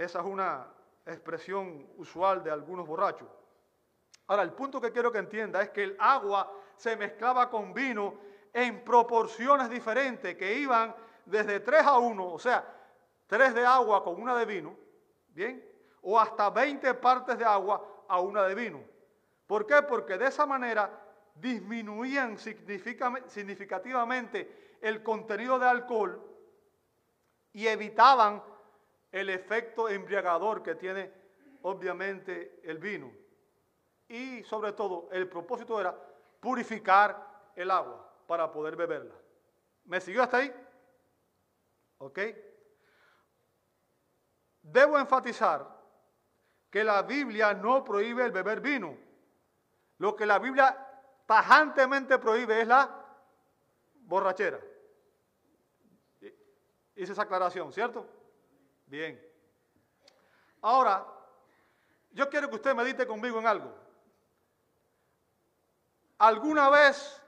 Esa 0.00 0.20
es 0.20 0.24
una 0.24 0.66
expresión 1.04 1.86
usual 1.98 2.42
de 2.42 2.50
algunos 2.50 2.86
borrachos. 2.86 3.28
Ahora, 4.28 4.42
el 4.42 4.54
punto 4.54 4.80
que 4.80 4.92
quiero 4.92 5.12
que 5.12 5.18
entienda 5.18 5.60
es 5.60 5.68
que 5.68 5.84
el 5.84 5.94
agua 5.98 6.50
se 6.74 6.96
mezclaba 6.96 7.50
con 7.50 7.74
vino 7.74 8.14
en 8.50 8.82
proporciones 8.82 9.68
diferentes 9.68 10.36
que 10.36 10.54
iban 10.54 10.96
desde 11.26 11.60
3 11.60 11.82
a 11.82 11.98
1, 11.98 12.32
o 12.32 12.38
sea, 12.38 12.64
3 13.26 13.54
de 13.54 13.66
agua 13.66 14.02
con 14.02 14.22
una 14.22 14.34
de 14.34 14.46
vino, 14.46 14.74
¿bien? 15.34 15.62
O 16.00 16.18
hasta 16.18 16.48
20 16.48 16.94
partes 16.94 17.36
de 17.36 17.44
agua 17.44 18.04
a 18.08 18.20
una 18.20 18.44
de 18.44 18.54
vino. 18.54 18.82
¿Por 19.46 19.66
qué? 19.66 19.82
Porque 19.82 20.16
de 20.16 20.28
esa 20.28 20.46
manera 20.46 20.98
disminuían 21.34 22.38
significativamente 22.38 24.78
el 24.80 25.02
contenido 25.02 25.58
de 25.58 25.68
alcohol 25.68 26.26
y 27.52 27.66
evitaban 27.66 28.42
el 29.12 29.30
efecto 29.30 29.88
embriagador 29.88 30.62
que 30.62 30.74
tiene 30.74 31.12
obviamente 31.62 32.60
el 32.64 32.78
vino. 32.78 33.12
Y 34.08 34.42
sobre 34.44 34.72
todo, 34.72 35.08
el 35.12 35.28
propósito 35.28 35.80
era 35.80 35.96
purificar 36.40 37.50
el 37.54 37.70
agua 37.70 38.12
para 38.26 38.50
poder 38.50 38.76
beberla. 38.76 39.14
¿Me 39.84 40.00
siguió 40.00 40.22
hasta 40.22 40.38
ahí? 40.38 40.52
¿Ok? 41.98 42.18
Debo 44.62 44.98
enfatizar 44.98 45.66
que 46.70 46.84
la 46.84 47.02
Biblia 47.02 47.54
no 47.54 47.82
prohíbe 47.82 48.24
el 48.24 48.32
beber 48.32 48.60
vino. 48.60 48.96
Lo 49.98 50.14
que 50.16 50.26
la 50.26 50.38
Biblia 50.38 50.86
tajantemente 51.26 52.18
prohíbe 52.18 52.60
es 52.60 52.68
la 52.68 53.04
borrachera. 53.94 54.60
Hice 56.94 57.12
esa 57.12 57.22
aclaración, 57.22 57.72
¿cierto? 57.72 58.19
Bien. 58.90 59.24
Ahora, 60.62 61.06
yo 62.10 62.28
quiero 62.28 62.50
que 62.50 62.56
usted 62.56 62.74
medite 62.74 63.06
conmigo 63.06 63.38
en 63.38 63.46
algo. 63.46 63.72
¿Alguna 66.18 66.68
vez 66.68 67.22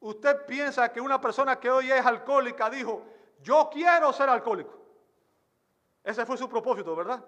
usted 0.00 0.44
piensa 0.44 0.92
que 0.92 1.00
una 1.00 1.18
persona 1.18 1.58
que 1.58 1.70
hoy 1.70 1.90
es 1.90 2.04
alcohólica 2.04 2.68
dijo, 2.68 3.02
yo 3.40 3.70
quiero 3.72 4.12
ser 4.12 4.28
alcohólico? 4.28 4.78
Ese 6.04 6.26
fue 6.26 6.36
su 6.36 6.46
propósito, 6.46 6.94
¿verdad? 6.94 7.24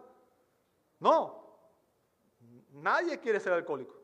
No. 1.01 1.57
Nadie 2.73 3.19
quiere 3.19 3.41
ser 3.41 3.55
alcohólico. 3.55 3.97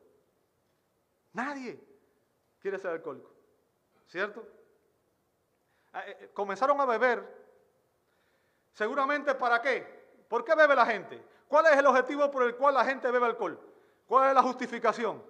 Nadie 1.33 1.79
quiere 2.59 2.79
ser 2.79 2.91
alcohólico, 2.91 3.31
¿cierto? 4.07 4.41
Eh, 5.93 6.17
eh, 6.19 6.29
comenzaron 6.33 6.81
a 6.81 6.85
beber, 6.85 7.38
seguramente 8.73 9.35
para 9.35 9.61
qué? 9.61 9.99
¿Por 10.27 10.43
qué 10.43 10.55
bebe 10.55 10.75
la 10.75 10.85
gente? 10.85 11.23
¿Cuál 11.47 11.65
es 11.67 11.77
el 11.77 11.85
objetivo 11.85 12.29
por 12.29 12.43
el 12.43 12.55
cual 12.55 12.75
la 12.75 12.85
gente 12.85 13.09
bebe 13.09 13.25
alcohol? 13.25 13.59
¿Cuál 14.05 14.29
es 14.29 14.35
la 14.35 14.43
justificación? 14.43 15.23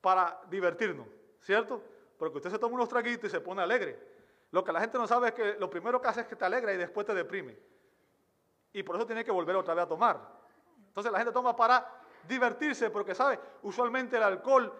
Para 0.00 0.40
divertirnos, 0.48 1.06
¿cierto? 1.40 1.82
Porque 2.18 2.38
usted 2.38 2.50
se 2.50 2.58
toma 2.58 2.74
unos 2.74 2.88
traguitos 2.88 3.28
y 3.28 3.30
se 3.30 3.40
pone 3.40 3.62
alegre. 3.62 3.98
Lo 4.50 4.62
que 4.62 4.72
la 4.72 4.80
gente 4.80 4.98
no 4.98 5.06
sabe 5.06 5.28
es 5.28 5.34
que 5.34 5.54
lo 5.58 5.68
primero 5.68 6.00
que 6.00 6.08
hace 6.08 6.20
es 6.22 6.26
que 6.26 6.36
te 6.36 6.44
alegra 6.44 6.72
y 6.72 6.76
después 6.76 7.06
te 7.06 7.14
deprime. 7.14 7.58
Y 8.72 8.82
por 8.82 8.96
eso 8.96 9.06
tiene 9.06 9.24
que 9.24 9.30
volver 9.30 9.56
otra 9.56 9.74
vez 9.74 9.84
a 9.84 9.88
tomar. 9.88 10.18
Entonces 10.88 11.10
la 11.12 11.18
gente 11.18 11.32
toma 11.32 11.56
para 11.56 11.86
divertirse, 12.26 12.90
porque 12.90 13.14
sabe, 13.14 13.38
usualmente 13.62 14.16
el 14.16 14.22
alcohol 14.22 14.72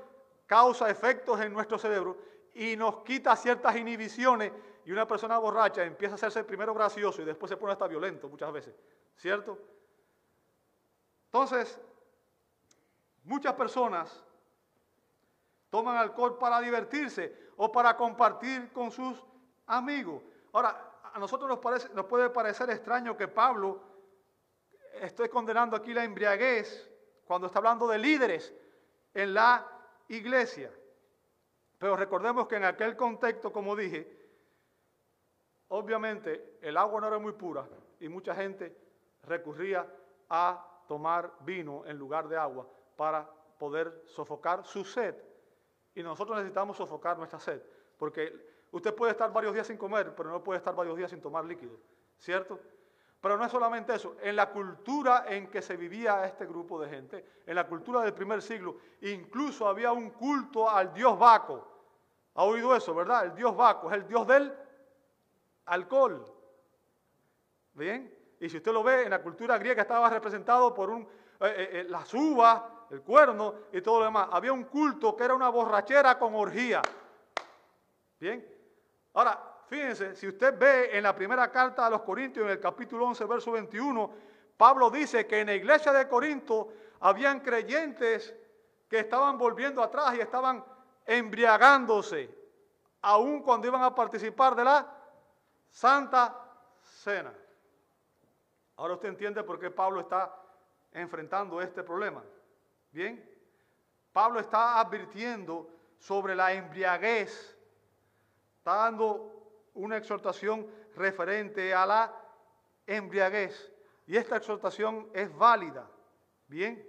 causa 0.46 0.88
efectos 0.88 1.40
en 1.40 1.52
nuestro 1.52 1.78
cerebro 1.78 2.16
y 2.54 2.76
nos 2.76 2.98
quita 2.98 3.34
ciertas 3.36 3.76
inhibiciones 3.76 4.52
y 4.84 4.92
una 4.92 5.06
persona 5.06 5.38
borracha 5.38 5.82
empieza 5.84 6.14
a 6.14 6.16
hacerse 6.16 6.44
primero 6.44 6.74
gracioso 6.74 7.22
y 7.22 7.24
después 7.24 7.48
se 7.48 7.56
pone 7.56 7.72
hasta 7.72 7.86
violento 7.86 8.28
muchas 8.28 8.52
veces, 8.52 8.74
¿cierto? 9.16 9.58
Entonces, 11.26 11.80
muchas 13.24 13.54
personas 13.54 14.22
toman 15.70 15.96
alcohol 15.96 16.38
para 16.38 16.60
divertirse 16.60 17.50
o 17.56 17.72
para 17.72 17.96
compartir 17.96 18.72
con 18.72 18.90
sus 18.90 19.24
amigos. 19.66 20.22
Ahora, 20.52 20.92
a 21.12 21.18
nosotros 21.18 21.48
nos, 21.48 21.58
parece, 21.58 21.88
puede 22.04 22.30
parecer 22.30 22.70
extraño 22.70 23.16
que 23.16 23.28
Pablo 23.28 23.80
esté 25.00 25.28
condenando 25.28 25.76
aquí 25.76 25.94
la 25.94 26.04
embriaguez 26.04 26.90
cuando 27.26 27.46
está 27.46 27.58
hablando 27.58 27.88
de 27.88 27.98
líderes 27.98 28.54
en 29.14 29.34
la 29.34 29.66
iglesia. 30.08 30.70
Pero 31.78 31.96
recordemos 31.96 32.46
que 32.46 32.56
en 32.56 32.64
aquel 32.64 32.96
contexto, 32.96 33.52
como 33.52 33.74
dije, 33.74 34.23
obviamente 35.68 36.58
el 36.60 36.76
agua 36.76 37.00
no 37.00 37.08
era 37.08 37.18
muy 37.18 37.32
pura 37.32 37.66
y 38.00 38.08
mucha 38.08 38.34
gente 38.34 38.76
recurría 39.22 39.86
a 40.28 40.82
tomar 40.86 41.32
vino 41.40 41.84
en 41.86 41.98
lugar 41.98 42.28
de 42.28 42.36
agua 42.36 42.66
para 42.96 43.28
poder 43.58 44.02
sofocar 44.06 44.64
su 44.64 44.84
sed. 44.84 45.14
Y 45.94 46.02
nosotros 46.02 46.36
necesitamos 46.36 46.76
sofocar 46.76 47.16
nuestra 47.16 47.38
sed, 47.38 47.62
porque 47.96 48.66
usted 48.72 48.94
puede 48.94 49.12
estar 49.12 49.32
varios 49.32 49.54
días 49.54 49.66
sin 49.66 49.76
comer, 49.76 50.14
pero 50.14 50.30
no 50.30 50.42
puede 50.42 50.58
estar 50.58 50.74
varios 50.74 50.96
días 50.96 51.10
sin 51.10 51.20
tomar 51.20 51.44
líquido, 51.44 51.78
¿cierto? 52.18 52.58
Pero 53.20 53.38
no 53.38 53.44
es 53.44 53.52
solamente 53.52 53.94
eso, 53.94 54.16
en 54.20 54.36
la 54.36 54.50
cultura 54.50 55.24
en 55.28 55.50
que 55.50 55.62
se 55.62 55.76
vivía 55.76 56.26
este 56.26 56.44
grupo 56.44 56.78
de 56.80 56.90
gente, 56.90 57.24
en 57.46 57.54
la 57.54 57.66
cultura 57.66 58.02
del 58.02 58.12
primer 58.12 58.42
siglo, 58.42 58.76
incluso 59.00 59.66
había 59.66 59.92
un 59.92 60.10
culto 60.10 60.68
al 60.68 60.92
dios 60.92 61.18
Baco. 61.18 61.66
¿Ha 62.34 62.44
oído 62.44 62.76
eso, 62.76 62.94
verdad? 62.94 63.24
El 63.26 63.34
dios 63.34 63.56
Baco 63.56 63.88
es 63.90 63.96
el 63.96 64.06
dios 64.06 64.26
del 64.26 64.52
alcohol. 65.66 66.24
¿Bien? 67.74 68.12
Y 68.40 68.48
si 68.48 68.58
usted 68.58 68.72
lo 68.72 68.82
ve, 68.82 69.04
en 69.04 69.10
la 69.10 69.22
cultura 69.22 69.58
griega 69.58 69.82
estaba 69.82 70.10
representado 70.10 70.72
por 70.74 70.90
un, 70.90 71.02
eh, 71.02 71.06
eh, 71.40 71.68
eh, 71.72 71.86
las 71.88 72.12
uvas, 72.14 72.62
el 72.90 73.02
cuerno 73.02 73.54
y 73.72 73.80
todo 73.80 74.00
lo 74.00 74.04
demás. 74.04 74.28
Había 74.30 74.52
un 74.52 74.64
culto 74.64 75.16
que 75.16 75.24
era 75.24 75.34
una 75.34 75.48
borrachera 75.48 76.18
con 76.18 76.34
orgía. 76.34 76.82
¿Bien? 78.20 78.46
Ahora, 79.14 79.40
fíjense, 79.66 80.14
si 80.14 80.28
usted 80.28 80.58
ve 80.58 80.96
en 80.96 81.02
la 81.02 81.14
primera 81.14 81.50
carta 81.50 81.86
a 81.86 81.90
los 81.90 82.02
Corintios, 82.02 82.44
en 82.44 82.52
el 82.52 82.60
capítulo 82.60 83.06
11, 83.06 83.24
verso 83.24 83.52
21, 83.52 84.10
Pablo 84.56 84.90
dice 84.90 85.26
que 85.26 85.40
en 85.40 85.48
la 85.48 85.54
iglesia 85.54 85.92
de 85.92 86.08
Corinto 86.08 86.68
habían 87.00 87.40
creyentes 87.40 88.34
que 88.88 89.00
estaban 89.00 89.36
volviendo 89.36 89.82
atrás 89.82 90.14
y 90.14 90.20
estaban 90.20 90.64
embriagándose, 91.06 92.30
aun 93.02 93.42
cuando 93.42 93.66
iban 93.66 93.82
a 93.82 93.94
participar 93.94 94.54
de 94.54 94.64
la 94.64 95.03
Santa 95.74 96.40
Cena. 96.80 97.34
Ahora 98.76 98.94
usted 98.94 99.08
entiende 99.08 99.42
por 99.42 99.58
qué 99.58 99.72
Pablo 99.72 100.02
está 100.02 100.32
enfrentando 100.92 101.60
este 101.60 101.82
problema. 101.82 102.22
Bien, 102.92 103.28
Pablo 104.12 104.38
está 104.38 104.78
advirtiendo 104.78 105.68
sobre 105.98 106.36
la 106.36 106.52
embriaguez, 106.52 107.58
está 108.58 108.76
dando 108.76 109.72
una 109.74 109.96
exhortación 109.96 110.70
referente 110.94 111.74
a 111.74 111.84
la 111.86 112.22
embriaguez. 112.86 113.72
Y 114.06 114.16
esta 114.16 114.36
exhortación 114.36 115.10
es 115.12 115.36
válida. 115.36 115.90
Bien. 116.46 116.88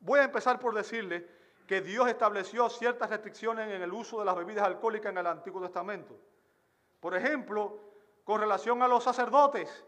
Voy 0.00 0.20
a 0.20 0.24
empezar 0.24 0.60
por 0.60 0.74
decirle 0.74 1.26
que 1.66 1.80
Dios 1.80 2.08
estableció 2.08 2.68
ciertas 2.68 3.08
restricciones 3.08 3.72
en 3.72 3.80
el 3.80 3.92
uso 3.92 4.18
de 4.18 4.26
las 4.26 4.36
bebidas 4.36 4.66
alcohólicas 4.66 5.12
en 5.12 5.18
el 5.18 5.26
Antiguo 5.26 5.62
Testamento. 5.62 6.14
Por 7.00 7.14
ejemplo, 7.14 7.80
con 8.24 8.40
relación 8.40 8.82
a 8.82 8.88
los 8.88 9.04
sacerdotes, 9.04 9.84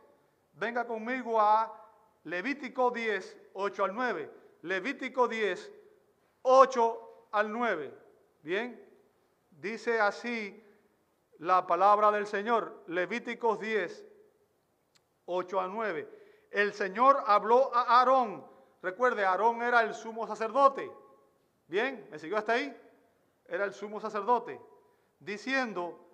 venga 0.52 0.86
conmigo 0.86 1.40
a 1.40 1.76
Levítico 2.24 2.90
10, 2.90 3.36
8 3.54 3.84
al 3.84 3.94
9. 3.94 4.30
Levítico 4.62 5.26
10, 5.26 5.72
8 6.42 7.28
al 7.32 7.52
9. 7.52 7.94
Bien, 8.42 8.88
dice 9.50 10.00
así 10.00 10.64
la 11.38 11.66
palabra 11.66 12.10
del 12.10 12.26
Señor. 12.26 12.84
Levíticos 12.86 13.58
10, 13.58 14.04
8 15.26 15.60
a 15.60 15.68
9. 15.68 16.08
El 16.50 16.72
Señor 16.72 17.22
habló 17.26 17.74
a 17.74 18.00
Aarón. 18.00 18.46
Recuerde, 18.82 19.24
Aarón 19.24 19.62
era 19.62 19.82
el 19.82 19.94
sumo 19.94 20.26
sacerdote. 20.26 20.90
Bien, 21.66 22.08
¿me 22.10 22.18
siguió 22.18 22.38
hasta 22.38 22.52
ahí? 22.52 22.76
Era 23.46 23.64
el 23.64 23.72
sumo 23.72 24.00
sacerdote. 24.00 24.60
Diciendo, 25.18 26.09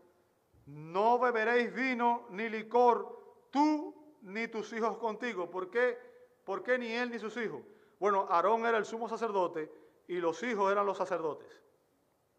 no 0.66 1.18
beberéis 1.18 1.72
vino 1.72 2.26
ni 2.30 2.48
licor, 2.48 3.46
tú 3.50 3.94
ni 4.22 4.48
tus 4.48 4.72
hijos 4.72 4.98
contigo. 4.98 5.48
¿Por 5.50 5.70
qué? 5.70 5.96
¿Por 6.44 6.62
qué 6.62 6.78
ni 6.78 6.92
él 6.92 7.10
ni 7.10 7.18
sus 7.18 7.36
hijos? 7.36 7.62
Bueno, 7.98 8.26
Aarón 8.28 8.66
era 8.66 8.76
el 8.78 8.84
sumo 8.84 9.08
sacerdote 9.08 9.72
y 10.08 10.16
los 10.16 10.42
hijos 10.42 10.70
eran 10.70 10.86
los 10.86 10.96
sacerdotes. 10.96 11.48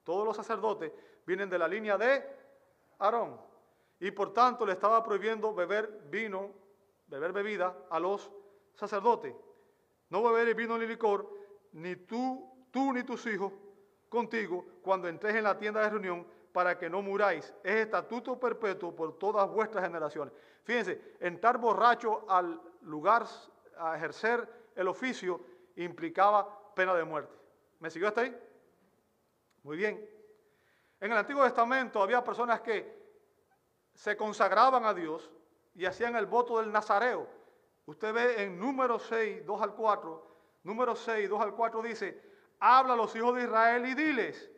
Todos 0.03 0.25
los 0.25 0.35
sacerdotes 0.35 0.91
vienen 1.25 1.49
de 1.49 1.57
la 1.57 1.67
línea 1.67 1.97
de 1.97 2.23
Aarón. 2.99 3.39
Y 3.99 4.11
por 4.11 4.33
tanto 4.33 4.65
le 4.65 4.73
estaba 4.73 5.03
prohibiendo 5.03 5.53
beber 5.53 6.03
vino, 6.09 6.51
beber 7.07 7.31
bebida 7.31 7.75
a 7.89 7.99
los 7.99 8.31
sacerdotes. 8.75 9.33
No 10.09 10.21
beber 10.23 10.53
vino 10.53 10.77
ni 10.77 10.85
licor, 10.85 11.29
ni 11.73 11.95
tú, 11.95 12.67
tú 12.71 12.93
ni 12.93 13.03
tus 13.03 13.25
hijos 13.25 13.51
contigo 14.09 14.65
cuando 14.81 15.07
entres 15.07 15.35
en 15.35 15.43
la 15.43 15.57
tienda 15.57 15.81
de 15.81 15.89
reunión 15.89 16.36
para 16.57 16.75
que 16.75 16.89
no 16.89 17.03
muráis. 17.03 17.53
Es 17.63 17.75
estatuto 17.75 18.39
perpetuo 18.39 18.91
por 18.95 19.19
todas 19.19 19.47
vuestras 19.47 19.83
generaciones. 19.85 20.33
Fíjense, 20.63 21.13
entrar 21.19 21.59
borracho 21.59 22.25
al 22.27 22.59
lugar 22.81 23.27
a 23.77 23.95
ejercer 23.95 24.71
el 24.75 24.87
oficio 24.87 25.39
implicaba 25.75 26.73
pena 26.73 26.95
de 26.95 27.03
muerte. 27.03 27.31
¿Me 27.77 27.91
siguió 27.91 28.07
hasta 28.07 28.21
ahí? 28.21 28.35
Muy 29.61 29.77
bien. 29.77 30.03
En 30.99 31.11
el 31.11 31.17
Antiguo 31.19 31.43
Testamento 31.43 32.01
había 32.01 32.23
personas 32.23 32.61
que 32.61 32.91
se 33.93 34.17
consagraban 34.17 34.83
a 34.83 34.95
Dios 34.95 35.29
y 35.75 35.85
hacían 35.85 36.15
el 36.15 36.25
voto 36.25 36.59
del 36.59 36.71
Nazareo. 36.71 37.27
Usted 37.85 38.11
ve 38.11 38.41
en 38.41 38.59
número 38.59 38.97
6, 38.97 39.45
2 39.45 39.61
al 39.61 39.75
4, 39.75 40.27
número 40.63 40.95
6, 40.95 41.29
2 41.29 41.39
al 41.39 41.53
4 41.53 41.83
dice, 41.83 42.19
habla 42.59 42.93
a 42.93 42.97
los 42.97 43.15
hijos 43.15 43.35
de 43.35 43.43
Israel 43.43 43.85
y 43.85 43.93
diles, 43.93 44.49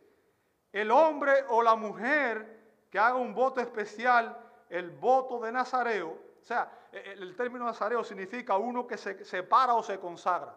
el 0.72 0.90
hombre 0.90 1.44
o 1.48 1.62
la 1.62 1.74
mujer 1.74 2.86
que 2.90 2.98
haga 2.98 3.16
un 3.16 3.34
voto 3.34 3.60
especial, 3.60 4.36
el 4.68 4.90
voto 4.90 5.40
de 5.40 5.52
Nazareo, 5.52 6.30
o 6.40 6.44
sea, 6.44 6.88
e, 6.92 6.98
e, 6.98 7.12
el 7.12 7.36
término 7.36 7.64
Nazareo 7.64 8.02
significa 8.02 8.56
uno 8.56 8.86
que 8.86 8.96
se 8.96 9.24
separa 9.24 9.74
o 9.74 9.82
se 9.82 9.98
consagra, 9.98 10.56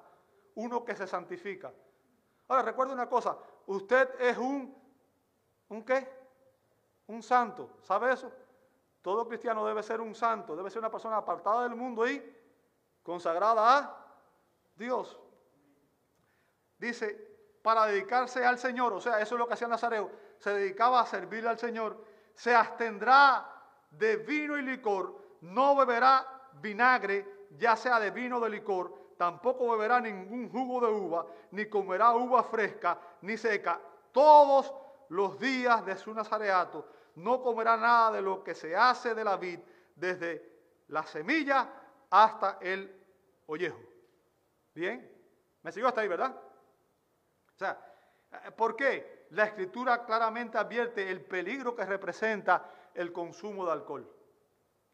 uno 0.55 0.83
que 0.83 0.95
se 0.95 1.07
santifica. 1.07 1.71
Ahora, 2.47 2.63
recuerde 2.63 2.93
una 2.93 3.09
cosa, 3.09 3.37
usted 3.67 4.09
es 4.19 4.37
un, 4.37 4.75
¿un 5.69 5.83
qué? 5.83 6.07
Un 7.07 7.21
santo, 7.21 7.77
¿sabe 7.81 8.13
eso? 8.13 8.31
Todo 9.01 9.27
cristiano 9.27 9.65
debe 9.65 9.83
ser 9.83 9.99
un 9.99 10.15
santo, 10.15 10.55
debe 10.55 10.69
ser 10.69 10.79
una 10.79 10.91
persona 10.91 11.17
apartada 11.17 11.63
del 11.63 11.75
mundo 11.75 12.07
y 12.07 12.23
consagrada 13.03 13.77
a 13.77 14.05
Dios. 14.75 15.19
Dice, 16.77 17.32
para 17.63 17.85
dedicarse 17.85 18.45
al 18.45 18.59
Señor, 18.59 18.93
o 18.93 19.01
sea, 19.01 19.19
eso 19.19 19.35
es 19.35 19.39
lo 19.39 19.47
que 19.47 19.53
hacía 19.53 19.67
Nazareo, 19.67 20.11
se 20.37 20.51
dedicaba 20.51 20.99
a 20.99 21.05
servirle 21.05 21.49
al 21.49 21.57
Señor, 21.57 22.05
se 22.35 22.53
abstendrá 22.53 23.49
de 23.89 24.17
vino 24.17 24.57
y 24.57 24.61
licor, 24.61 25.37
no 25.41 25.75
beberá 25.75 26.49
vinagre, 26.61 27.47
ya 27.57 27.75
sea 27.75 27.99
de 27.99 28.11
vino 28.11 28.37
o 28.37 28.41
de 28.41 28.49
licor, 28.49 29.13
tampoco 29.17 29.71
beberá 29.71 29.99
ningún 30.01 30.49
jugo 30.49 30.85
de 30.85 30.91
uva, 30.91 31.25
ni 31.51 31.67
comerá 31.67 32.11
uva 32.11 32.43
fresca, 32.43 32.99
ni 33.21 33.37
seca, 33.37 33.79
todos 34.11 34.73
los 35.09 35.39
días 35.39 35.85
de 35.85 35.95
su 35.97 36.13
nazareato 36.13 36.87
no 37.15 37.41
comerá 37.41 37.77
nada 37.77 38.11
de 38.11 38.21
lo 38.21 38.43
que 38.43 38.55
se 38.55 38.75
hace 38.75 39.13
de 39.13 39.23
la 39.23 39.37
vid, 39.37 39.59
desde 39.95 40.51
la 40.87 41.03
semilla 41.05 41.69
hasta 42.09 42.57
el 42.61 42.93
ollejo. 43.45 43.79
¿Bien? 44.73 45.09
¿Me 45.61 45.71
siguió 45.71 45.87
hasta 45.87 46.01
ahí, 46.01 46.07
verdad? 46.07 46.35
O 47.55 47.57
sea, 47.57 47.77
¿por 48.55 48.75
qué? 48.75 49.27
La 49.31 49.45
escritura 49.45 50.05
claramente 50.05 50.57
advierte 50.57 51.09
el 51.09 51.21
peligro 51.21 51.75
que 51.75 51.85
representa 51.85 52.69
el 52.93 53.11
consumo 53.11 53.65
de 53.65 53.71
alcohol. 53.71 54.09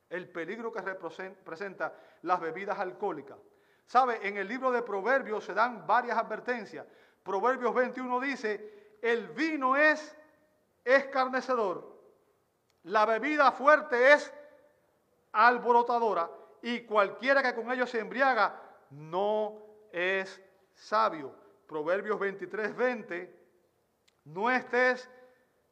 El 0.09 0.29
peligro 0.29 0.71
que 0.71 0.81
representa 0.81 1.93
las 2.23 2.39
bebidas 2.39 2.79
alcohólicas. 2.79 3.37
¿Sabe? 3.85 4.27
En 4.27 4.37
el 4.37 4.47
libro 4.47 4.71
de 4.71 4.81
Proverbios 4.81 5.43
se 5.43 5.53
dan 5.53 5.85
varias 5.85 6.17
advertencias. 6.17 6.85
Proverbios 7.23 7.73
21 7.73 8.19
dice, 8.19 8.97
el 9.01 9.29
vino 9.29 9.75
es 9.75 10.15
escarnecedor 10.83 11.99
la 12.83 13.05
bebida 13.05 13.51
fuerte 13.51 14.13
es 14.13 14.33
alborotadora 15.33 16.29
y 16.61 16.81
cualquiera 16.81 17.43
que 17.43 17.53
con 17.53 17.71
ello 17.71 17.85
se 17.85 17.99
embriaga 17.99 18.59
no 18.91 19.61
es 19.91 20.41
sabio. 20.73 21.33
Proverbios 21.69 22.19
23, 22.19 22.75
20. 22.75 23.39
No 24.25 24.49
estés 24.49 25.07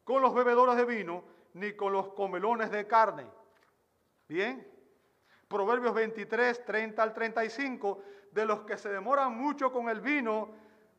con 0.04 0.22
los 0.22 0.32
bebedores 0.32 0.76
de 0.76 0.84
vino 0.84 1.24
ni 1.54 1.72
con 1.72 1.92
los 1.92 2.10
comelones 2.14 2.70
de 2.70 2.86
carne. 2.86 3.26
Bien. 4.28 4.64
Proverbios 5.48 5.92
23, 5.92 6.64
30 6.64 7.02
al 7.02 7.12
35. 7.12 8.02
De 8.30 8.46
los 8.46 8.60
que 8.60 8.78
se 8.78 8.90
demoran 8.90 9.36
mucho 9.36 9.72
con 9.72 9.88
el 9.88 10.00
vino, 10.00 10.50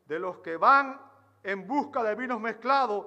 de 0.06 0.20
los 0.20 0.40
que 0.40 0.58
van 0.58 1.00
en 1.44 1.66
busca 1.66 2.04
de 2.04 2.16
vinos 2.16 2.42
mezclados, 2.42 3.06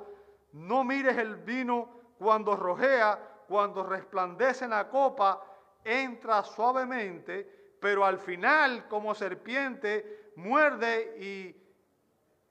no 0.52 0.84
mires 0.84 1.18
el 1.18 1.36
vino 1.36 2.14
cuando 2.18 2.56
rojea, 2.56 3.44
cuando 3.46 3.82
resplandece 3.82 4.64
en 4.64 4.70
la 4.70 4.88
copa, 4.88 5.44
entra 5.84 6.42
suavemente, 6.42 7.76
pero 7.78 8.06
al 8.06 8.18
final 8.18 8.88
como 8.88 9.14
serpiente 9.14 10.32
muerde 10.36 11.16
y 11.18 11.61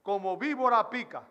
como 0.01 0.37
víbora 0.37 0.89
pica. 0.89 1.23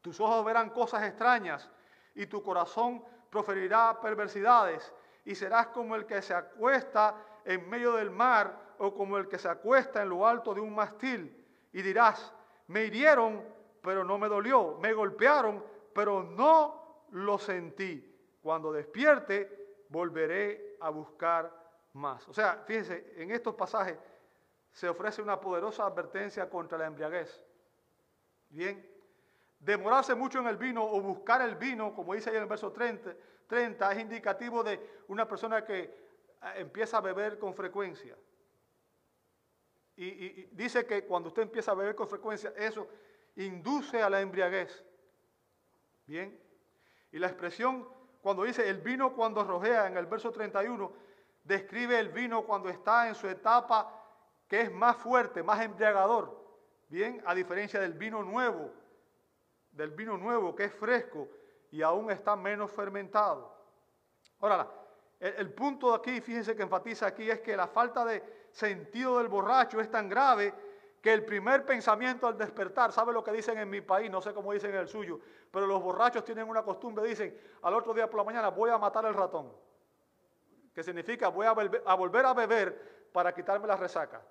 Tus 0.00 0.20
ojos 0.20 0.44
verán 0.44 0.70
cosas 0.70 1.02
extrañas 1.04 1.70
y 2.14 2.26
tu 2.26 2.42
corazón 2.42 3.04
proferirá 3.30 3.98
perversidades 4.00 4.92
y 5.24 5.34
serás 5.34 5.68
como 5.68 5.96
el 5.96 6.06
que 6.06 6.22
se 6.22 6.34
acuesta 6.34 7.16
en 7.44 7.68
medio 7.68 7.92
del 7.92 8.10
mar 8.10 8.74
o 8.78 8.94
como 8.94 9.16
el 9.18 9.28
que 9.28 9.38
se 9.38 9.48
acuesta 9.48 10.02
en 10.02 10.10
lo 10.10 10.26
alto 10.26 10.54
de 10.54 10.60
un 10.60 10.74
mastil 10.74 11.44
y 11.72 11.82
dirás, 11.82 12.32
me 12.68 12.84
hirieron, 12.84 13.44
pero 13.82 14.04
no 14.04 14.18
me 14.18 14.28
dolió, 14.28 14.78
me 14.80 14.92
golpearon, 14.92 15.64
pero 15.94 16.22
no 16.22 17.06
lo 17.10 17.38
sentí. 17.38 18.10
Cuando 18.40 18.72
despierte, 18.72 19.84
volveré 19.88 20.76
a 20.80 20.90
buscar 20.90 21.52
más. 21.94 22.28
O 22.28 22.32
sea, 22.32 22.62
fíjense, 22.66 23.14
en 23.16 23.30
estos 23.30 23.54
pasajes 23.54 23.98
se 24.72 24.88
ofrece 24.88 25.22
una 25.22 25.40
poderosa 25.40 25.86
advertencia 25.86 26.48
contra 26.48 26.78
la 26.78 26.86
embriaguez. 26.86 27.43
Bien, 28.54 28.88
demorarse 29.58 30.14
mucho 30.14 30.38
en 30.38 30.46
el 30.46 30.56
vino 30.56 30.84
o 30.84 31.00
buscar 31.00 31.42
el 31.42 31.56
vino, 31.56 31.92
como 31.92 32.14
dice 32.14 32.30
ahí 32.30 32.36
en 32.36 32.42
el 32.42 32.48
verso 32.48 32.70
30, 32.70 33.12
30 33.48 33.92
es 33.92 33.98
indicativo 33.98 34.62
de 34.62 35.02
una 35.08 35.26
persona 35.26 35.64
que 35.64 35.80
eh, 35.80 35.90
empieza 36.58 36.98
a 36.98 37.00
beber 37.00 37.36
con 37.36 37.52
frecuencia. 37.52 38.16
Y, 39.96 40.04
y, 40.04 40.48
dice 40.52 40.86
que 40.86 41.04
cuando 41.04 41.30
usted 41.30 41.42
empieza 41.42 41.72
a 41.72 41.74
beber 41.74 41.96
con 41.96 42.06
frecuencia, 42.06 42.52
eso 42.56 42.86
induce 43.34 44.00
a 44.00 44.08
la 44.08 44.20
embriaguez. 44.20 44.84
Bien, 46.06 46.38
y 47.10 47.18
la 47.18 47.26
expresión 47.26 47.88
cuando 48.22 48.44
dice 48.44 48.68
el 48.68 48.78
vino 48.82 49.14
cuando 49.14 49.42
rojea 49.42 49.88
en 49.88 49.96
el 49.96 50.06
verso 50.06 50.30
31, 50.30 50.92
describe 51.42 51.98
el 51.98 52.10
vino 52.10 52.44
cuando 52.44 52.68
está 52.68 53.08
en 53.08 53.16
su 53.16 53.26
etapa 53.26 54.00
que 54.46 54.60
es 54.60 54.72
más 54.72 54.96
fuerte, 54.96 55.42
más 55.42 55.60
embriagador. 55.60 56.43
Bien, 56.88 57.22
a 57.26 57.34
diferencia 57.34 57.80
del 57.80 57.94
vino 57.94 58.22
nuevo, 58.22 58.70
del 59.72 59.90
vino 59.90 60.16
nuevo 60.16 60.54
que 60.54 60.64
es 60.64 60.74
fresco 60.74 61.28
y 61.70 61.82
aún 61.82 62.10
está 62.10 62.36
menos 62.36 62.70
fermentado. 62.70 63.52
Ahora, 64.40 64.70
el, 65.18 65.34
el 65.34 65.52
punto 65.52 65.94
aquí, 65.94 66.20
fíjense 66.20 66.54
que 66.54 66.62
enfatiza 66.62 67.06
aquí, 67.06 67.30
es 67.30 67.40
que 67.40 67.56
la 67.56 67.66
falta 67.66 68.04
de 68.04 68.22
sentido 68.52 69.18
del 69.18 69.28
borracho 69.28 69.80
es 69.80 69.90
tan 69.90 70.08
grave 70.08 70.54
que 71.04 71.12
el 71.12 71.22
primer 71.22 71.66
pensamiento 71.66 72.26
al 72.26 72.38
despertar, 72.38 72.90
¿sabe 72.90 73.12
lo 73.12 73.22
que 73.22 73.30
dicen 73.30 73.58
en 73.58 73.68
mi 73.68 73.82
país? 73.82 74.10
No 74.10 74.22
sé 74.22 74.32
cómo 74.32 74.54
dicen 74.54 74.70
en 74.70 74.76
el 74.76 74.88
suyo, 74.88 75.20
pero 75.50 75.66
los 75.66 75.82
borrachos 75.82 76.24
tienen 76.24 76.48
una 76.48 76.62
costumbre, 76.62 77.06
dicen, 77.06 77.38
al 77.60 77.74
otro 77.74 77.92
día 77.92 78.08
por 78.08 78.20
la 78.20 78.24
mañana 78.24 78.48
voy 78.48 78.70
a 78.70 78.78
matar 78.78 79.04
el 79.04 79.12
ratón, 79.12 79.52
que 80.74 80.82
significa 80.82 81.28
voy 81.28 81.46
a, 81.46 81.50
a 81.50 81.94
volver 81.94 82.24
a 82.24 82.32
beber 82.32 83.08
para 83.12 83.34
quitarme 83.34 83.66
la 83.66 83.76
resaca. 83.76 84.22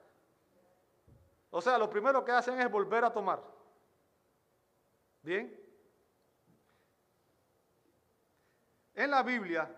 O 1.56 1.62
sea, 1.62 1.78
lo 1.78 1.88
primero 1.88 2.26
que 2.26 2.32
hacen 2.32 2.60
es 2.60 2.70
volver 2.70 3.06
a 3.06 3.14
tomar. 3.14 3.40
¿Bien? 5.22 5.56
En 8.96 9.12
la 9.12 9.22
Biblia 9.22 9.70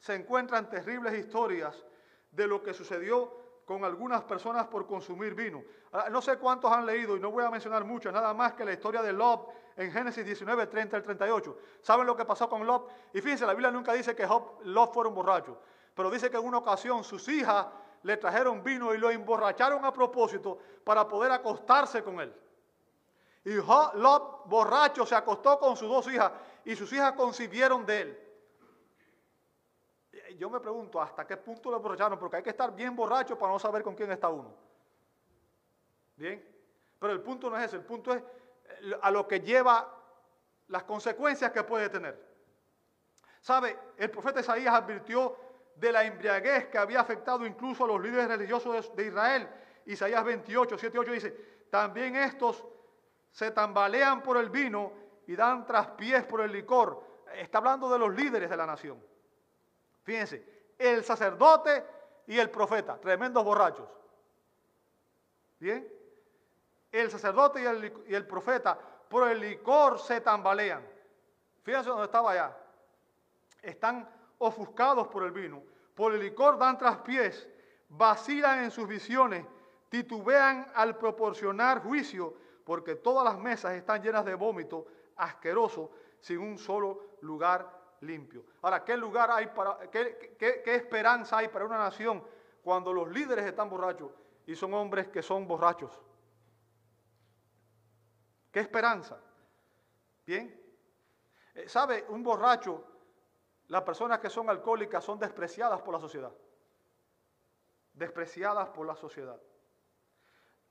se 0.00 0.16
encuentran 0.16 0.68
terribles 0.68 1.14
historias 1.14 1.80
de 2.32 2.48
lo 2.48 2.60
que 2.60 2.74
sucedió 2.74 3.62
con 3.64 3.84
algunas 3.84 4.24
personas 4.24 4.66
por 4.66 4.88
consumir 4.88 5.36
vino. 5.36 5.62
Ah, 5.92 6.08
no 6.10 6.20
sé 6.20 6.38
cuántos 6.38 6.72
han 6.72 6.84
leído, 6.84 7.16
y 7.16 7.20
no 7.20 7.30
voy 7.30 7.44
a 7.44 7.50
mencionar 7.50 7.84
mucho, 7.84 8.10
nada 8.10 8.34
más 8.34 8.54
que 8.54 8.64
la 8.64 8.72
historia 8.72 9.00
de 9.00 9.12
Lot 9.12 9.48
en 9.76 9.92
Génesis 9.92 10.24
19, 10.24 10.66
30 10.66 10.96
al 10.96 11.02
38. 11.04 11.56
¿Saben 11.82 12.04
lo 12.04 12.16
que 12.16 12.24
pasó 12.24 12.48
con 12.48 12.66
Lot? 12.66 12.90
Y 13.14 13.20
fíjense, 13.20 13.46
la 13.46 13.52
Biblia 13.52 13.70
nunca 13.70 13.92
dice 13.92 14.16
que 14.16 14.26
Job, 14.26 14.58
Lot 14.64 14.92
fueron 14.92 15.14
borrachos, 15.14 15.56
pero 15.94 16.10
dice 16.10 16.30
que 16.30 16.36
en 16.36 16.44
una 16.44 16.58
ocasión 16.58 17.04
sus 17.04 17.28
hijas 17.28 17.68
le 18.06 18.16
trajeron 18.16 18.62
vino 18.62 18.94
y 18.94 18.98
lo 18.98 19.10
emborracharon 19.10 19.84
a 19.84 19.92
propósito 19.92 20.58
para 20.84 21.08
poder 21.08 21.32
acostarse 21.32 22.04
con 22.04 22.20
él. 22.20 22.32
Y 23.44 23.54
Lot, 23.54 24.46
borracho, 24.46 25.04
se 25.04 25.16
acostó 25.16 25.58
con 25.58 25.76
sus 25.76 25.88
dos 25.88 26.06
hijas 26.12 26.30
y 26.64 26.76
sus 26.76 26.92
hijas 26.92 27.12
concibieron 27.12 27.84
de 27.84 28.00
él. 28.00 28.22
Yo 30.38 30.48
me 30.48 30.60
pregunto, 30.60 31.00
¿hasta 31.00 31.26
qué 31.26 31.36
punto 31.36 31.68
lo 31.68 31.80
borracharon? 31.80 32.16
Porque 32.16 32.36
hay 32.36 32.42
que 32.44 32.50
estar 32.50 32.72
bien 32.74 32.94
borracho 32.94 33.36
para 33.36 33.52
no 33.52 33.58
saber 33.58 33.82
con 33.82 33.96
quién 33.96 34.12
está 34.12 34.28
uno. 34.28 34.54
Bien, 36.14 36.44
pero 37.00 37.12
el 37.12 37.20
punto 37.20 37.50
no 37.50 37.58
es 37.58 37.64
ese, 37.64 37.76
el 37.76 37.84
punto 37.84 38.14
es 38.14 38.22
eh, 38.22 38.98
a 39.02 39.10
lo 39.10 39.26
que 39.26 39.40
lleva 39.40 39.92
las 40.68 40.84
consecuencias 40.84 41.50
que 41.50 41.64
puede 41.64 41.88
tener. 41.88 42.24
¿Sabe? 43.40 43.76
El 43.96 44.10
profeta 44.10 44.40
Isaías 44.40 44.74
advirtió 44.74 45.36
de 45.76 45.92
la 45.92 46.04
embriaguez 46.04 46.68
que 46.68 46.78
había 46.78 47.00
afectado 47.00 47.46
incluso 47.46 47.84
a 47.84 47.88
los 47.88 48.00
líderes 48.00 48.28
religiosos 48.28 48.94
de 48.96 49.06
Israel. 49.06 49.48
Isaías 49.84 50.24
28, 50.24 50.78
7 50.78 50.98
8 50.98 51.12
dice, 51.12 51.30
también 51.70 52.16
estos 52.16 52.64
se 53.30 53.50
tambalean 53.50 54.22
por 54.22 54.38
el 54.38 54.50
vino 54.50 54.92
y 55.26 55.36
dan 55.36 55.66
traspiés 55.66 56.24
por 56.24 56.40
el 56.40 56.52
licor. 56.52 57.04
Está 57.34 57.58
hablando 57.58 57.90
de 57.90 57.98
los 57.98 58.14
líderes 58.14 58.48
de 58.48 58.56
la 58.56 58.66
nación. 58.66 59.02
Fíjense, 60.02 60.72
el 60.78 61.04
sacerdote 61.04 61.84
y 62.26 62.38
el 62.38 62.50
profeta, 62.50 62.98
tremendos 62.98 63.44
borrachos. 63.44 63.88
Bien, 65.58 65.86
el 66.92 67.10
sacerdote 67.10 67.60
y 68.08 68.14
el, 68.14 68.26
profeta 68.26 68.78
por 69.08 69.28
el 69.28 69.40
licor 69.40 69.98
se 69.98 70.20
tambalean. 70.20 70.86
Fíjense 71.62 71.90
dónde 71.90 72.04
estaba 72.04 72.32
allá. 72.32 72.56
Están 73.60 74.08
ofuscados 74.38 75.08
por 75.08 75.24
el 75.24 75.32
vino, 75.32 75.62
por 75.94 76.12
el 76.12 76.20
licor 76.20 76.58
dan 76.58 76.78
traspiés, 76.78 77.48
vacilan 77.88 78.64
en 78.64 78.70
sus 78.70 78.86
visiones, 78.86 79.44
titubean 79.88 80.70
al 80.74 80.96
proporcionar 80.96 81.82
juicio 81.82 82.34
porque 82.64 82.96
todas 82.96 83.24
las 83.24 83.38
mesas 83.38 83.74
están 83.74 84.02
llenas 84.02 84.24
de 84.24 84.34
vómito 84.34 84.86
asqueroso 85.16 85.90
sin 86.20 86.38
un 86.38 86.58
solo 86.58 87.16
lugar 87.20 87.70
limpio. 88.00 88.44
Ahora, 88.62 88.84
¿qué 88.84 88.96
lugar 88.96 89.30
hay 89.30 89.46
para, 89.46 89.88
qué, 89.90 90.36
qué, 90.38 90.74
esperanza 90.74 91.38
hay 91.38 91.48
para 91.48 91.64
una 91.64 91.78
nación 91.78 92.22
cuando 92.62 92.92
los 92.92 93.08
líderes 93.08 93.46
están 93.46 93.70
borrachos 93.70 94.10
y 94.46 94.54
son 94.54 94.74
hombres 94.74 95.08
que 95.08 95.22
son 95.22 95.46
borrachos? 95.46 96.02
¿Qué 98.50 98.60
esperanza? 98.60 99.18
Bien. 100.26 100.60
Eh, 101.54 101.68
¿Sabe? 101.68 102.04
Un 102.08 102.22
borracho, 102.22 102.84
las 103.68 103.82
personas 103.82 104.20
que 104.20 104.30
son 104.30 104.48
alcohólicas 104.48 105.04
son 105.04 105.18
despreciadas 105.18 105.82
por 105.82 105.94
la 105.94 106.00
sociedad. 106.00 106.32
Despreciadas 107.92 108.68
por 108.70 108.86
la 108.86 108.96
sociedad 108.96 109.40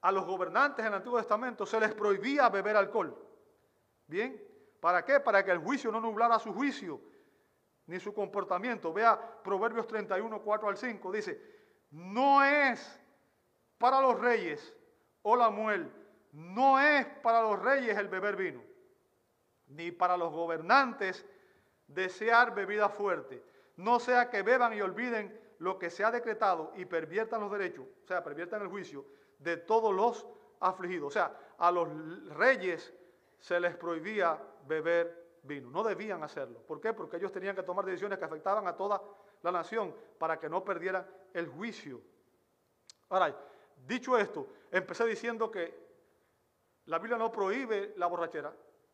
a 0.05 0.11
los 0.11 0.23
gobernantes 0.23 0.85
en 0.85 0.91
el 0.91 0.97
Antiguo 0.97 1.17
Testamento 1.17 1.65
se 1.65 1.79
les 1.79 1.91
prohibía 1.95 2.47
beber 2.49 2.77
alcohol. 2.77 3.17
¿Bien? 4.05 4.39
¿Para 4.79 5.03
qué? 5.03 5.19
Para 5.19 5.43
que 5.43 5.49
el 5.49 5.57
juicio 5.57 5.91
no 5.91 5.99
nublara 5.99 6.37
su 6.37 6.53
juicio 6.53 7.01
ni 7.87 7.99
su 7.99 8.13
comportamiento. 8.13 8.93
Vea 8.93 9.19
Proverbios 9.43 9.87
31, 9.87 10.43
4 10.43 10.69
al 10.69 10.77
5. 10.77 11.11
Dice, 11.11 11.41
no 11.89 12.43
es 12.43 13.01
para 13.79 13.99
los 13.99 14.19
reyes 14.19 14.77
o 15.23 15.35
la 15.35 15.49
muel, 15.49 15.91
no 16.31 16.79
es 16.79 17.07
para 17.23 17.41
los 17.41 17.59
reyes 17.59 17.97
el 17.97 18.07
beber 18.07 18.35
vino, 18.35 18.61
ni 19.65 19.89
para 19.89 20.15
los 20.17 20.31
gobernantes 20.31 21.25
desear 21.87 22.53
bebida 22.53 22.89
fuerte. 22.89 23.43
No 23.77 23.99
sea 23.99 24.29
que 24.29 24.41
beban 24.41 24.73
y 24.73 24.81
olviden 24.81 25.39
lo 25.59 25.79
que 25.79 25.89
se 25.89 26.03
ha 26.03 26.11
decretado 26.11 26.71
y 26.75 26.85
perviertan 26.85 27.41
los 27.41 27.51
derechos, 27.51 27.85
o 28.03 28.07
sea, 28.07 28.23
perviertan 28.23 28.61
el 28.61 28.67
juicio 28.67 29.05
de 29.39 29.57
todos 29.57 29.93
los 29.93 30.27
afligidos. 30.59 31.07
O 31.07 31.11
sea, 31.11 31.37
a 31.57 31.71
los 31.71 31.87
reyes 32.29 32.93
se 33.39 33.59
les 33.59 33.75
prohibía 33.75 34.41
beber 34.67 35.39
vino. 35.43 35.69
No 35.69 35.83
debían 35.83 36.23
hacerlo. 36.23 36.59
¿Por 36.59 36.81
qué? 36.81 36.93
Porque 36.93 37.17
ellos 37.17 37.31
tenían 37.31 37.55
que 37.55 37.63
tomar 37.63 37.85
decisiones 37.85 38.17
que 38.17 38.25
afectaban 38.25 38.67
a 38.67 38.75
toda 38.75 39.01
la 39.41 39.51
nación 39.51 39.95
para 40.17 40.39
que 40.39 40.49
no 40.49 40.63
perdieran 40.63 41.07
el 41.33 41.47
juicio. 41.47 42.01
Ahora, 43.09 43.35
dicho 43.85 44.17
esto, 44.17 44.47
empecé 44.71 45.05
diciendo 45.05 45.51
que 45.51 45.85
la 46.85 46.99
Biblia 46.99 47.17
no 47.17 47.31
prohíbe 47.31 47.93
la 47.97 48.07
borrachera, 48.07 48.53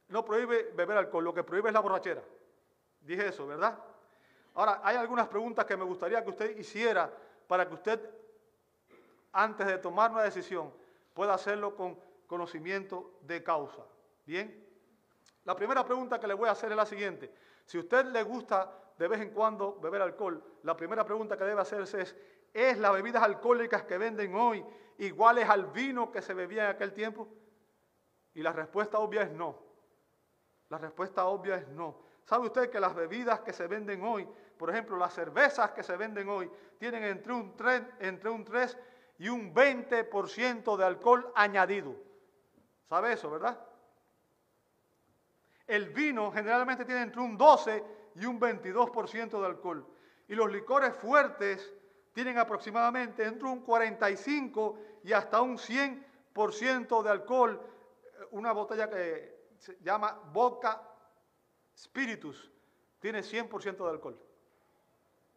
no 0.09 0.25
prohíbe 0.25 0.71
beber 0.75 0.97
alcohol, 0.97 1.23
lo 1.23 1.33
que 1.33 1.43
prohíbe 1.43 1.69
es 1.69 1.73
la 1.73 1.79
borrachera. 1.79 2.21
Dije 3.01 3.27
eso, 3.27 3.45
¿verdad? 3.47 3.77
Ahora, 4.53 4.81
hay 4.83 4.95
algunas 4.95 5.27
preguntas 5.27 5.65
que 5.65 5.75
me 5.75 5.83
gustaría 5.83 6.23
que 6.23 6.29
usted 6.29 6.57
hiciera 6.57 7.11
para 7.47 7.67
que 7.67 7.73
usted 7.73 7.99
antes 9.33 9.65
de 9.65 9.77
tomar 9.77 10.11
una 10.11 10.23
decisión, 10.23 10.73
pueda 11.13 11.33
hacerlo 11.33 11.75
con 11.75 11.97
conocimiento 12.27 13.19
de 13.21 13.43
causa. 13.43 13.83
Bien. 14.25 14.67
La 15.43 15.55
primera 15.55 15.83
pregunta 15.83 16.19
que 16.19 16.27
le 16.27 16.33
voy 16.33 16.49
a 16.49 16.51
hacer 16.51 16.71
es 16.71 16.77
la 16.77 16.85
siguiente. 16.85 17.33
Si 17.65 17.77
usted 17.77 18.05
le 18.05 18.23
gusta 18.23 18.77
de 18.97 19.07
vez 19.07 19.21
en 19.21 19.31
cuando 19.31 19.79
beber 19.79 20.01
alcohol, 20.01 20.43
la 20.63 20.75
primera 20.75 21.03
pregunta 21.03 21.37
que 21.37 21.43
debe 21.43 21.61
hacerse 21.61 22.01
es, 22.01 22.15
¿es 22.53 22.77
las 22.77 22.93
bebidas 22.93 23.23
alcohólicas 23.23 23.83
que 23.83 23.97
venden 23.97 24.35
hoy 24.35 24.63
iguales 24.97 25.49
al 25.49 25.65
vino 25.67 26.11
que 26.11 26.21
se 26.21 26.33
bebía 26.33 26.65
en 26.65 26.75
aquel 26.75 26.93
tiempo? 26.93 27.27
Y 28.33 28.41
la 28.41 28.53
respuesta 28.53 28.99
obvia 28.99 29.23
es 29.23 29.31
no. 29.31 29.57
La 30.69 30.77
respuesta 30.77 31.25
obvia 31.25 31.55
es 31.55 31.67
no. 31.69 32.03
¿Sabe 32.25 32.47
usted 32.47 32.69
que 32.69 32.79
las 32.79 32.95
bebidas 32.95 33.41
que 33.41 33.53
se 33.53 33.67
venden 33.67 34.03
hoy, 34.03 34.27
por 34.57 34.69
ejemplo, 34.69 34.97
las 34.97 35.13
cervezas 35.13 35.71
que 35.71 35.83
se 35.83 35.97
venden 35.97 36.29
hoy, 36.29 36.49
tienen 36.77 37.03
entre 37.03 37.33
un 37.33 37.55
3, 37.55 37.81
entre 37.99 38.29
un 38.29 38.45
3 38.45 38.77
y 39.21 39.29
un 39.29 39.53
20% 39.53 40.77
de 40.77 40.83
alcohol 40.83 41.31
añadido. 41.35 41.95
¿Sabe 42.89 43.13
eso, 43.13 43.29
verdad? 43.29 43.59
El 45.67 45.89
vino 45.89 46.31
generalmente 46.31 46.85
tiene 46.85 47.03
entre 47.03 47.21
un 47.21 47.37
12 47.37 47.83
y 48.15 48.25
un 48.25 48.39
22% 48.39 49.39
de 49.39 49.45
alcohol. 49.45 49.87
Y 50.27 50.35
los 50.35 50.51
licores 50.51 50.95
fuertes 50.95 51.71
tienen 52.13 52.37
aproximadamente 52.37 53.23
entre 53.23 53.47
un 53.47 53.61
45 53.61 54.79
y 55.03 55.13
hasta 55.13 55.41
un 55.41 55.57
100% 55.57 57.03
de 57.03 57.09
alcohol. 57.09 57.61
Una 58.31 58.51
botella 58.53 58.89
que 58.89 59.53
se 59.59 59.77
llama 59.81 60.19
Vodka 60.33 60.90
Spiritus 61.77 62.51
tiene 62.99 63.21
100% 63.21 63.77
de 63.77 63.89
alcohol. 63.89 64.19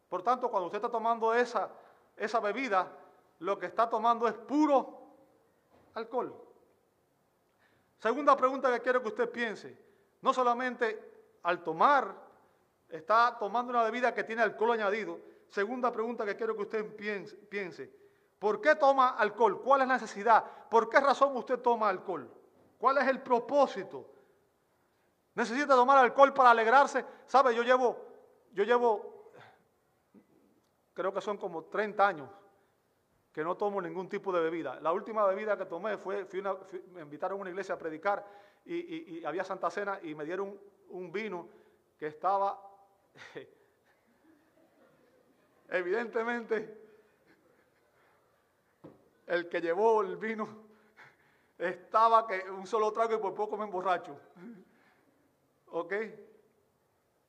Por 0.09 0.21
tanto, 0.21 0.49
cuando 0.49 0.67
usted 0.67 0.77
está 0.77 0.89
tomando 0.89 1.33
esa, 1.33 1.69
esa 2.15 2.39
bebida, 2.39 2.91
lo 3.39 3.57
que 3.57 3.65
está 3.65 3.89
tomando 3.89 4.27
es 4.27 4.33
puro 4.33 5.01
alcohol. 5.93 6.33
Segunda 7.97 8.37
pregunta 8.37 8.71
que 8.71 8.81
quiero 8.81 9.01
que 9.01 9.09
usted 9.09 9.29
piense. 9.29 9.77
No 10.21 10.33
solamente 10.33 11.37
al 11.43 11.63
tomar, 11.63 12.15
está 12.89 13.35
tomando 13.39 13.71
una 13.71 13.83
bebida 13.83 14.13
que 14.13 14.23
tiene 14.23 14.41
alcohol 14.41 14.71
añadido. 14.71 15.19
Segunda 15.47 15.91
pregunta 15.91 16.25
que 16.25 16.35
quiero 16.35 16.55
que 16.55 16.63
usted 16.63 16.95
piense. 17.49 17.91
¿Por 18.39 18.61
qué 18.61 18.75
toma 18.75 19.09
alcohol? 19.09 19.61
¿Cuál 19.61 19.81
es 19.81 19.87
la 19.87 19.93
necesidad? 19.95 20.43
¿Por 20.69 20.89
qué 20.89 20.99
razón 20.99 21.35
usted 21.37 21.59
toma 21.59 21.89
alcohol? 21.89 22.29
¿Cuál 22.77 22.97
es 22.97 23.07
el 23.07 23.21
propósito? 23.21 24.14
¿Necesita 25.35 25.75
tomar 25.75 25.97
alcohol 25.97 26.33
para 26.33 26.51
alegrarse? 26.51 27.05
¿Sabe? 27.27 27.53
Yo 27.53 27.61
llevo, 27.61 27.97
yo 28.53 28.63
llevo, 28.63 29.31
creo 30.93 31.13
que 31.13 31.21
son 31.21 31.37
como 31.37 31.65
30 31.65 32.07
años 32.07 32.29
que 33.33 33.43
no 33.43 33.57
tomo 33.57 33.81
ningún 33.81 34.07
tipo 34.07 34.31
de 34.31 34.41
bebida. 34.41 34.79
La 34.79 34.93
última 34.93 35.27
bebida 35.27 35.57
que 35.57 35.65
tomé 35.65 35.97
fue, 35.97 36.25
me 36.93 37.01
invitaron 37.01 37.37
a 37.37 37.41
una 37.41 37.49
iglesia 37.49 37.75
a 37.75 37.77
predicar 37.77 38.25
y, 38.63 39.25
había 39.25 39.43
Santa 39.43 39.69
Cena 39.69 39.99
y 40.01 40.15
me 40.15 40.23
dieron 40.23 40.57
un, 40.87 41.11
vino 41.11 41.49
que 41.99 42.07
estaba, 42.07 42.57
evidentemente, 45.69 46.81
el 49.27 49.49
que 49.49 49.59
llevó 49.59 50.01
el 50.01 50.15
vino 50.15 50.47
estaba 51.57 52.25
que 52.25 52.49
un 52.49 52.65
solo 52.65 52.93
trago 52.93 53.15
y 53.15 53.17
por 53.17 53.35
poco 53.35 53.57
me 53.57 53.65
emborracho. 53.65 54.17
¿Ok? 55.71 55.93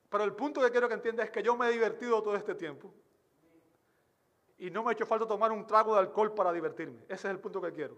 Pero 0.09 0.23
el 0.23 0.33
punto 0.33 0.61
que 0.61 0.71
quiero 0.71 0.87
que 0.87 0.93
entienda 0.93 1.23
es 1.23 1.31
que 1.31 1.43
yo 1.43 1.55
me 1.57 1.67
he 1.67 1.71
divertido 1.71 2.21
todo 2.21 2.35
este 2.35 2.55
tiempo 2.55 2.93
y 4.57 4.71
no 4.71 4.83
me 4.83 4.89
ha 4.89 4.93
hecho 4.93 5.05
falta 5.05 5.27
tomar 5.27 5.51
un 5.51 5.67
trago 5.67 5.93
de 5.93 5.99
alcohol 5.99 6.33
para 6.33 6.51
divertirme. 6.51 7.01
Ese 7.03 7.27
es 7.27 7.31
el 7.33 7.39
punto 7.39 7.61
que 7.61 7.71
quiero. 7.71 7.97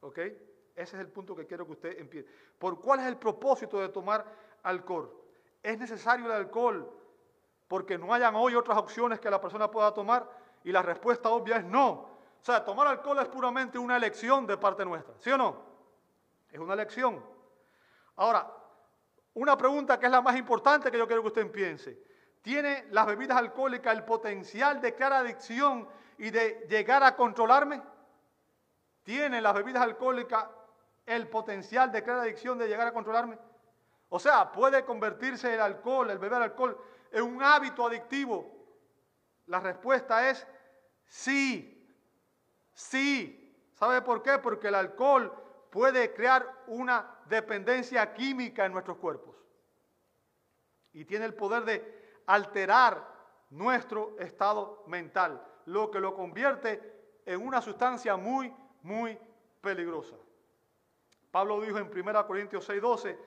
¿Ok? 0.00 0.18
Ese 0.18 0.42
es 0.76 0.94
el 0.94 1.08
punto 1.08 1.34
que 1.34 1.46
quiero 1.46 1.64
que 1.66 1.72
usted 1.72 1.98
empiece. 1.98 2.28
¿Por 2.58 2.80
cuál 2.80 3.00
es 3.00 3.06
el 3.06 3.16
propósito 3.16 3.80
de 3.80 3.88
tomar 3.88 4.24
alcohol? 4.62 5.12
¿Es 5.62 5.78
necesario 5.78 6.26
el 6.26 6.32
alcohol 6.32 6.90
porque 7.66 7.96
no 7.96 8.12
hayan 8.12 8.34
hoy 8.34 8.54
otras 8.54 8.76
opciones 8.76 9.18
que 9.18 9.30
la 9.30 9.40
persona 9.40 9.70
pueda 9.70 9.92
tomar? 9.94 10.28
Y 10.62 10.72
la 10.72 10.82
respuesta 10.82 11.30
obvia 11.30 11.56
es 11.56 11.64
no. 11.64 11.90
O 11.90 12.44
sea, 12.44 12.64
tomar 12.64 12.86
alcohol 12.86 13.18
es 13.20 13.28
puramente 13.28 13.78
una 13.78 13.96
elección 13.96 14.46
de 14.46 14.56
parte 14.56 14.84
nuestra. 14.84 15.14
¿Sí 15.18 15.30
o 15.30 15.38
no? 15.38 15.56
Es 16.50 16.58
una 16.58 16.74
elección. 16.74 17.24
Ahora, 18.16 18.52
una 19.34 19.56
pregunta 19.56 19.98
que 19.98 20.06
es 20.06 20.12
la 20.12 20.22
más 20.22 20.36
importante 20.36 20.90
que 20.90 20.98
yo 20.98 21.06
quiero 21.06 21.22
que 21.22 21.28
usted 21.28 21.50
piense. 21.50 22.00
¿Tiene 22.40 22.86
las 22.90 23.06
bebidas 23.06 23.36
alcohólicas 23.36 23.94
el 23.94 24.04
potencial 24.04 24.80
de 24.80 24.94
crear 24.94 25.12
adicción 25.12 25.88
y 26.18 26.30
de 26.30 26.66
llegar 26.68 27.02
a 27.02 27.16
controlarme? 27.16 27.82
¿Tiene 29.02 29.40
las 29.40 29.54
bebidas 29.54 29.82
alcohólicas 29.82 30.46
el 31.06 31.28
potencial 31.28 31.90
de 31.90 32.02
crear 32.02 32.20
adicción 32.20 32.58
de 32.58 32.68
llegar 32.68 32.86
a 32.86 32.92
controlarme? 32.92 33.38
O 34.08 34.18
sea, 34.18 34.52
puede 34.52 34.84
convertirse 34.84 35.54
el 35.54 35.60
alcohol, 35.60 36.10
el 36.10 36.18
beber 36.18 36.42
alcohol, 36.42 36.78
en 37.10 37.22
un 37.22 37.42
hábito 37.42 37.86
adictivo. 37.86 38.54
La 39.46 39.60
respuesta 39.60 40.30
es 40.30 40.46
sí, 41.04 41.92
sí. 42.72 43.40
¿Sabe 43.74 44.02
por 44.02 44.22
qué? 44.22 44.38
Porque 44.38 44.68
el 44.68 44.76
alcohol 44.76 45.34
puede 45.70 46.14
crear 46.14 46.48
una 46.68 47.13
dependencia 47.28 48.12
química 48.14 48.64
en 48.64 48.72
nuestros 48.72 48.96
cuerpos. 48.98 49.34
Y 50.92 51.04
tiene 51.04 51.24
el 51.24 51.34
poder 51.34 51.64
de 51.64 52.22
alterar 52.26 53.06
nuestro 53.50 54.16
estado 54.18 54.84
mental, 54.86 55.42
lo 55.66 55.90
que 55.90 56.00
lo 56.00 56.14
convierte 56.14 57.20
en 57.26 57.46
una 57.46 57.60
sustancia 57.60 58.16
muy, 58.16 58.54
muy 58.82 59.18
peligrosa. 59.60 60.16
Pablo 61.30 61.60
dijo 61.60 61.78
en 61.78 61.90
1 61.90 62.26
Corintios 62.26 62.68
6:12, 62.68 63.18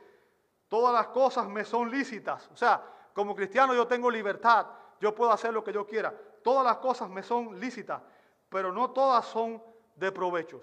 todas 0.67 0.93
las 0.93 1.07
cosas 1.07 1.47
me 1.47 1.65
son 1.65 1.91
lícitas. 1.91 2.49
O 2.53 2.55
sea, 2.55 2.81
como 3.13 3.35
cristiano 3.35 3.73
yo 3.73 3.87
tengo 3.87 4.09
libertad, 4.09 4.67
yo 4.99 5.13
puedo 5.13 5.31
hacer 5.31 5.53
lo 5.53 5.63
que 5.63 5.73
yo 5.73 5.85
quiera. 5.85 6.13
Todas 6.43 6.63
las 6.63 6.77
cosas 6.77 7.09
me 7.09 7.23
son 7.23 7.59
lícitas, 7.59 8.01
pero 8.49 8.71
no 8.71 8.91
todas 8.91 9.25
son 9.25 9.61
de 9.95 10.11
provechos. 10.11 10.61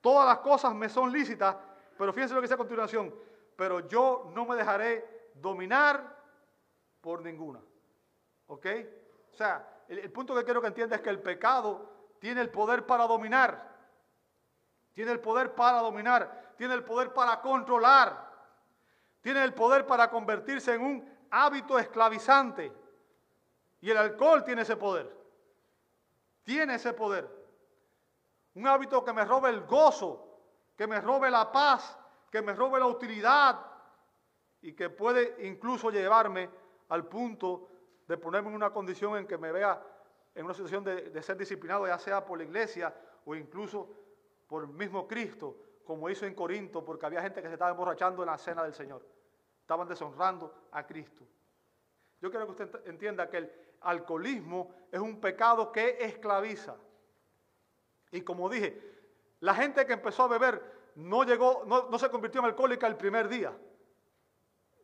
Todas 0.00 0.26
las 0.26 0.38
cosas 0.38 0.74
me 0.74 0.88
son 0.88 1.12
lícitas, 1.12 1.56
pero 1.96 2.12
fíjense 2.12 2.34
lo 2.34 2.40
que 2.40 2.46
dice 2.46 2.54
a 2.54 2.58
continuación, 2.58 3.14
pero 3.56 3.86
yo 3.88 4.30
no 4.34 4.44
me 4.44 4.56
dejaré 4.56 5.30
dominar 5.34 6.16
por 7.00 7.22
ninguna. 7.22 7.60
¿Ok? 8.46 8.66
O 9.32 9.34
sea, 9.34 9.84
el, 9.88 10.10
punto 10.10 10.34
que 10.34 10.44
quiero 10.44 10.60
que 10.60 10.68
entienda 10.68 10.96
es 10.96 11.02
que 11.02 11.10
el 11.10 11.20
pecado 11.20 11.90
tiene 12.18 12.40
el 12.40 12.50
poder 12.50 12.86
para 12.86 13.06
dominar. 13.06 13.70
Tiene 14.94 15.12
el 15.12 15.20
poder 15.20 15.54
para 15.54 15.80
dominar. 15.80 16.54
Tiene 16.56 16.74
el 16.74 16.84
poder 16.84 17.12
para 17.12 17.40
controlar. 17.40 18.30
Tiene 19.20 19.42
el 19.44 19.54
poder 19.54 19.86
para 19.86 20.10
convertirse 20.10 20.74
en 20.74 20.82
un 20.82 21.18
hábito 21.30 21.78
esclavizante. 21.78 22.72
Y 23.80 23.90
el 23.90 23.96
alcohol 23.96 24.44
tiene 24.44 24.62
ese 24.62 24.76
poder. 24.76 25.10
Tiene 26.44 26.74
ese 26.74 26.92
poder. 26.92 27.28
Un 28.54 28.66
hábito 28.66 29.04
que 29.04 29.12
me 29.12 29.24
robe 29.24 29.50
el 29.50 29.62
gozo, 29.62 30.31
que 30.76 30.86
me 30.86 31.00
robe 31.00 31.30
la 31.30 31.50
paz, 31.50 31.96
que 32.30 32.42
me 32.42 32.54
robe 32.54 32.78
la 32.80 32.86
utilidad 32.86 33.60
y 34.60 34.72
que 34.74 34.90
puede 34.90 35.46
incluso 35.46 35.90
llevarme 35.90 36.48
al 36.88 37.06
punto 37.06 37.68
de 38.06 38.16
ponerme 38.16 38.50
en 38.50 38.56
una 38.56 38.70
condición 38.70 39.16
en 39.16 39.26
que 39.26 39.38
me 39.38 39.52
vea 39.52 39.82
en 40.34 40.44
una 40.44 40.54
situación 40.54 40.82
de, 40.84 41.22
ser 41.22 41.36
disciplinado, 41.36 41.86
ya 41.86 41.98
sea 41.98 42.24
por 42.24 42.38
la 42.38 42.44
iglesia 42.44 42.94
o 43.24 43.34
incluso 43.34 43.88
por 44.46 44.64
el 44.64 44.70
mismo 44.70 45.06
Cristo, 45.06 45.56
como 45.84 46.08
hizo 46.08 46.26
en 46.26 46.34
Corinto, 46.34 46.84
porque 46.84 47.06
había 47.06 47.22
gente 47.22 47.42
que 47.42 47.48
se 47.48 47.54
estaba 47.54 47.70
emborrachando 47.70 48.22
en 48.22 48.28
la 48.28 48.38
cena 48.38 48.62
del 48.62 48.72
Señor. 48.72 49.04
Estaban 49.60 49.88
deshonrando 49.88 50.68
a 50.72 50.86
Cristo. 50.86 51.24
Yo 52.20 52.30
quiero 52.30 52.46
que 52.46 52.62
usted 52.62 52.88
entienda 52.88 53.28
que 53.28 53.38
el 53.38 53.52
alcoholismo 53.80 54.74
es 54.90 55.00
un 55.00 55.20
pecado 55.20 55.72
que 55.72 55.98
esclaviza. 56.00 56.76
Y 58.10 58.22
como 58.22 58.48
dije, 58.48 59.01
la 59.42 59.54
gente 59.54 59.84
que 59.84 59.92
empezó 59.92 60.22
a 60.22 60.28
beber 60.28 60.92
no 60.94 61.24
llegó, 61.24 61.64
no, 61.66 61.88
no 61.90 61.98
se 61.98 62.08
convirtió 62.08 62.40
en 62.40 62.46
alcohólica 62.46 62.86
el 62.86 62.96
primer 62.96 63.28
día. 63.28 63.52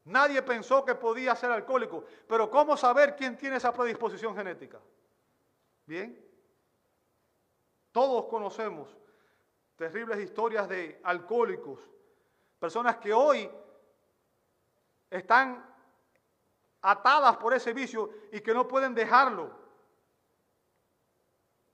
Nadie 0.04 0.42
pensó 0.42 0.84
que 0.84 0.96
podía 0.96 1.36
ser 1.36 1.52
alcohólico. 1.52 2.04
Pero 2.26 2.50
¿cómo 2.50 2.76
saber 2.76 3.14
quién 3.14 3.36
tiene 3.36 3.56
esa 3.56 3.72
predisposición 3.72 4.34
genética? 4.34 4.80
Bien. 5.86 6.20
Todos 7.92 8.24
conocemos 8.26 8.96
terribles 9.76 10.18
historias 10.18 10.68
de 10.68 11.00
alcohólicos. 11.04 11.78
Personas 12.58 12.96
que 12.96 13.12
hoy 13.12 13.48
están 15.08 15.64
atadas 16.82 17.36
por 17.36 17.54
ese 17.54 17.72
vicio 17.72 18.10
y 18.32 18.40
que 18.40 18.52
no 18.52 18.66
pueden 18.66 18.92
dejarlo. 18.92 19.56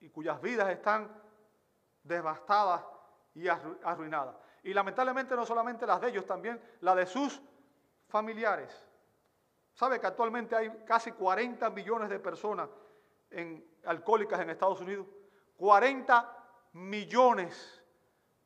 Y 0.01 0.11
cuyas 0.11 0.39
vidas 0.43 0.68
están 0.68 1.24
devastadas 2.05 2.85
y 3.35 3.49
arruinadas. 3.49 4.37
Y 4.63 4.73
lamentablemente 4.73 5.35
no 5.35 5.45
solamente 5.45 5.87
las 5.87 6.01
de 6.01 6.09
ellos, 6.09 6.25
también 6.25 6.61
la 6.81 6.95
de 6.95 7.07
sus 7.07 7.41
familiares. 8.09 8.87
¿Sabe 9.75 9.99
que 9.99 10.07
actualmente 10.07 10.55
hay 10.55 10.71
casi 10.87 11.13
40 11.13 11.69
millones 11.71 12.09
de 12.09 12.21
personas 12.21 12.69
alcohólicas 13.85 14.41
en 14.41 14.51
Estados 14.51 14.81
Unidos? 14.81 15.07
40 15.57 16.45
millones 16.75 17.83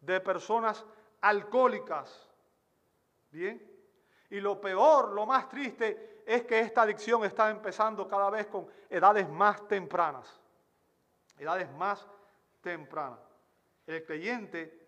de 0.00 0.20
personas 0.20 0.84
alcohólicas. 1.20 2.30
Bien. 3.30 3.62
Y 4.30 4.40
lo 4.40 4.60
peor, 4.60 5.10
lo 5.12 5.26
más 5.26 5.48
triste, 5.48 6.22
es 6.26 6.44
que 6.44 6.60
esta 6.60 6.82
adicción 6.82 7.24
está 7.24 7.50
empezando 7.50 8.06
cada 8.08 8.30
vez 8.30 8.46
con 8.46 8.66
edades 8.88 9.28
más 9.28 9.66
tempranas. 9.68 10.40
Edades 11.38 11.70
más 11.72 12.06
tempranas. 12.60 13.27
El 13.88 14.04
creyente 14.04 14.86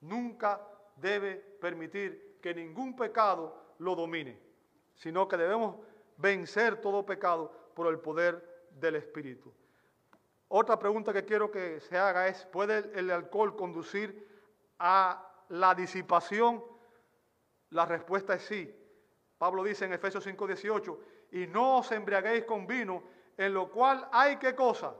nunca 0.00 0.64
debe 0.94 1.34
permitir 1.60 2.38
que 2.40 2.54
ningún 2.54 2.94
pecado 2.94 3.74
lo 3.80 3.96
domine, 3.96 4.38
sino 4.94 5.26
que 5.26 5.36
debemos 5.36 5.76
vencer 6.16 6.80
todo 6.80 7.04
pecado 7.04 7.52
por 7.74 7.88
el 7.88 7.98
poder 7.98 8.68
del 8.70 8.94
Espíritu. 8.94 9.52
Otra 10.46 10.78
pregunta 10.78 11.12
que 11.12 11.24
quiero 11.24 11.50
que 11.50 11.80
se 11.80 11.98
haga 11.98 12.28
es, 12.28 12.46
¿puede 12.46 12.90
el 12.96 13.10
alcohol 13.10 13.56
conducir 13.56 14.24
a 14.78 15.44
la 15.48 15.74
disipación? 15.74 16.62
La 17.70 17.86
respuesta 17.86 18.34
es 18.34 18.42
sí. 18.42 18.72
Pablo 19.36 19.64
dice 19.64 19.84
en 19.84 19.94
Efesios 19.94 20.24
5:18, 20.24 20.98
y 21.32 21.48
no 21.48 21.78
os 21.78 21.90
embriaguéis 21.90 22.44
con 22.44 22.68
vino, 22.68 23.02
en 23.36 23.52
lo 23.52 23.68
cual 23.68 24.08
hay 24.12 24.36
qué 24.36 24.54
cosa? 24.54 24.94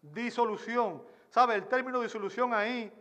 Disolución. 0.00 1.11
¿Sabe? 1.32 1.54
El 1.54 1.66
término 1.66 2.02
disolución 2.02 2.52
ahí, 2.52 2.92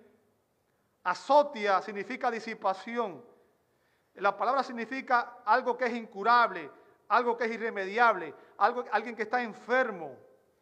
azotia, 1.04 1.82
significa 1.82 2.32
disipación. 2.32 3.22
La 4.14 4.38
palabra 4.38 4.64
significa 4.64 5.40
algo 5.44 5.78
que 5.78 5.88
es 5.88 5.94
incurable, 5.94 6.72
algo 7.10 7.38
que 7.38 7.44
es 7.44 7.52
irremediable, 7.52 8.34
algo, 8.58 8.86
alguien 8.90 9.18
que 9.18 9.24
está 9.24 9.44
enfermo. 9.44 10.16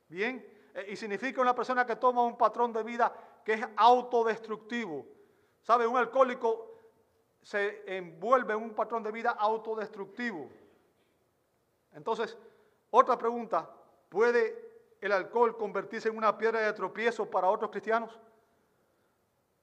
Bien, 0.08 0.44
eh, 0.74 0.88
y 0.90 0.96
significa 0.96 1.42
una 1.42 1.54
persona 1.54 1.86
que 1.86 1.96
toma 1.96 2.24
un 2.24 2.36
patrón 2.36 2.74
de 2.74 2.82
vida 2.82 3.14
que 3.46 3.54
es 3.54 3.68
autodestructivo. 3.78 5.06
¿Sabe? 5.62 5.86
Un 5.86 5.98
alcohólico 5.98 6.74
se 7.44 7.84
envuelve 7.86 8.56
en 8.56 8.64
un 8.64 8.74
patrón 8.74 9.04
de 9.04 9.12
vida 9.12 9.30
autodestructivo. 9.30 10.50
Entonces, 11.92 12.36
otra 12.90 13.16
pregunta, 13.16 13.70
¿puede 14.10 14.69
el 15.02 15.12
alcohol 15.12 15.58
convertirse 15.58 16.10
en 16.10 16.18
una 16.18 16.38
piedra 16.38 16.60
de 16.60 16.74
tropiezo 16.74 17.30
para 17.30 17.48
otros 17.48 17.72
cristianos? 17.72 18.20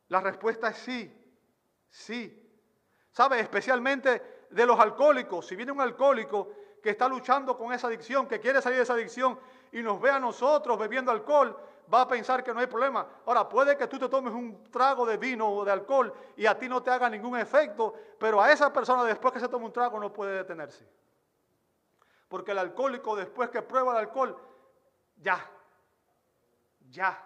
La 0.09 0.21
respuesta 0.21 0.69
es 0.69 0.79
sí, 0.79 1.13
sí. 1.89 2.43
¿Sabe? 3.11 3.41
Especialmente 3.41 4.47
de 4.51 4.67
los 4.67 4.79
alcohólicos. 4.79 5.47
Si 5.47 5.57
viene 5.57 5.73
un 5.73 5.81
alcohólico 5.81 6.51
que 6.83 6.91
está 6.91 7.09
luchando 7.09 7.57
con 7.57 7.73
esa 7.73 7.89
adicción, 7.89 8.29
que 8.29 8.39
quiere 8.39 8.63
salir 8.63 8.77
de 8.77 8.85
esa 8.85 8.93
adicción 8.93 9.39
y 9.73 9.83
nos 9.83 10.01
ve 10.01 10.11
a 10.11 10.21
nosotros 10.21 10.79
bebiendo 10.79 11.11
alcohol, 11.11 11.57
va 11.93 12.03
a 12.03 12.09
pensar 12.09 12.45
que 12.45 12.53
no 12.53 12.61
hay 12.61 12.67
problema. 12.67 13.07
Ahora, 13.27 13.49
puede 13.49 13.77
que 13.77 13.87
tú 13.87 13.99
te 13.99 14.09
tomes 14.09 14.33
un 14.33 14.63
trago 14.71 15.07
de 15.07 15.17
vino 15.17 15.51
o 15.51 15.65
de 15.65 15.73
alcohol 15.73 16.13
y 16.37 16.47
a 16.47 16.59
ti 16.59 16.69
no 16.69 16.83
te 16.83 16.91
haga 16.91 17.09
ningún 17.09 17.39
efecto, 17.39 17.95
pero 18.19 18.41
a 18.41 18.53
esa 18.53 18.73
persona 18.73 19.05
después 19.05 19.33
que 19.33 19.41
se 19.41 19.49
toma 19.49 19.67
un 19.67 19.73
trago 19.73 19.99
no 19.99 20.13
puede 20.13 20.37
detenerse. 20.37 20.87
Porque 22.29 22.53
el 22.53 22.59
alcohólico 22.59 23.17
después 23.17 23.51
que 23.51 23.63
prueba 23.63 23.93
el 23.93 23.99
alcohol, 23.99 24.37
ya, 25.17 25.51
ya. 26.91 27.23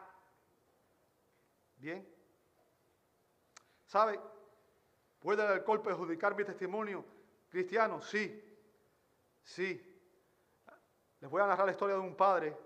Bien. 1.77 2.07
¿Sabe? 3.87 4.21
¿Puede 5.19 5.45
el 5.45 5.53
alcohol 5.53 5.83
perjudicar 5.83 6.35
mi 6.35 6.45
testimonio 6.45 7.05
cristiano? 7.49 8.01
Sí, 8.01 8.43
sí. 9.43 9.87
Les 11.21 11.31
voy 11.31 11.43
a 11.43 11.47
narrar 11.47 11.67
la 11.67 11.73
historia 11.73 11.97
de 11.97 12.01
un 12.01 12.15
padre 12.15 12.57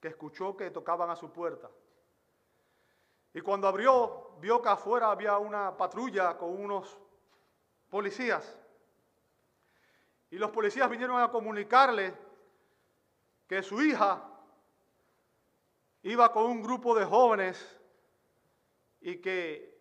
que 0.00 0.08
escuchó 0.08 0.56
que 0.56 0.70
tocaban 0.70 1.08
a 1.08 1.16
su 1.16 1.32
puerta. 1.32 1.70
Y 3.32 3.40
cuando 3.40 3.66
abrió, 3.66 4.36
vio 4.40 4.60
que 4.60 4.68
afuera 4.68 5.10
había 5.10 5.38
una 5.38 5.76
patrulla 5.76 6.36
con 6.36 6.50
unos 6.50 6.98
policías. 7.88 8.60
Y 10.30 10.36
los 10.36 10.50
policías 10.50 10.90
vinieron 10.90 11.20
a 11.20 11.30
comunicarle 11.30 12.14
que 13.46 13.62
su 13.62 13.80
hija 13.82 14.22
iba 16.02 16.32
con 16.32 16.44
un 16.44 16.62
grupo 16.62 16.94
de 16.94 17.04
jóvenes 17.04 17.80
y 19.00 19.20
que 19.20 19.74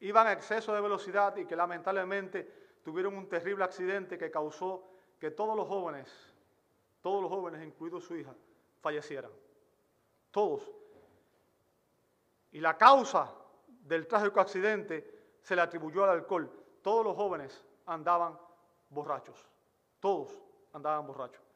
iban 0.00 0.26
a 0.26 0.32
exceso 0.32 0.72
de 0.72 0.80
velocidad 0.80 1.36
y 1.36 1.46
que 1.46 1.56
lamentablemente 1.56 2.78
tuvieron 2.84 3.16
un 3.16 3.28
terrible 3.28 3.64
accidente 3.64 4.16
que 4.16 4.30
causó 4.30 4.84
que 5.18 5.30
todos 5.30 5.56
los 5.56 5.66
jóvenes, 5.66 6.08
todos 7.00 7.22
los 7.22 7.30
jóvenes, 7.30 7.66
incluido 7.66 8.00
su 8.00 8.16
hija, 8.16 8.34
fallecieran. 8.80 9.30
Todos. 10.30 10.70
Y 12.52 12.60
la 12.60 12.76
causa 12.78 13.32
del 13.66 14.06
trágico 14.06 14.40
accidente 14.40 15.36
se 15.42 15.56
le 15.56 15.62
atribuyó 15.62 16.04
al 16.04 16.10
alcohol. 16.10 16.50
Todos 16.82 17.04
los 17.04 17.16
jóvenes 17.16 17.64
andaban 17.86 18.38
borrachos. 18.90 19.46
Todos 20.00 20.30
andaban 20.72 21.06
borrachos. 21.06 21.47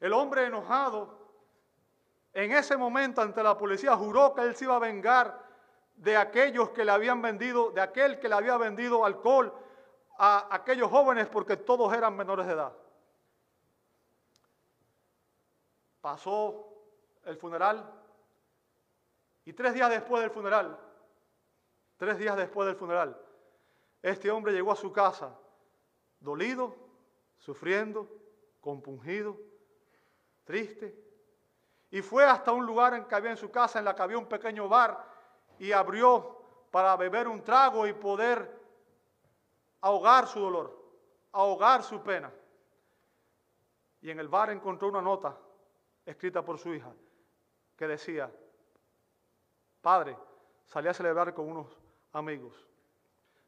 El 0.00 0.12
hombre 0.12 0.46
enojado 0.46 1.18
en 2.32 2.52
ese 2.52 2.76
momento 2.76 3.20
ante 3.20 3.42
la 3.42 3.56
policía 3.56 3.96
juró 3.96 4.34
que 4.34 4.42
él 4.42 4.54
se 4.54 4.64
iba 4.64 4.76
a 4.76 4.80
vengar 4.80 5.46
de 5.94 6.16
aquellos 6.16 6.70
que 6.70 6.84
le 6.84 6.92
habían 6.92 7.20
vendido, 7.20 7.70
de 7.70 7.80
aquel 7.80 8.20
que 8.20 8.28
le 8.28 8.34
había 8.34 8.56
vendido 8.56 9.04
alcohol 9.04 9.52
a 10.18 10.54
aquellos 10.54 10.90
jóvenes 10.90 11.26
porque 11.28 11.56
todos 11.56 11.92
eran 11.92 12.16
menores 12.16 12.46
de 12.46 12.52
edad. 12.52 12.72
Pasó 16.00 16.68
el 17.24 17.36
funeral 17.36 17.92
y 19.44 19.52
tres 19.52 19.74
días 19.74 19.90
después 19.90 20.22
del 20.22 20.30
funeral, 20.30 20.78
tres 21.96 22.18
días 22.18 22.36
después 22.36 22.66
del 22.66 22.76
funeral, 22.76 23.20
este 24.02 24.30
hombre 24.30 24.52
llegó 24.52 24.70
a 24.70 24.76
su 24.76 24.92
casa 24.92 25.36
dolido, 26.20 26.76
sufriendo, 27.36 28.08
compungido, 28.60 29.38
triste, 30.48 30.98
y 31.90 32.00
fue 32.00 32.24
hasta 32.24 32.52
un 32.52 32.64
lugar 32.64 32.94
en 32.94 33.04
que 33.04 33.14
había 33.14 33.30
en 33.30 33.36
su 33.36 33.50
casa, 33.50 33.78
en 33.78 33.84
la 33.84 33.94
que 33.94 34.00
había 34.00 34.16
un 34.16 34.24
pequeño 34.24 34.66
bar, 34.66 35.04
y 35.58 35.72
abrió 35.72 36.40
para 36.70 36.96
beber 36.96 37.28
un 37.28 37.44
trago 37.44 37.86
y 37.86 37.92
poder 37.92 38.50
ahogar 39.82 40.26
su 40.26 40.40
dolor, 40.40 40.74
ahogar 41.32 41.82
su 41.82 42.02
pena. 42.02 42.32
Y 44.00 44.08
en 44.10 44.20
el 44.20 44.28
bar 44.28 44.48
encontró 44.48 44.88
una 44.88 45.02
nota 45.02 45.36
escrita 46.06 46.42
por 46.42 46.58
su 46.58 46.72
hija 46.72 46.94
que 47.76 47.86
decía, 47.86 48.32
Padre, 49.82 50.16
salí 50.64 50.88
a 50.88 50.94
celebrar 50.94 51.34
con 51.34 51.46
unos 51.46 51.66
amigos, 52.14 52.66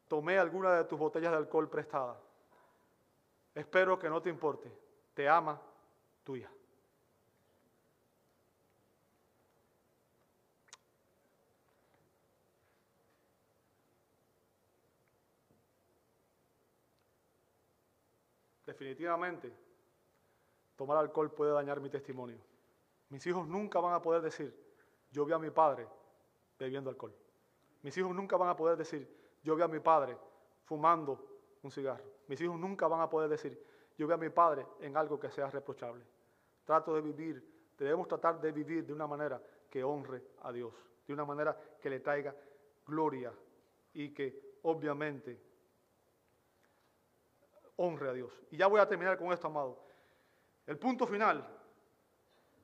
tomé 0.07 0.37
alguna 0.37 0.73
de 0.73 0.83
tus 0.83 0.99
botellas 0.99 1.31
de 1.31 1.37
alcohol 1.37 1.67
prestada, 1.67 2.15
espero 3.55 3.97
que 3.97 4.07
no 4.07 4.21
te 4.21 4.29
importe, 4.29 4.71
te 5.15 5.27
ama 5.27 5.59
tu 6.23 6.35
hija. 6.35 6.51
Definitivamente, 18.81 19.53
tomar 20.75 20.97
alcohol 20.97 21.31
puede 21.31 21.51
dañar 21.51 21.79
mi 21.79 21.89
testimonio. 21.91 22.39
Mis 23.09 23.25
hijos 23.27 23.47
nunca 23.47 23.79
van 23.79 23.93
a 23.93 24.01
poder 24.01 24.23
decir, 24.23 24.51
yo 25.11 25.23
vi 25.23 25.33
a 25.33 25.37
mi 25.37 25.51
padre 25.51 25.87
bebiendo 26.57 26.89
alcohol. 26.89 27.13
Mis 27.83 27.95
hijos 27.97 28.15
nunca 28.15 28.37
van 28.37 28.49
a 28.49 28.55
poder 28.55 28.77
decir, 28.77 29.07
yo 29.43 29.55
vi 29.55 29.61
a 29.61 29.67
mi 29.67 29.79
padre 29.79 30.17
fumando 30.63 31.23
un 31.61 31.69
cigarro. 31.69 32.03
Mis 32.27 32.41
hijos 32.41 32.59
nunca 32.59 32.87
van 32.87 33.01
a 33.01 33.09
poder 33.09 33.29
decir, 33.29 33.63
yo 33.99 34.07
vi 34.07 34.13
a 34.13 34.17
mi 34.17 34.29
padre 34.29 34.65
en 34.79 34.97
algo 34.97 35.19
que 35.19 35.29
sea 35.29 35.47
reprochable. 35.51 36.03
Trato 36.63 36.95
de 36.95 37.01
vivir, 37.01 37.73
debemos 37.77 38.07
tratar 38.07 38.41
de 38.41 38.51
vivir 38.51 38.83
de 38.83 38.93
una 38.93 39.05
manera 39.05 39.39
que 39.69 39.83
honre 39.83 40.23
a 40.41 40.51
Dios, 40.51 40.73
de 41.05 41.13
una 41.13 41.25
manera 41.25 41.55
que 41.79 41.89
le 41.89 41.99
traiga 41.99 42.35
gloria 42.87 43.31
y 43.93 44.11
que 44.11 44.57
obviamente 44.63 45.50
honre 47.81 48.09
a 48.09 48.13
Dios. 48.13 48.31
Y 48.51 48.57
ya 48.57 48.67
voy 48.67 48.79
a 48.79 48.87
terminar 48.87 49.17
con 49.17 49.31
esto, 49.33 49.47
amado. 49.47 49.83
El 50.67 50.77
punto 50.77 51.07
final 51.07 51.47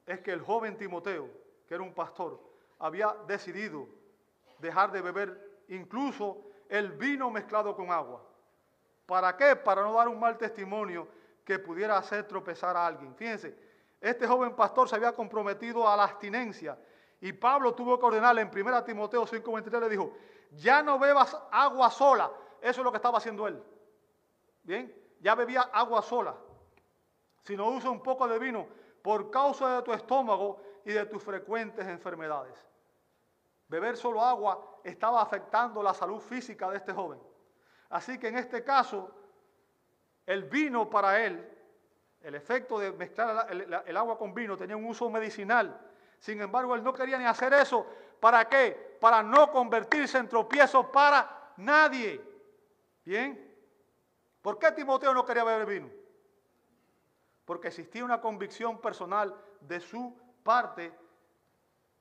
es 0.05 0.19
que 0.19 0.31
el 0.31 0.41
joven 0.41 0.77
Timoteo, 0.77 1.29
que 1.67 1.73
era 1.73 1.83
un 1.83 1.93
pastor, 1.93 2.39
había 2.79 3.15
decidido 3.27 3.87
dejar 4.59 4.91
de 4.91 5.01
beber 5.01 5.63
incluso 5.69 6.43
el 6.69 6.91
vino 6.91 7.29
mezclado 7.31 7.75
con 7.75 7.91
agua. 7.91 8.23
¿Para 9.05 9.35
qué? 9.35 9.55
Para 9.55 9.81
no 9.81 9.93
dar 9.93 10.07
un 10.07 10.19
mal 10.19 10.37
testimonio 10.37 11.07
que 11.43 11.59
pudiera 11.59 11.97
hacer 11.97 12.27
tropezar 12.27 12.75
a 12.75 12.85
alguien. 12.85 13.15
Fíjense, 13.15 13.57
este 13.99 14.27
joven 14.27 14.55
pastor 14.55 14.87
se 14.87 14.95
había 14.95 15.13
comprometido 15.13 15.87
a 15.87 15.95
la 15.95 16.03
abstinencia 16.03 16.77
y 17.19 17.33
Pablo 17.33 17.73
tuvo 17.73 17.97
que 17.97 18.05
ordenarle 18.05 18.41
en 18.41 18.51
1 18.51 18.83
Timoteo 18.83 19.25
5:23 19.25 19.79
le 19.79 19.89
dijo, 19.89 20.13
ya 20.51 20.83
no 20.83 20.99
bebas 20.99 21.35
agua 21.51 21.89
sola. 21.89 22.31
Eso 22.61 22.81
es 22.81 22.85
lo 22.85 22.91
que 22.91 22.97
estaba 22.97 23.17
haciendo 23.17 23.47
él. 23.47 23.61
Bien, 24.63 24.93
ya 25.19 25.35
bebía 25.35 25.61
agua 25.73 26.01
sola. 26.01 26.35
Si 27.41 27.55
no 27.55 27.69
usa 27.69 27.89
un 27.89 28.03
poco 28.03 28.27
de 28.27 28.39
vino 28.39 28.67
por 29.01 29.31
causa 29.31 29.77
de 29.77 29.81
tu 29.83 29.93
estómago 29.93 30.61
y 30.83 30.91
de 30.91 31.05
tus 31.05 31.23
frecuentes 31.23 31.87
enfermedades. 31.87 32.53
Beber 33.67 33.97
solo 33.97 34.21
agua 34.21 34.79
estaba 34.83 35.21
afectando 35.21 35.83
la 35.83 35.93
salud 35.93 36.19
física 36.19 36.69
de 36.69 36.77
este 36.77 36.93
joven. 36.93 37.19
Así 37.89 38.17
que 38.17 38.27
en 38.27 38.37
este 38.37 38.63
caso, 38.63 39.11
el 40.25 40.43
vino 40.43 40.89
para 40.89 41.23
él, 41.23 41.57
el 42.21 42.35
efecto 42.35 42.79
de 42.79 42.91
mezclar 42.91 43.47
el, 43.51 43.97
agua 43.97 44.17
con 44.17 44.33
vino 44.33 44.57
tenía 44.57 44.75
un 44.75 44.85
uso 44.85 45.09
medicinal. 45.09 45.79
Sin 46.19 46.41
embargo, 46.41 46.75
él 46.75 46.83
no 46.83 46.93
quería 46.93 47.17
ni 47.17 47.25
hacer 47.25 47.53
eso. 47.53 47.85
¿Para 48.19 48.47
qué? 48.49 48.97
Para 48.99 49.21
no 49.23 49.51
convertirse 49.51 50.17
en 50.17 50.27
tropiezo 50.27 50.91
para 50.91 51.53
nadie. 51.57 52.21
Bien. 53.05 53.46
¿Por 54.47 54.59
qué 54.59 54.71
Timoteo 54.71 55.13
no 55.13 55.25
quería 55.25 55.43
beber 55.43 55.65
vino? 55.65 55.89
Porque 57.43 57.67
existía 57.67 58.05
una 58.05 58.21
convicción 58.21 58.79
personal 58.79 59.35
de 59.59 59.81
su 59.81 60.17
parte 60.41 60.93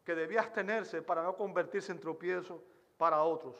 que 0.04 0.14
debía 0.14 0.42
abstenerse 0.42 1.02
para 1.02 1.24
no 1.24 1.34
convertirse 1.36 1.90
en 1.90 1.98
tropiezo 1.98 2.62
para 2.96 3.20
otros. 3.24 3.56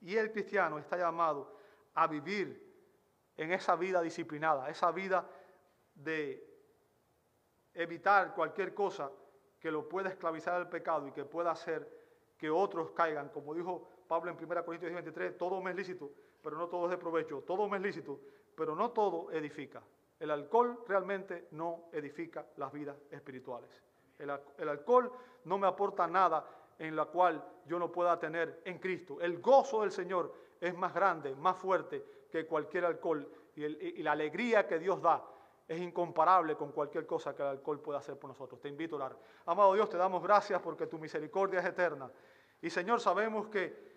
Y 0.00 0.16
el 0.16 0.30
cristiano 0.30 0.78
está 0.78 0.96
llamado 0.96 1.56
a 1.92 2.06
vivir 2.06 2.72
en 3.36 3.50
esa 3.50 3.74
vida 3.74 4.00
disciplinada, 4.00 4.70
esa 4.70 4.92
vida 4.92 5.28
de 5.92 6.48
evitar 7.74 8.32
cualquier 8.32 8.74
cosa 8.74 9.10
que 9.58 9.72
lo 9.72 9.88
pueda 9.88 10.08
esclavizar 10.08 10.54
al 10.54 10.68
pecado 10.68 11.08
y 11.08 11.10
que 11.10 11.24
pueda 11.24 11.50
hacer 11.50 12.32
que 12.38 12.48
otros 12.48 12.92
caigan. 12.92 13.30
Como 13.30 13.54
dijo 13.54 13.88
Pablo 14.06 14.30
en 14.30 14.36
1 14.36 14.64
Corintios 14.64 14.92
23, 14.92 15.36
todo 15.36 15.60
me 15.60 15.72
es 15.72 15.76
lícito, 15.76 16.12
pero 16.42 16.56
no 16.56 16.68
todo 16.68 16.84
es 16.86 16.90
de 16.90 16.98
provecho. 16.98 17.42
Todo 17.46 17.68
me 17.68 17.76
es 17.76 17.82
lícito, 17.82 18.20
pero 18.54 18.74
no 18.74 18.90
todo 18.90 19.30
edifica. 19.30 19.82
El 20.18 20.30
alcohol 20.30 20.84
realmente 20.86 21.48
no 21.52 21.88
edifica 21.92 22.46
las 22.56 22.72
vidas 22.72 22.96
espirituales. 23.10 23.70
El, 24.18 24.68
alcohol 24.68 25.10
no 25.44 25.56
me 25.56 25.66
aporta 25.66 26.06
nada 26.06 26.46
en 26.78 26.94
la 26.94 27.06
cual 27.06 27.42
yo 27.64 27.78
no 27.78 27.90
pueda 27.90 28.18
tener 28.18 28.60
en 28.66 28.78
Cristo. 28.78 29.18
El 29.20 29.40
gozo 29.40 29.80
del 29.80 29.90
Señor 29.90 30.34
es 30.60 30.76
más 30.76 30.92
grande, 30.92 31.34
más 31.34 31.56
fuerte 31.56 32.26
que 32.30 32.46
cualquier 32.46 32.84
alcohol. 32.84 33.26
Y, 33.56 33.64
y, 33.64 34.02
la 34.02 34.12
alegría 34.12 34.66
que 34.66 34.78
Dios 34.78 35.00
da 35.00 35.24
es 35.66 35.80
incomparable 35.80 36.54
con 36.54 36.72
cualquier 36.72 37.06
cosa 37.06 37.34
que 37.34 37.42
el 37.42 37.48
alcohol 37.48 37.80
pueda 37.80 37.98
hacer 37.98 38.18
por 38.18 38.28
nosotros. 38.28 38.60
Te 38.60 38.68
invito 38.68 38.96
a 38.96 39.06
orar. 39.06 39.16
Amado 39.46 39.72
Dios, 39.72 39.88
te 39.88 39.96
damos 39.96 40.22
gracias 40.22 40.60
porque 40.60 40.86
tu 40.86 40.98
misericordia 40.98 41.60
es 41.60 41.66
eterna. 41.66 42.10
Y 42.60 42.68
Señor, 42.68 43.00
sabemos 43.00 43.48
que 43.48 43.89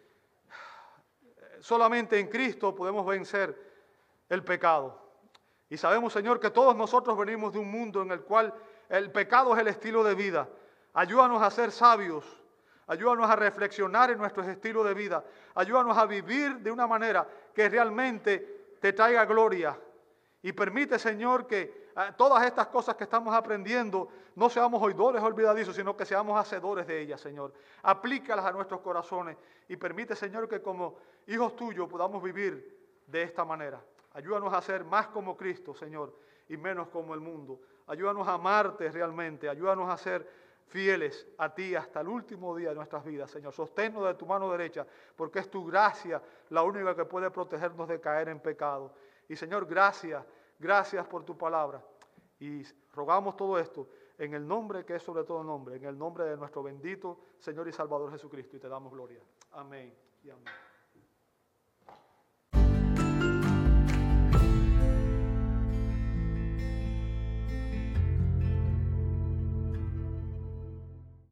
solamente 1.64 2.20
en 2.20 2.28
Cristo 2.28 2.76
podemos 2.76 3.06
vencer 3.06 3.58
el 4.28 4.44
pecado. 4.44 5.00
Y 5.70 5.78
sabemos, 5.78 6.12
Señor, 6.12 6.42
que 6.42 6.50
todos 6.50 6.76
nosotros 6.76 7.18
venimos 7.18 7.54
de 7.54 7.60
un 7.60 7.72
mundo 7.72 8.02
en 8.02 8.12
el 8.12 8.22
cual 8.22 8.54
el 8.90 9.10
pecado 9.12 9.54
es 9.54 9.62
el 9.62 9.70
estilo 9.70 10.04
de 10.04 10.14
vida. 10.14 10.50
Ayúdanos 10.94 11.42
a 11.42 11.50
ser 11.50 11.72
sabios. 11.72 12.26
Ayúdanos 12.86 13.30
a 13.30 13.38
reflexionar 13.38 14.12
en 14.12 14.18
nuestro 14.18 14.44
estilo 14.44 14.84
de 14.84 14.94
vida. 14.94 15.24
Ayúdanos 15.56 15.98
a 15.98 16.06
vivir 16.06 16.58
de 16.58 16.70
una 16.70 16.86
manera 16.86 17.26
que 17.56 17.70
realmente 17.70 18.76
te 18.82 18.92
traiga 18.92 19.24
gloria. 19.24 19.80
Y 20.42 20.52
permite, 20.52 21.00
Señor, 21.00 21.48
que 21.48 21.92
todas 22.18 22.46
estas 22.46 22.68
cosas 22.68 22.96
que 22.96 23.06
estamos 23.06 23.34
aprendiendo, 23.34 24.10
no 24.36 24.50
seamos 24.50 24.82
oidores 24.84 25.24
olvidadizos, 25.24 25.78
sino 25.78 25.96
que 25.96 26.06
seamos 26.06 26.38
hacedores 26.38 26.86
de 26.88 27.00
ellas, 27.00 27.22
Señor. 27.22 27.54
Aplícalas 27.84 28.44
a 28.44 28.52
nuestros 28.52 28.82
corazones 28.82 29.38
y 29.70 29.78
permite, 29.78 30.14
Señor, 30.14 30.50
que 30.50 30.62
como 30.62 30.98
hijos 31.28 31.56
tuyos 31.56 31.88
podamos 31.88 32.22
vivir 32.22 33.02
de 33.08 33.24
esta 33.24 33.46
manera. 33.46 33.84
Ayúdanos 34.14 34.54
a 34.54 34.62
ser 34.62 34.84
más 34.84 35.08
como 35.08 35.36
Cristo, 35.36 35.74
Señor, 35.74 36.16
y 36.50 36.58
menos 36.58 36.88
como 36.90 37.14
el 37.14 37.20
mundo. 37.20 37.60
Ayúdanos 37.88 38.28
a 38.28 38.34
amarte 38.34 38.90
realmente, 38.92 39.50
ayúdanos 39.50 39.90
a 39.90 39.98
ser 39.98 40.28
fieles 40.68 41.28
a 41.38 41.54
ti 41.54 41.76
hasta 41.76 42.02
el 42.02 42.08
último 42.08 42.56
día 42.56 42.70
de 42.70 42.76
nuestras 42.76 43.04
vidas, 43.04 43.30
Señor. 43.30 43.54
Sosténnos 43.54 44.06
de 44.06 44.14
tu 44.16 44.26
mano 44.26 44.52
derecha, 44.52 44.86
porque 45.16 45.40
es 45.40 45.50
tu 45.50 45.66
gracia 45.66 46.22
la 46.50 46.64
única 46.64 46.96
que 46.96 47.06
puede 47.06 47.30
protegernos 47.32 47.88
de 47.88 48.00
caer 48.00 48.30
en 48.30 48.40
pecado. 48.40 48.94
Y 49.28 49.36
Señor, 49.36 49.66
gracias 49.66 50.26
Gracias 50.64 51.06
por 51.08 51.26
tu 51.26 51.38
palabra. 51.38 51.84
Y 52.40 52.64
rogamos 52.94 53.36
todo 53.36 53.60
esto 53.60 53.90
en 54.18 54.34
el 54.34 54.48
nombre 54.48 54.86
que 54.86 54.96
es 54.96 55.04
sobre 55.04 55.26
todo 55.26 55.44
nombre, 55.44 55.76
en 55.76 55.84
el 55.84 55.98
nombre 55.98 56.24
de 56.24 56.38
nuestro 56.38 56.64
bendito 56.64 57.20
Señor 57.40 57.68
y 57.68 57.74
Salvador 57.74 58.12
Jesucristo. 58.12 58.56
Y 58.56 58.60
te 58.60 58.70
damos 58.70 58.94
gloria. 58.94 59.20
Amén 59.52 59.94
y 60.24 60.30
amén. 60.30 60.73